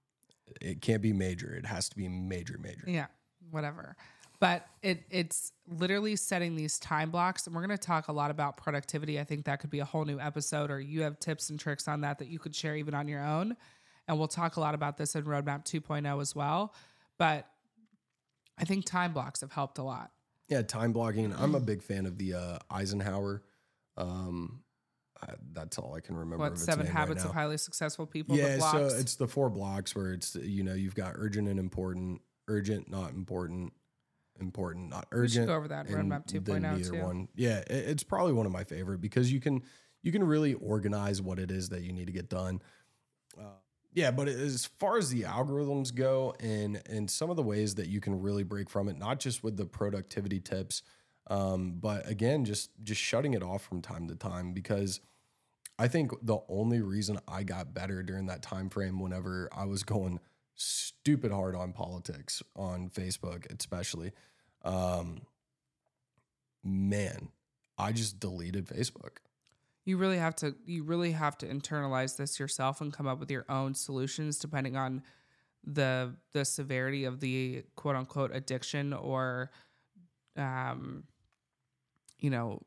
It 0.59 0.81
can't 0.81 1.01
be 1.01 1.13
major. 1.13 1.53
It 1.53 1.67
has 1.67 1.87
to 1.89 1.95
be 1.95 2.07
major, 2.07 2.57
major. 2.57 2.83
Yeah, 2.87 3.05
whatever. 3.51 3.95
But 4.39 4.65
it 4.81 5.03
it's 5.11 5.53
literally 5.67 6.15
setting 6.15 6.55
these 6.55 6.79
time 6.79 7.11
blocks, 7.11 7.45
and 7.45 7.55
we're 7.55 7.61
going 7.61 7.77
to 7.77 7.83
talk 7.83 8.07
a 8.07 8.11
lot 8.11 8.31
about 8.31 8.57
productivity. 8.57 9.19
I 9.19 9.23
think 9.23 9.45
that 9.45 9.59
could 9.59 9.69
be 9.69 9.81
a 9.81 9.85
whole 9.85 10.03
new 10.03 10.19
episode, 10.19 10.71
or 10.71 10.79
you 10.79 11.03
have 11.03 11.19
tips 11.19 11.51
and 11.51 11.59
tricks 11.59 11.87
on 11.87 12.01
that 12.01 12.17
that 12.17 12.27
you 12.27 12.39
could 12.39 12.55
share 12.55 12.75
even 12.75 12.95
on 12.95 13.07
your 13.07 13.23
own. 13.23 13.55
And 14.07 14.17
we'll 14.17 14.27
talk 14.27 14.55
a 14.55 14.59
lot 14.59 14.73
about 14.73 14.97
this 14.97 15.15
in 15.15 15.25
Roadmap 15.25 15.65
2.0 15.65 16.21
as 16.21 16.35
well. 16.35 16.73
But 17.19 17.47
I 18.57 18.65
think 18.65 18.85
time 18.85 19.13
blocks 19.13 19.41
have 19.41 19.51
helped 19.51 19.77
a 19.77 19.83
lot. 19.83 20.11
Yeah, 20.47 20.63
time 20.63 20.91
blocking. 20.91 21.33
I'm 21.37 21.53
a 21.53 21.59
big 21.59 21.83
fan 21.83 22.07
of 22.07 22.17
the 22.17 22.33
uh, 22.33 22.57
Eisenhower. 22.71 23.43
Um, 23.95 24.63
that's 25.53 25.77
all 25.77 25.93
I 25.95 25.99
can 25.99 26.15
remember. 26.15 26.43
What 26.43 26.59
seven 26.59 26.85
habits 26.85 27.23
right 27.23 27.29
of 27.29 27.33
highly 27.33 27.57
successful 27.57 28.05
people? 28.05 28.37
Yeah, 28.37 28.57
so 28.59 28.85
it's 28.87 29.15
the 29.15 29.27
four 29.27 29.49
blocks 29.49 29.95
where 29.95 30.13
it's 30.13 30.35
you 30.35 30.63
know 30.63 30.73
you've 30.73 30.95
got 30.95 31.13
urgent 31.15 31.47
and 31.47 31.59
important, 31.59 32.21
urgent 32.47 32.89
not 32.89 33.11
important, 33.11 33.73
important 34.39 34.89
not 34.89 35.07
we 35.11 35.27
should 35.27 35.41
urgent. 35.41 35.47
go 35.47 35.55
over 35.55 35.67
that 35.69 35.87
Roadmap 35.87 36.27
then 36.27 36.43
2.0 36.43 36.91
too. 36.91 37.03
one. 37.03 37.27
Yeah, 37.35 37.59
it, 37.59 37.71
it's 37.71 38.03
probably 38.03 38.33
one 38.33 38.45
of 38.45 38.51
my 38.51 38.63
favorite 38.63 39.01
because 39.01 39.31
you 39.31 39.39
can 39.39 39.63
you 40.03 40.11
can 40.11 40.23
really 40.23 40.53
organize 40.53 41.21
what 41.21 41.39
it 41.39 41.51
is 41.51 41.69
that 41.69 41.81
you 41.81 41.91
need 41.91 42.07
to 42.07 42.13
get 42.13 42.29
done. 42.29 42.61
Uh, 43.37 43.45
yeah, 43.93 44.11
but 44.11 44.27
as 44.27 44.65
far 44.77 44.97
as 44.97 45.09
the 45.09 45.23
algorithms 45.23 45.93
go, 45.93 46.35
and 46.39 46.81
and 46.89 47.09
some 47.09 47.29
of 47.29 47.37
the 47.37 47.43
ways 47.43 47.75
that 47.75 47.87
you 47.87 48.01
can 48.01 48.21
really 48.21 48.43
break 48.43 48.69
from 48.69 48.89
it, 48.89 48.97
not 48.97 49.19
just 49.19 49.43
with 49.43 49.57
the 49.57 49.65
productivity 49.65 50.39
tips, 50.39 50.83
um, 51.27 51.77
but 51.79 52.07
again, 52.07 52.45
just 52.45 52.71
just 52.83 53.01
shutting 53.01 53.33
it 53.33 53.41
off 53.41 53.63
from 53.63 53.81
time 53.81 54.07
to 54.07 54.15
time 54.15 54.53
because. 54.53 54.99
I 55.77 55.87
think 55.87 56.11
the 56.21 56.39
only 56.47 56.81
reason 56.81 57.19
I 57.27 57.43
got 57.43 57.73
better 57.73 58.01
during 58.01 58.27
that 58.27 58.41
time 58.41 58.69
frame 58.69 58.99
whenever 58.99 59.49
I 59.51 59.65
was 59.65 59.83
going 59.83 60.19
stupid 60.55 61.31
hard 61.31 61.55
on 61.55 61.73
politics 61.73 62.41
on 62.55 62.89
Facebook, 62.89 63.45
especially, 63.59 64.13
um, 64.63 65.21
man, 66.63 67.29
I 67.77 67.91
just 67.91 68.19
deleted 68.19 68.67
Facebook. 68.67 69.17
you 69.83 69.97
really 69.97 70.17
have 70.17 70.35
to 70.37 70.55
you 70.65 70.83
really 70.83 71.11
have 71.11 71.37
to 71.39 71.45
internalize 71.47 72.17
this 72.17 72.39
yourself 72.39 72.81
and 72.81 72.91
come 72.93 73.07
up 73.07 73.19
with 73.19 73.29
your 73.29 73.45
own 73.49 73.75
solutions 73.75 74.39
depending 74.39 74.75
on 74.75 75.03
the 75.63 76.15
the 76.33 76.45
severity 76.45 77.05
of 77.05 77.19
the 77.19 77.63
quote 77.75 77.95
unquote 77.95 78.31
addiction 78.33 78.93
or 78.93 79.51
um 80.37 81.03
you 82.19 82.29
know 82.29 82.61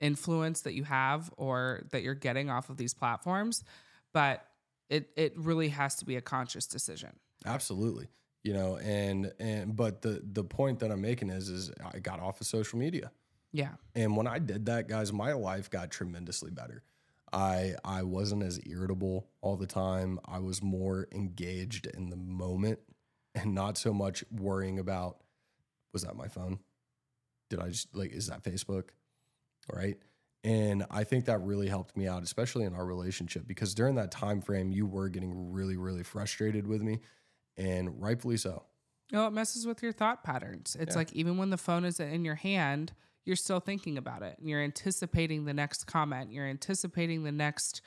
influence 0.00 0.62
that 0.62 0.74
you 0.74 0.84
have 0.84 1.30
or 1.36 1.82
that 1.90 2.02
you're 2.02 2.14
getting 2.14 2.50
off 2.50 2.70
of 2.70 2.76
these 2.76 2.94
platforms 2.94 3.64
but 4.12 4.46
it 4.88 5.10
it 5.16 5.32
really 5.36 5.68
has 5.68 5.96
to 5.96 6.04
be 6.04 6.16
a 6.16 6.20
conscious 6.20 6.66
decision 6.66 7.10
Absolutely. 7.46 8.08
You 8.42 8.54
know, 8.54 8.78
and 8.78 9.32
and 9.38 9.76
but 9.76 10.02
the 10.02 10.22
the 10.32 10.44
point 10.44 10.80
that 10.80 10.90
I'm 10.90 11.00
making 11.00 11.30
is 11.30 11.48
is 11.48 11.70
I 11.84 11.98
got 11.98 12.20
off 12.20 12.40
of 12.40 12.46
social 12.46 12.78
media. 12.78 13.10
yeah 13.52 13.72
And 13.94 14.16
when 14.16 14.26
I 14.26 14.38
did 14.38 14.66
that, 14.66 14.88
guys, 14.88 15.12
my 15.12 15.32
life 15.32 15.70
got 15.70 15.90
tremendously 15.90 16.50
better. 16.50 16.82
I 17.32 17.74
I 17.84 18.02
wasn't 18.02 18.42
as 18.42 18.60
irritable 18.66 19.28
all 19.42 19.56
the 19.56 19.66
time. 19.66 20.18
I 20.24 20.38
was 20.38 20.62
more 20.62 21.06
engaged 21.12 21.86
in 21.86 22.08
the 22.08 22.16
moment 22.16 22.78
and 23.34 23.54
not 23.54 23.76
so 23.76 23.92
much 23.92 24.24
worrying 24.30 24.78
about 24.78 25.18
was 25.92 26.02
that 26.02 26.16
my 26.16 26.28
phone? 26.28 26.60
Did 27.50 27.60
I 27.60 27.68
just 27.68 27.94
like 27.94 28.12
is 28.12 28.28
that 28.28 28.42
Facebook? 28.42 28.90
Right? 29.72 29.98
And 30.42 30.86
I 30.90 31.04
think 31.04 31.26
that 31.26 31.42
really 31.42 31.68
helped 31.68 31.96
me 31.96 32.08
out, 32.08 32.22
especially 32.22 32.64
in 32.64 32.74
our 32.74 32.86
relationship, 32.86 33.46
because 33.46 33.74
during 33.74 33.96
that 33.96 34.10
time 34.10 34.40
frame, 34.40 34.70
you 34.70 34.86
were 34.86 35.10
getting 35.10 35.52
really, 35.52 35.76
really 35.76 36.02
frustrated 36.02 36.66
with 36.66 36.80
me, 36.82 37.00
and 37.58 38.00
rightfully 38.00 38.38
so. 38.38 38.64
No, 39.12 39.26
it 39.26 39.32
messes 39.32 39.66
with 39.66 39.82
your 39.82 39.92
thought 39.92 40.24
patterns. 40.24 40.76
It's 40.80 40.94
Yeah. 40.94 40.98
like 40.98 41.12
even 41.12 41.36
when 41.36 41.50
the 41.50 41.58
phone 41.58 41.84
is 41.84 42.00
in 42.00 42.24
your 42.24 42.36
hand, 42.36 42.92
you're 43.24 43.36
still 43.36 43.60
thinking 43.60 43.98
about 43.98 44.22
it 44.22 44.38
and 44.38 44.48
you're 44.48 44.62
anticipating 44.62 45.44
the 45.44 45.52
next 45.52 45.84
comment, 45.84 46.32
you're 46.32 46.46
anticipating 46.46 47.24
the 47.24 47.32
next 47.32 47.82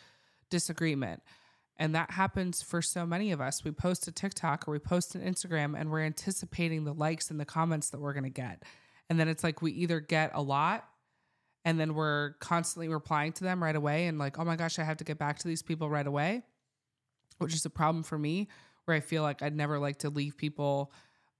disagreement. 0.50 1.24
And 1.78 1.96
that 1.96 2.12
happens 2.12 2.62
for 2.62 2.82
so 2.84 3.06
many 3.06 3.32
of 3.32 3.42
us. 3.42 3.64
We 3.64 3.72
post 3.72 4.08
a 4.08 4.12
TikTok 4.12 4.68
or 4.68 4.72
we 4.72 4.80
post 4.80 5.16
an 5.16 5.22
Instagram 5.22 5.80
and 5.80 5.90
we're 5.90 6.02
anticipating 6.04 6.84
the 6.84 6.94
likes 6.94 7.32
and 7.32 7.40
the 7.40 7.46
comments 7.46 7.90
that 7.90 8.00
we're 8.00 8.14
going 8.14 8.26
to 8.26 8.30
get. 8.30 8.64
And 9.10 9.20
then 9.20 9.28
it's 9.28 9.44
like 9.44 9.62
we 9.62 9.72
either 9.72 10.00
get 10.00 10.32
a 10.36 10.42
lot 10.42 10.88
and 11.66 11.80
then 11.80 11.94
we're 11.94 12.34
constantly 12.40 12.90
replying 12.90 13.32
to 13.34 13.44
them 13.44 13.64
right 13.64 13.76
away 13.76 14.08
and 14.08 14.20
like, 14.20 14.38
oh 14.38 14.44
my 14.44 14.56
gosh, 14.56 14.80
I 14.80 14.84
have 14.84 14.98
to 14.98 15.04
get 15.04 15.18
back 15.18 15.40
to 15.40 15.48
these 15.48 15.62
people 15.62 15.90
right 15.90 16.06
away, 16.06 16.44
which 17.38 17.54
is 17.54 17.66
a 17.66 17.70
problem 17.70 18.04
for 18.04 18.18
me 18.18 18.50
where 18.86 18.98
I 18.98 19.00
feel 19.00 19.24
like 19.24 19.42
I'd 19.42 19.56
never 19.56 19.80
like 19.80 20.00
to 20.00 20.10
leave 20.10 20.38
people 20.38 20.92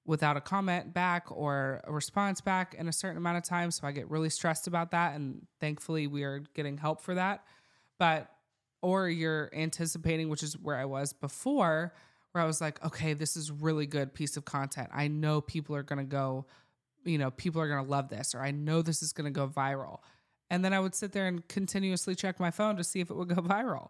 without 0.06 0.36
a 0.36 0.42
comment 0.42 0.94
back 0.94 1.26
or 1.30 1.82
a 1.86 1.92
response 1.92 2.42
back 2.42 2.76
in 2.78 2.88
a 2.88 2.94
certain 2.94 3.18
amount 3.18 3.38
of 3.38 3.44
time. 3.44 3.72
So 3.72 3.88
I 3.88 3.92
get 3.92 4.10
really 4.10 4.30
stressed 4.30 4.68
about 4.68 4.92
that. 4.92 5.16
And 5.16 5.46
thankfully, 5.60 6.08
we 6.08 6.24
are 6.24 6.44
getting 6.54 6.78
help 6.78 7.02
for 7.02 7.16
that. 7.16 7.44
But, 8.00 8.30
or 8.82 9.08
you're 9.08 9.50
anticipating, 9.54 10.30
which 10.30 10.44
is 10.44 10.58
where 10.58 10.76
I 10.76 10.86
was 10.86 11.14
before, 11.14 11.94
where 12.32 12.44
I 12.44 12.48
was 12.48 12.60
like, 12.60 12.84
okay, 12.86 13.14
this 13.14 13.38
is 13.38 13.52
really 13.52 13.86
good 13.86 14.14
piece 14.14 14.36
of 14.36 14.44
content. 14.44 14.90
I 14.94 15.08
know 15.08 15.40
people 15.40 15.76
are 15.76 15.84
going 15.84 16.00
to 16.00 16.06
go, 16.06 16.46
you 17.06 17.18
know, 17.18 17.32
people 17.32 17.62
are 17.62 17.68
going 17.68 17.84
to 17.84 17.90
love 17.90 18.10
this, 18.10 18.34
or 18.36 18.42
I 18.42 18.52
know 18.52 18.82
this 18.82 19.02
is 19.04 19.14
going 19.14 19.26
to 19.26 19.32
go 19.32 19.48
viral. 19.48 20.00
And 20.50 20.64
then 20.64 20.74
I 20.74 20.80
would 20.80 20.94
sit 20.96 21.12
there 21.14 21.28
and 21.28 21.48
continuously 21.48 22.16
check 22.16 22.40
my 22.40 22.52
phone 22.52 22.78
to 22.78 22.84
see 22.84 23.00
if 23.00 23.10
it 23.10 23.16
would 23.16 23.30
go 23.30 23.42
viral. 23.42 23.90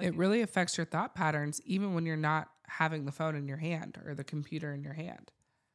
it 0.00 0.14
really 0.16 0.42
affects 0.42 0.76
your 0.76 0.86
thought 0.86 1.14
patterns, 1.14 1.60
even 1.64 1.94
when 1.94 2.06
you're 2.06 2.16
not 2.16 2.48
having 2.66 3.04
the 3.04 3.12
phone 3.12 3.34
in 3.34 3.48
your 3.48 3.56
hand 3.56 3.98
or 4.06 4.14
the 4.14 4.24
computer 4.24 4.72
in 4.72 4.82
your 4.82 4.92
hand. 4.94 5.32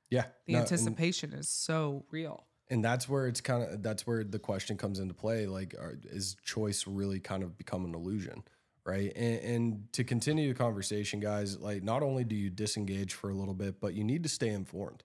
Yeah. 0.10 0.26
The 0.46 0.54
no, 0.54 0.60
and- 0.60 0.64
anticipation 0.72 1.34
is 1.34 1.50
so 1.50 2.06
real. 2.12 2.46
and 2.70 2.84
that's 2.84 3.10
where 3.10 3.28
it's 3.28 3.42
kind 3.42 3.64
of 3.64 3.84
that's 3.84 4.08
where 4.08 4.24
the 4.24 4.40
question 4.40 4.78
comes 4.78 5.00
into 5.00 5.14
play 5.14 5.46
like 5.48 5.76
are, 5.78 6.00
is 6.06 6.38
choice 6.46 6.88
really 6.88 7.20
kind 7.20 7.44
of 7.44 7.58
become 7.58 7.84
an 7.84 7.94
illusion 7.94 8.42
right 8.86 9.12
and, 9.18 9.40
and 9.40 9.94
to 9.94 10.04
continue 10.06 10.48
the 10.48 10.58
conversation 10.58 11.20
guys 11.20 11.60
like 11.60 11.84
not 11.84 12.02
only 12.02 12.24
do 12.24 12.36
you 12.36 12.50
disengage 12.50 13.14
for 13.14 13.30
a 13.30 13.34
little 13.34 13.54
bit 13.54 13.82
but 13.82 13.94
you 13.94 14.04
need 14.04 14.24
to 14.24 14.30
stay 14.30 14.48
informed 14.50 15.04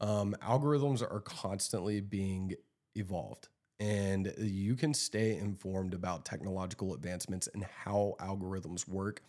um, 0.00 0.36
algorithms 0.42 1.02
are 1.02 1.20
constantly 1.20 2.00
being 2.00 2.54
evolved 2.94 3.48
and 3.80 4.34
you 4.38 4.74
can 4.74 4.92
stay 4.92 5.36
informed 5.36 5.94
about 5.94 6.24
technological 6.24 6.94
advancements 6.94 7.48
and 7.54 7.64
how 7.64 8.14
algorithms 8.20 8.88
work 8.88 9.22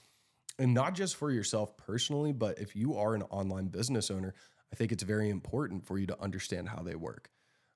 and 0.57 0.73
not 0.73 0.95
just 0.95 1.15
for 1.15 1.31
yourself 1.31 1.77
personally 1.77 2.31
but 2.31 2.57
if 2.59 2.75
you 2.75 2.95
are 2.95 3.13
an 3.13 3.23
online 3.23 3.67
business 3.67 4.09
owner 4.09 4.33
i 4.71 4.75
think 4.75 4.91
it's 4.91 5.03
very 5.03 5.29
important 5.29 5.85
for 5.85 5.97
you 5.97 6.07
to 6.07 6.21
understand 6.21 6.69
how 6.69 6.81
they 6.81 6.95
work. 6.95 7.29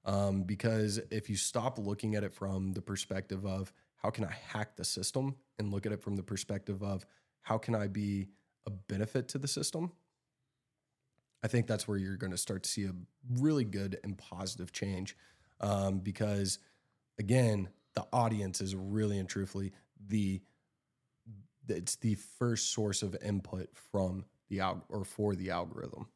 Um, 0.05 0.43
because 0.43 0.99
if 1.11 1.29
you 1.29 1.37
stop 1.37 1.77
looking 1.77 2.15
at 2.15 2.23
it 2.23 2.33
from 2.33 2.73
the 2.73 2.81
perspective 2.81 3.45
of 3.45 3.71
how 3.95 4.09
can 4.09 4.25
I 4.25 4.35
hack 4.49 4.75
the 4.75 4.83
system? 4.83 5.35
and 5.59 5.71
look 5.71 5.85
at 5.85 5.91
it 5.91 6.01
from 6.01 6.15
the 6.15 6.23
perspective 6.23 6.81
of 6.81 7.05
how 7.41 7.59
can 7.59 7.75
I 7.75 7.87
be 7.87 8.27
a 8.65 8.71
benefit 8.71 9.27
to 9.29 9.37
the 9.37 9.47
system, 9.47 9.91
I 11.43 11.47
think 11.47 11.67
that's 11.67 11.87
where 11.87 11.97
you're 11.97 12.17
going 12.17 12.31
to 12.31 12.37
start 12.37 12.63
to 12.63 12.69
see 12.69 12.85
a 12.85 12.93
really 13.29 13.65
good 13.65 13.99
and 14.03 14.17
positive 14.17 14.71
change. 14.71 15.17
Um, 15.59 15.99
because 15.99 16.59
again, 17.19 17.69
the 17.95 18.05
audience 18.11 18.61
is 18.61 18.75
really 18.75 19.19
and 19.19 19.29
truthfully 19.29 19.73
the 20.07 20.41
it's 21.67 21.95
the 21.97 22.15
first 22.15 22.73
source 22.73 23.03
of 23.03 23.15
input 23.23 23.69
from 23.91 24.25
the 24.49 24.57
alg 24.57 24.81
or 24.89 25.05
for 25.05 25.35
the 25.35 25.51
algorithm. 25.51 26.07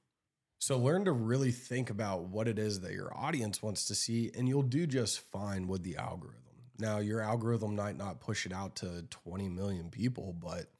So 0.59 0.77
learn 0.77 1.05
to 1.05 1.11
really 1.11 1.51
think 1.51 1.89
about 1.89 2.23
what 2.23 2.47
it 2.47 2.57
is 2.57 2.81
that 2.81 2.91
your 2.93 3.15
audience 3.15 3.61
wants 3.61 3.85
to 3.85 3.95
see, 3.95 4.31
and 4.35 4.47
you'll 4.49 4.63
do 4.63 4.87
just 4.87 5.19
fine 5.19 5.67
with 5.67 5.83
the 5.83 5.97
algorithm. 5.97 6.41
Now, 6.79 6.97
your 6.97 7.21
algorithm 7.21 7.75
might 7.75 7.95
not 7.95 8.19
push 8.19 8.45
it 8.45 8.53
out 8.53 8.75
to 8.77 9.05
20 9.09 9.49
million 9.49 9.89
people, 9.89 10.35
but 10.37 10.71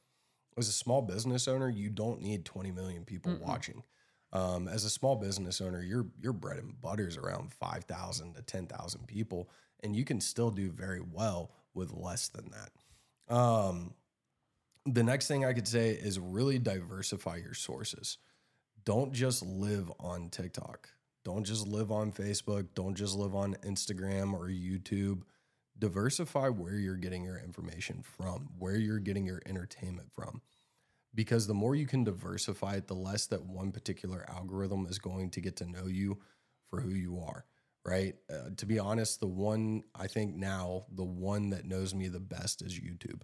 as 0.56 0.68
a 0.68 0.72
small 0.72 1.00
business 1.02 1.46
owner, 1.48 1.68
you 1.68 1.90
don't 1.90 2.20
need 2.20 2.44
20 2.44 2.72
million 2.72 3.04
people 3.04 3.32
Mm-mm. 3.32 3.40
watching. 3.40 3.82
Um, 4.32 4.68
as 4.68 4.84
a 4.84 4.90
small 4.90 5.16
business 5.16 5.60
owner, 5.60 5.82
your 5.82 6.06
your 6.20 6.32
bread 6.32 6.58
and 6.58 6.78
butter 6.80 7.08
is 7.08 7.16
around 7.16 7.52
5,000 7.52 8.34
to 8.34 8.42
10,000 8.42 9.06
people, 9.06 9.48
and 9.82 9.96
you 9.96 10.04
can 10.04 10.20
still 10.20 10.50
do 10.50 10.70
very 10.70 11.00
well 11.00 11.50
with 11.74 11.92
less 11.92 12.28
than 12.28 12.50
that. 12.50 13.34
Um, 13.34 13.94
the 14.84 15.02
next 15.02 15.28
thing 15.28 15.44
I 15.44 15.52
could 15.52 15.68
say 15.68 15.90
is 15.90 16.18
really 16.18 16.58
diversify 16.58 17.36
your 17.36 17.54
sources. 17.54 18.18
Don't 18.84 19.12
just 19.12 19.42
live 19.42 19.90
on 20.00 20.30
TikTok. 20.30 20.88
Don't 21.24 21.44
just 21.44 21.66
live 21.66 21.92
on 21.92 22.12
Facebook. 22.12 22.68
Don't 22.74 22.94
just 22.94 23.14
live 23.14 23.34
on 23.34 23.54
Instagram 23.56 24.32
or 24.32 24.48
YouTube. 24.48 25.22
Diversify 25.78 26.48
where 26.48 26.74
you're 26.74 26.96
getting 26.96 27.24
your 27.24 27.38
information 27.38 28.02
from, 28.02 28.48
where 28.58 28.76
you're 28.76 28.98
getting 28.98 29.26
your 29.26 29.42
entertainment 29.46 30.10
from. 30.12 30.40
Because 31.14 31.46
the 31.46 31.54
more 31.54 31.74
you 31.74 31.86
can 31.86 32.04
diversify 32.04 32.74
it, 32.74 32.86
the 32.86 32.94
less 32.94 33.26
that 33.26 33.44
one 33.44 33.72
particular 33.72 34.26
algorithm 34.28 34.86
is 34.88 34.98
going 34.98 35.30
to 35.30 35.40
get 35.40 35.56
to 35.56 35.66
know 35.66 35.86
you 35.86 36.18
for 36.68 36.80
who 36.80 36.90
you 36.90 37.18
are, 37.18 37.44
right? 37.84 38.14
Uh, 38.30 38.50
to 38.56 38.66
be 38.66 38.78
honest, 38.78 39.20
the 39.20 39.26
one 39.26 39.84
I 39.94 40.06
think 40.06 40.36
now, 40.36 40.84
the 40.94 41.04
one 41.04 41.50
that 41.50 41.64
knows 41.64 41.94
me 41.94 42.08
the 42.08 42.20
best 42.20 42.62
is 42.62 42.78
YouTube. 42.78 43.22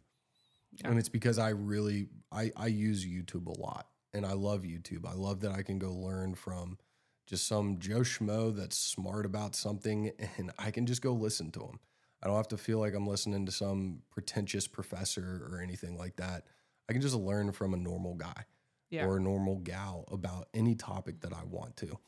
Yeah. 0.73 0.89
And 0.89 0.99
it's 0.99 1.09
because 1.09 1.39
I 1.39 1.51
really 1.51 2.09
I 2.33 2.51
I 2.57 2.67
use 2.67 3.07
YouTube 3.07 3.47
a 3.47 3.61
lot 3.61 3.87
and 4.13 4.25
I 4.25 4.33
love 4.33 4.63
YouTube. 4.63 5.07
I 5.07 5.15
love 5.15 5.41
that 5.41 5.53
I 5.53 5.63
can 5.63 5.79
go 5.79 5.93
learn 5.93 6.35
from 6.35 6.79
just 7.27 7.47
some 7.47 7.79
Joe 7.79 8.01
Schmo 8.01 8.55
that's 8.55 8.79
smart 8.79 9.27
about 9.27 9.55
something 9.55 10.11
and 10.37 10.53
I 10.59 10.71
can 10.71 10.87
just 10.87 11.03
go 11.03 11.13
listen 11.13 11.51
to 11.53 11.61
him. 11.61 11.81
I 12.23 12.27
don't 12.27 12.37
have 12.37 12.49
to 12.49 12.57
feel 12.57 12.79
like 12.79 12.95
I'm 12.95 13.07
listening 13.07 13.45
to 13.47 13.53
some 13.53 14.01
pretentious 14.11 14.67
professor 14.67 15.47
or 15.51 15.61
anything 15.61 15.99
like 15.99 16.17
that. 16.17 16.45
I 16.89 16.93
can 16.93 17.03
just 17.03 17.15
learn 17.15 17.53
from 17.53 17.75
a 17.75 17.77
normal 17.77 18.15
guy 18.15 18.45
Yeah. 18.91 19.07
or 19.07 19.17
a 19.17 19.21
normal 19.21 19.57
gal 19.57 20.05
about 20.11 20.49
any 20.55 20.75
topic 20.75 21.21
that 21.21 21.33
I 21.33 21.45
want 21.45 21.77
to. 21.79 21.99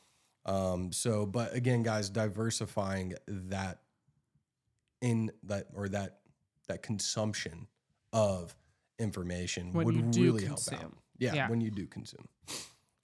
Um, 0.45 0.91
so, 0.91 1.25
but 1.25 1.53
again, 1.53 1.83
guys, 1.83 2.09
diversifying 2.09 3.15
that 3.27 3.81
in 5.01 5.31
that 5.43 5.67
or 5.73 5.89
that 5.89 6.19
that 6.67 6.81
consumption 6.83 7.67
of 8.13 8.55
information 8.99 9.71
When 9.73 9.85
would 9.85 10.15
really 10.15 10.45
help 10.45 10.59
out. 10.73 10.93
Yeah, 11.17 11.33
Yeah. 11.33 11.49
when 11.49 11.61
you 11.61 11.71
do 11.71 11.85
consume. 11.87 12.27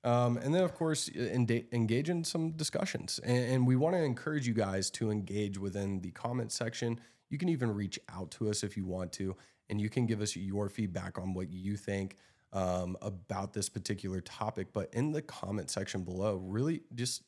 Um, 0.03 0.35
and 0.37 0.53
then, 0.53 0.63
of 0.63 0.73
course, 0.73 1.09
en- 1.15 1.47
engage 1.71 2.09
in 2.09 2.25
some 2.25 2.51
discussions. 2.51 3.19
And, 3.23 3.37
and 3.53 3.67
we 3.67 3.77
want 3.77 3.95
to 3.95 4.03
encourage 4.03 4.45
you 4.47 4.53
guys 4.53 4.89
to 4.91 5.11
engage 5.11 5.57
within 5.57 6.01
the 6.01 6.11
comment 6.11 6.51
section. 6.51 6.99
You 7.29 7.37
can 7.37 7.47
even 7.47 7.73
reach 7.73 7.97
out 8.09 8.31
to 8.31 8.49
us 8.49 8.63
if 8.63 8.75
you 8.75 8.85
want 8.85 9.13
to, 9.13 9.35
and 9.69 9.79
you 9.79 9.89
can 9.89 10.05
give 10.05 10.21
us 10.21 10.35
your 10.35 10.69
feedback 10.69 11.17
on 11.17 11.33
what 11.33 11.51
you 11.51 11.75
think 11.75 12.15
um, 12.51 12.95
about 13.01 13.53
this 13.53 13.69
particular 13.69 14.21
topic. 14.21 14.67
But 14.73 14.93
in 14.93 15.11
the 15.11 15.21
comment 15.21 15.69
section 15.69 16.03
below, 16.03 16.35
really 16.35 16.81
just 16.93 17.23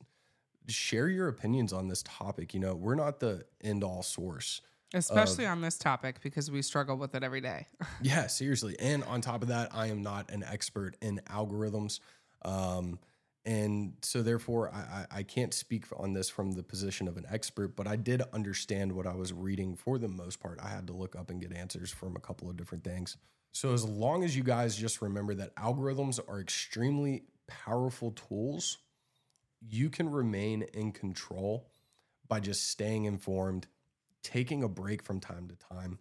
share 0.67 1.07
your 1.07 1.27
opinions 1.27 1.73
on 1.73 1.88
this 1.88 2.03
topic. 2.03 2.53
You 2.53 2.59
know, 2.59 2.75
we're 2.75 2.95
not 2.95 3.19
the 3.19 3.45
end 3.63 3.83
all 3.83 4.03
source. 4.03 4.61
Especially 4.93 5.45
on 5.45 5.61
this 5.61 5.77
topic 5.77 6.21
because 6.21 6.49
we 6.49 6.61
struggle 6.61 6.95
with 6.95 7.15
it 7.15 7.23
every 7.23 7.41
day. 7.41 7.67
Yeah, 8.01 8.27
seriously. 8.27 8.75
And 8.79 9.03
on 9.05 9.19
top 9.19 9.41
of 9.41 9.49
that, 9.49 9.69
I 9.73 9.88
am 9.88 10.03
not 10.03 10.29
an 10.31 10.43
expert 10.43 10.95
in 11.01 11.19
algorithms. 11.29 11.99
Um, 12.43 12.99
and 13.45 13.93
so 14.01 14.23
therefore 14.23 14.71
I, 14.73 15.05
I, 15.19 15.23
can't 15.23 15.53
speak 15.53 15.85
on 15.95 16.13
this 16.13 16.29
from 16.29 16.53
the 16.53 16.63
position 16.63 17.07
of 17.07 17.15
an 17.15 17.25
expert, 17.29 17.75
but 17.75 17.87
I 17.87 17.95
did 17.95 18.23
understand 18.33 18.93
what 18.93 19.05
I 19.05 19.13
was 19.13 19.31
reading 19.31 19.75
for 19.75 19.99
the 19.99 20.07
most 20.07 20.39
part. 20.39 20.59
I 20.61 20.69
had 20.69 20.87
to 20.87 20.93
look 20.93 21.15
up 21.15 21.29
and 21.29 21.39
get 21.39 21.53
answers 21.53 21.91
from 21.91 22.15
a 22.15 22.19
couple 22.19 22.49
of 22.49 22.57
different 22.57 22.83
things. 22.83 23.17
So 23.51 23.73
as 23.73 23.85
long 23.85 24.23
as 24.23 24.35
you 24.35 24.43
guys 24.43 24.75
just 24.75 25.01
remember 25.01 25.35
that 25.35 25.55
algorithms 25.55 26.19
are 26.27 26.41
extremely 26.41 27.23
powerful 27.47 28.11
tools, 28.11 28.79
you 29.61 29.89
can 29.89 30.09
remain 30.09 30.63
in 30.73 30.91
control 30.91 31.69
by 32.27 32.39
just 32.39 32.69
staying 32.69 33.05
informed, 33.05 33.67
taking 34.23 34.63
a 34.63 34.67
break 34.67 35.03
from 35.03 35.19
time 35.19 35.47
to 35.47 35.55
time, 35.55 35.99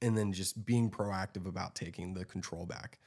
and 0.00 0.16
then 0.16 0.32
just 0.32 0.64
being 0.64 0.90
proactive 0.90 1.46
about 1.46 1.74
taking 1.74 2.14
the 2.14 2.24
control 2.24 2.66
back. 2.66 3.00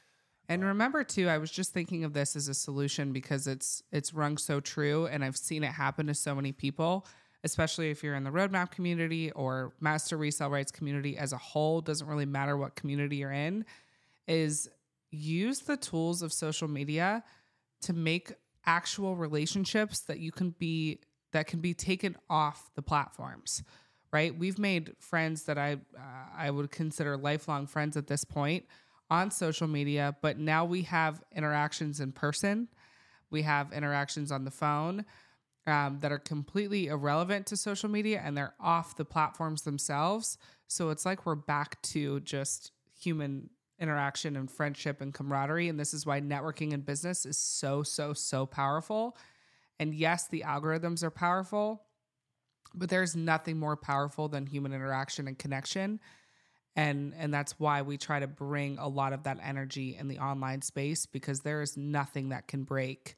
And 0.47 0.63
remember 0.63 1.03
too, 1.03 1.27
I 1.27 1.37
was 1.37 1.49
just 1.49 1.73
thinking 1.73 2.03
of 2.03 2.13
this 2.13 2.35
as 2.35 2.47
a 2.47 2.53
solution 2.53 3.11
because 3.11 3.47
it's 3.47 3.81
it's 3.91 4.13
rung 4.13 4.37
so 4.37 4.59
true 4.59 5.07
and 5.07 5.23
I've 5.23 5.37
seen 5.37 5.63
it 5.63 5.71
happen 5.71 6.07
to 6.07 6.13
so 6.13 6.35
many 6.35 6.51
people, 6.51 7.07
especially 7.43 7.89
if 7.89 8.03
you're 8.03 8.15
in 8.15 8.23
the 8.23 8.29
roadmap 8.29 8.71
community 8.71 9.31
or 9.31 9.73
master 9.79 10.17
resale 10.17 10.49
rights 10.49 10.71
community 10.71 11.17
as 11.17 11.33
a 11.33 11.37
whole, 11.37 11.81
doesn't 11.81 12.07
really 12.07 12.25
matter 12.25 12.57
what 12.57 12.75
community 12.75 13.17
you're 13.17 13.31
in, 13.31 13.65
is 14.27 14.69
use 15.09 15.61
the 15.61 15.77
tools 15.77 16.21
of 16.21 16.31
social 16.31 16.67
media 16.67 17.23
to 17.81 17.93
make 17.93 18.33
actual 18.65 19.15
relationships 19.15 20.01
that 20.01 20.19
you 20.19 20.31
can 20.31 20.51
be 20.51 20.99
that 21.31 21.47
can 21.47 21.59
be 21.59 21.73
taken 21.73 22.15
off 22.29 22.69
the 22.75 22.81
platforms 22.81 23.63
right? 24.11 24.37
We've 24.37 24.57
made 24.57 24.93
friends 24.99 25.43
that 25.43 25.57
i 25.57 25.73
uh, 25.73 26.37
i 26.37 26.49
would 26.49 26.71
consider 26.71 27.17
lifelong 27.17 27.67
friends 27.67 27.97
at 27.97 28.07
this 28.07 28.23
point 28.23 28.65
on 29.09 29.29
social 29.31 29.67
media 29.67 30.15
but 30.21 30.37
now 30.37 30.65
we 30.65 30.81
have 30.83 31.23
interactions 31.35 31.99
in 31.99 32.11
person 32.11 32.67
we 33.29 33.41
have 33.41 33.71
interactions 33.73 34.31
on 34.31 34.45
the 34.45 34.51
phone 34.51 35.05
um, 35.67 35.97
that 36.01 36.11
are 36.11 36.19
completely 36.19 36.87
irrelevant 36.87 37.45
to 37.47 37.57
social 37.57 37.89
media 37.89 38.21
and 38.23 38.37
they're 38.37 38.53
off 38.59 38.95
the 38.95 39.05
platforms 39.05 39.63
themselves 39.63 40.37
so 40.67 40.89
it's 40.89 41.05
like 41.05 41.25
we're 41.25 41.35
back 41.35 41.81
to 41.81 42.19
just 42.21 42.71
human 42.99 43.49
interaction 43.79 44.35
and 44.35 44.49
friendship 44.49 45.01
and 45.01 45.13
camaraderie. 45.13 45.69
And 45.69 45.79
this 45.79 45.93
is 45.93 46.05
why 46.05 46.21
networking 46.21 46.71
in 46.71 46.81
business 46.81 47.25
is 47.25 47.37
so, 47.37 47.83
so, 47.83 48.13
so 48.13 48.45
powerful. 48.45 49.17
And 49.79 49.93
yes, 49.93 50.27
the 50.27 50.43
algorithms 50.45 51.03
are 51.03 51.11
powerful, 51.11 51.83
but 52.73 52.89
there's 52.89 53.15
nothing 53.15 53.59
more 53.59 53.75
powerful 53.75 54.29
than 54.29 54.45
human 54.45 54.73
interaction 54.73 55.27
and 55.27 55.37
connection. 55.37 55.99
And 56.75 57.13
and 57.17 57.33
that's 57.33 57.57
why 57.59 57.81
we 57.83 57.97
try 57.97 58.19
to 58.19 58.27
bring 58.27 58.77
a 58.77 58.87
lot 58.87 59.13
of 59.13 59.23
that 59.23 59.39
energy 59.41 59.95
in 59.95 60.07
the 60.07 60.19
online 60.19 60.61
space 60.61 61.05
because 61.05 61.39
there 61.41 61.61
is 61.61 61.77
nothing 61.77 62.29
that 62.29 62.47
can 62.47 62.63
break 62.63 63.15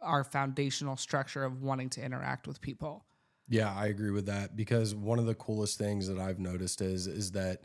our 0.00 0.22
foundational 0.22 0.96
structure 0.96 1.44
of 1.44 1.62
wanting 1.62 1.88
to 1.90 2.04
interact 2.04 2.46
with 2.46 2.60
people. 2.60 3.04
Yeah, 3.48 3.72
I 3.74 3.86
agree 3.86 4.10
with 4.10 4.26
that 4.26 4.56
because 4.56 4.94
one 4.94 5.18
of 5.18 5.26
the 5.26 5.34
coolest 5.34 5.78
things 5.78 6.08
that 6.08 6.18
I've 6.18 6.38
noticed 6.38 6.80
is 6.80 7.06
is 7.06 7.32
that 7.32 7.62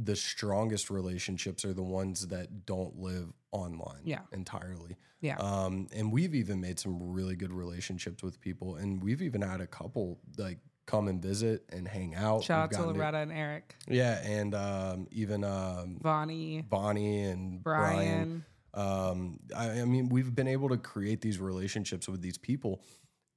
the 0.00 0.16
strongest 0.16 0.90
relationships 0.90 1.64
are 1.64 1.74
the 1.74 1.82
ones 1.82 2.28
that 2.28 2.66
don't 2.66 2.96
live 2.98 3.32
online 3.50 4.02
Yeah. 4.04 4.20
entirely. 4.32 4.96
Yeah. 5.20 5.36
Um, 5.38 5.88
and 5.92 6.12
we've 6.12 6.34
even 6.36 6.60
made 6.60 6.78
some 6.78 7.12
really 7.12 7.34
good 7.34 7.52
relationships 7.52 8.22
with 8.22 8.40
people, 8.40 8.76
and 8.76 9.02
we've 9.02 9.22
even 9.22 9.42
had 9.42 9.60
a 9.60 9.66
couple 9.66 10.20
like 10.36 10.58
come 10.88 11.06
and 11.06 11.22
visit 11.22 11.64
and 11.70 11.86
hang 11.86 12.14
out. 12.14 12.42
Shout 12.42 12.58
out 12.58 12.70
We've 12.70 12.70
to 12.70 12.76
gotten 12.84 12.98
Loretta 12.98 13.18
and 13.18 13.32
Eric, 13.32 13.76
yeah, 13.86 14.24
and 14.24 14.54
um, 14.54 15.06
even 15.12 15.44
um, 15.44 15.98
Bonnie, 16.00 16.62
Bonnie 16.62 17.24
and 17.24 17.62
Brian. 17.62 18.44
Brian. 18.74 18.98
Um, 19.10 19.40
I, 19.54 19.82
I 19.82 19.84
mean, 19.84 20.08
we've 20.08 20.34
been 20.34 20.48
able 20.48 20.70
to 20.70 20.78
create 20.78 21.20
these 21.20 21.38
relationships 21.38 22.08
with 22.08 22.22
these 22.22 22.38
people, 22.38 22.82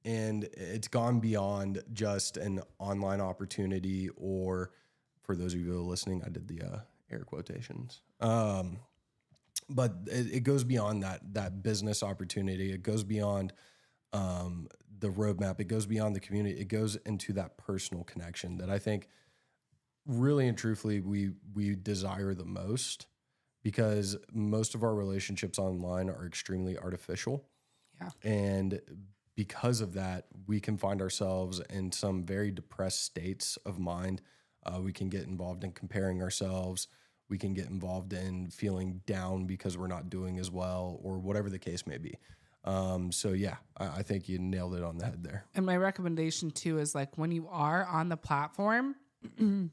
and 0.05 0.45
it's 0.53 0.87
gone 0.87 1.19
beyond 1.19 1.83
just 1.93 2.37
an 2.37 2.61
online 2.79 3.21
opportunity. 3.21 4.09
Or 4.15 4.71
for 5.21 5.35
those 5.35 5.53
of 5.53 5.59
you 5.59 5.71
who 5.71 5.77
are 5.77 5.83
listening, 5.83 6.23
I 6.25 6.29
did 6.29 6.47
the 6.47 6.61
uh, 6.61 6.79
air 7.11 7.23
quotations. 7.25 8.01
Um, 8.21 8.79
but 9.69 9.93
it, 10.07 10.35
it 10.35 10.39
goes 10.43 10.63
beyond 10.63 11.03
that 11.03 11.33
that 11.33 11.61
business 11.61 12.01
opportunity. 12.01 12.71
It 12.71 12.81
goes 12.81 13.03
beyond 13.03 13.51
um, 14.13 14.67
the 14.99 15.09
roadmap. 15.09 15.59
It 15.59 15.67
goes 15.67 15.85
beyond 15.85 16.15
the 16.15 16.19
community. 16.19 16.59
It 16.59 16.67
goes 16.67 16.95
into 17.05 17.33
that 17.33 17.57
personal 17.57 18.03
connection 18.03 18.57
that 18.57 18.69
I 18.69 18.79
think, 18.79 19.07
really 20.05 20.47
and 20.47 20.57
truthfully, 20.57 21.01
we 21.01 21.31
we 21.53 21.75
desire 21.75 22.33
the 22.33 22.45
most 22.45 23.07
because 23.63 24.17
most 24.31 24.75
of 24.75 24.83
our 24.83 24.95
relationships 24.95 25.59
online 25.59 26.09
are 26.09 26.25
extremely 26.25 26.77
artificial. 26.77 27.45
Yeah. 27.99 28.09
And 28.23 28.81
because 29.35 29.81
of 29.81 29.93
that, 29.93 30.25
we 30.47 30.59
can 30.59 30.77
find 30.77 31.01
ourselves 31.01 31.61
in 31.69 31.91
some 31.91 32.25
very 32.25 32.51
depressed 32.51 33.03
states 33.03 33.57
of 33.65 33.79
mind. 33.79 34.21
Uh, 34.65 34.79
we 34.81 34.91
can 34.91 35.09
get 35.09 35.23
involved 35.23 35.63
in 35.63 35.71
comparing 35.71 36.21
ourselves. 36.21 36.87
We 37.29 37.37
can 37.37 37.53
get 37.53 37.67
involved 37.67 38.13
in 38.13 38.49
feeling 38.49 39.01
down 39.05 39.45
because 39.45 39.77
we're 39.77 39.87
not 39.87 40.09
doing 40.09 40.37
as 40.37 40.51
well, 40.51 40.99
or 41.01 41.17
whatever 41.19 41.49
the 41.49 41.59
case 41.59 41.87
may 41.87 41.97
be. 41.97 42.15
Um, 42.63 43.11
so 43.11 43.29
yeah, 43.29 43.57
I, 43.77 43.87
I 43.87 44.03
think 44.03 44.29
you 44.29 44.39
nailed 44.39 44.75
it 44.75 44.83
on 44.83 44.97
the 44.97 45.05
head 45.05 45.23
there. 45.23 45.45
And 45.55 45.65
my 45.65 45.77
recommendation 45.77 46.51
too 46.51 46.79
is 46.79 46.93
like 46.93 47.17
when 47.17 47.31
you 47.31 47.47
are 47.49 47.85
on 47.85 48.09
the 48.09 48.17
platform, 48.17 48.95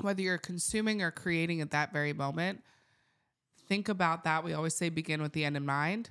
whether 0.00 0.22
you're 0.22 0.38
consuming 0.38 1.02
or 1.02 1.10
creating 1.10 1.60
at 1.60 1.72
that 1.72 1.92
very 1.92 2.12
moment, 2.12 2.62
think 3.68 3.88
about 3.88 4.24
that. 4.24 4.44
We 4.44 4.52
always 4.52 4.74
say 4.74 4.88
begin 4.88 5.22
with 5.22 5.32
the 5.32 5.44
end 5.44 5.56
in 5.56 5.66
mind. 5.66 6.10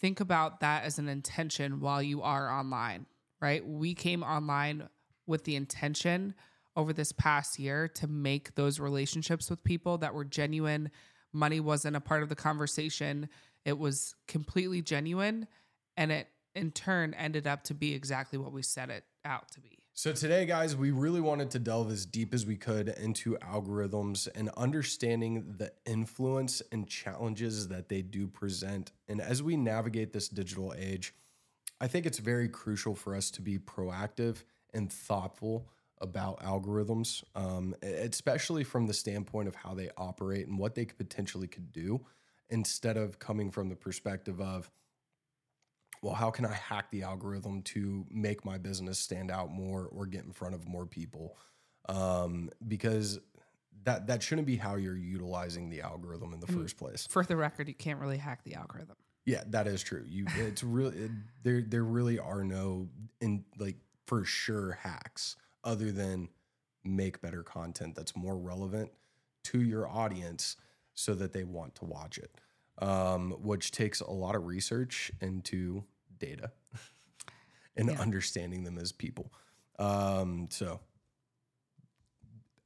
Think 0.00 0.20
about 0.20 0.60
that 0.60 0.84
as 0.84 0.98
an 0.98 1.08
intention 1.08 1.80
while 1.80 2.02
you 2.02 2.22
are 2.22 2.50
online, 2.50 3.06
right? 3.40 3.66
We 3.66 3.94
came 3.94 4.22
online 4.22 4.88
with 5.26 5.44
the 5.44 5.56
intention 5.56 6.34
over 6.76 6.92
this 6.92 7.12
past 7.12 7.58
year 7.58 7.88
to 7.88 8.06
make 8.06 8.54
those 8.54 8.80
relationships 8.80 9.48
with 9.48 9.64
people 9.64 9.98
that 9.98 10.14
were 10.14 10.24
genuine. 10.24 10.90
Money 11.32 11.60
wasn't 11.60 11.96
a 11.96 12.00
part 12.00 12.22
of 12.22 12.28
the 12.28 12.34
conversation, 12.34 13.28
it 13.64 13.78
was 13.78 14.14
completely 14.28 14.82
genuine. 14.82 15.46
And 15.96 16.10
it 16.10 16.28
in 16.54 16.70
turn 16.70 17.14
ended 17.14 17.46
up 17.46 17.64
to 17.64 17.74
be 17.74 17.94
exactly 17.94 18.38
what 18.38 18.52
we 18.52 18.62
set 18.62 18.90
it 18.90 19.04
out 19.24 19.50
to 19.52 19.60
be. 19.60 19.78
So, 19.96 20.12
today, 20.12 20.44
guys, 20.44 20.74
we 20.74 20.90
really 20.90 21.20
wanted 21.20 21.52
to 21.52 21.60
delve 21.60 21.92
as 21.92 22.04
deep 22.04 22.34
as 22.34 22.44
we 22.44 22.56
could 22.56 22.88
into 22.88 23.36
algorithms 23.36 24.26
and 24.34 24.50
understanding 24.56 25.54
the 25.56 25.72
influence 25.86 26.62
and 26.72 26.88
challenges 26.88 27.68
that 27.68 27.88
they 27.88 28.02
do 28.02 28.26
present. 28.26 28.90
And 29.06 29.20
as 29.20 29.40
we 29.40 29.56
navigate 29.56 30.12
this 30.12 30.28
digital 30.28 30.74
age, 30.76 31.14
I 31.80 31.86
think 31.86 32.06
it's 32.06 32.18
very 32.18 32.48
crucial 32.48 32.96
for 32.96 33.14
us 33.14 33.30
to 33.32 33.42
be 33.42 33.58
proactive 33.58 34.42
and 34.72 34.92
thoughtful 34.92 35.68
about 36.00 36.40
algorithms, 36.40 37.22
um, 37.36 37.74
especially 37.82 38.64
from 38.64 38.88
the 38.88 38.94
standpoint 38.94 39.46
of 39.46 39.54
how 39.54 39.74
they 39.74 39.90
operate 39.96 40.48
and 40.48 40.58
what 40.58 40.74
they 40.74 40.86
potentially 40.86 41.46
could 41.46 41.72
do, 41.72 42.04
instead 42.50 42.96
of 42.96 43.18
coming 43.18 43.50
from 43.50 43.68
the 43.68 43.76
perspective 43.76 44.40
of, 44.40 44.70
well, 46.02 46.14
how 46.14 46.30
can 46.30 46.44
I 46.44 46.52
hack 46.52 46.90
the 46.90 47.02
algorithm 47.02 47.62
to 47.62 48.04
make 48.10 48.44
my 48.44 48.58
business 48.58 48.98
stand 48.98 49.30
out 49.30 49.50
more 49.50 49.86
or 49.86 50.06
get 50.06 50.24
in 50.24 50.32
front 50.32 50.54
of 50.54 50.68
more 50.68 50.86
people? 50.86 51.36
Um, 51.88 52.50
because 52.66 53.18
that 53.84 54.06
that 54.06 54.22
shouldn't 54.22 54.46
be 54.46 54.56
how 54.56 54.76
you're 54.76 54.96
utilizing 54.96 55.70
the 55.70 55.82
algorithm 55.82 56.32
in 56.32 56.40
the 56.40 56.46
first 56.46 56.76
place. 56.76 57.06
For 57.08 57.24
the 57.24 57.36
record, 57.36 57.68
you 57.68 57.74
can't 57.74 58.00
really 58.00 58.16
hack 58.18 58.42
the 58.44 58.54
algorithm. 58.54 58.96
Yeah, 59.26 59.42
that 59.48 59.66
is 59.66 59.82
true. 59.82 60.04
You, 60.06 60.26
it's 60.36 60.62
really 60.62 60.96
it, 60.96 61.10
there. 61.42 61.62
There 61.62 61.84
really 61.84 62.18
are 62.18 62.44
no 62.44 62.88
in 63.20 63.44
like 63.58 63.76
for 64.06 64.24
sure 64.24 64.78
hacks 64.82 65.36
other 65.62 65.90
than 65.90 66.28
make 66.84 67.22
better 67.22 67.42
content 67.42 67.94
that's 67.94 68.14
more 68.14 68.36
relevant 68.36 68.90
to 69.44 69.62
your 69.62 69.88
audience 69.88 70.56
so 70.94 71.14
that 71.14 71.32
they 71.32 71.44
want 71.44 71.74
to 71.76 71.84
watch 71.84 72.18
it. 72.18 72.30
Um, 72.78 73.30
which 73.40 73.70
takes 73.70 74.00
a 74.00 74.10
lot 74.10 74.34
of 74.34 74.46
research 74.46 75.12
into 75.20 75.84
data 76.18 76.50
and 77.76 77.88
Yeah. 77.90 78.00
understanding 78.00 78.64
them 78.64 78.78
as 78.78 78.90
people. 78.90 79.32
Um, 79.78 80.48
so 80.50 80.80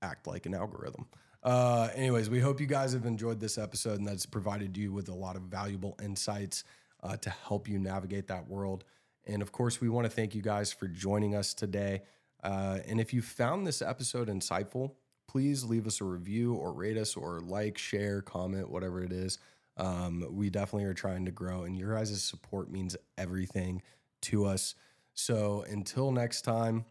act 0.01 0.27
like 0.27 0.47
an 0.47 0.55
algorithm. 0.55 1.07
Uh, 1.43 1.89
anyways, 1.95 2.31
we 2.31 2.41
hope 2.41 2.61
you 2.61 2.67
guys 2.67 2.93
have 2.93 3.07
enjoyed 3.07 3.41
this 3.41 3.59
episode 3.59 3.99
and 3.99 4.07
that's 4.07 4.27
provided 4.27 4.77
you 4.77 4.93
with 4.93 5.09
a 5.09 5.15
lot 5.15 5.37
of 5.37 5.43
valuable 5.43 5.97
insights 6.03 6.65
uh, 7.03 7.17
to 7.17 7.31
help 7.31 7.69
you 7.69 7.79
navigate 7.79 8.29
that 8.29 8.49
world. 8.49 8.85
And 9.27 9.43
of 9.43 9.53
course, 9.53 9.81
we 9.81 9.89
want 9.89 10.05
to 10.07 10.11
thank 10.11 10.35
you 10.35 10.43
guys 10.43 10.73
for 10.73 10.89
joining 10.89 11.35
us 11.35 11.55
today. 11.55 12.03
Uh, 12.43 12.79
and 12.87 13.01
if 13.01 13.13
you 13.13 13.21
found 13.23 13.67
this 13.67 13.83
episode 13.83 14.29
insightful, 14.29 14.93
please 15.29 15.63
leave 15.65 15.87
us 15.87 16.01
a 16.01 16.05
review 16.05 16.55
or 16.55 16.73
rate 16.73 16.97
us 16.97 17.17
or 17.17 17.41
like, 17.41 17.79
share, 17.79 18.23
comment, 18.23 18.69
whatever 18.69 19.03
it 19.03 19.13
is. 19.13 19.39
Um, 19.77 20.27
we 20.31 20.51
definitely 20.51 20.89
are 20.89 20.95
trying 20.95 21.25
to 21.27 21.31
grow, 21.31 21.63
and 21.63 21.79
your 21.79 21.95
guys' 21.95 22.21
support 22.25 22.69
means 22.69 22.97
everything 23.17 23.83
to 24.23 24.45
us. 24.45 24.75
So 25.15 25.65
until 25.71 26.11
next 26.11 26.43
time, 26.43 26.85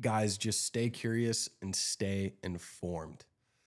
guys, 0.00 0.38
just 0.38 0.64
stay 0.64 0.88
curious 0.88 1.50
and 1.60 1.76
stay 1.76 2.34
informed. 2.42 3.26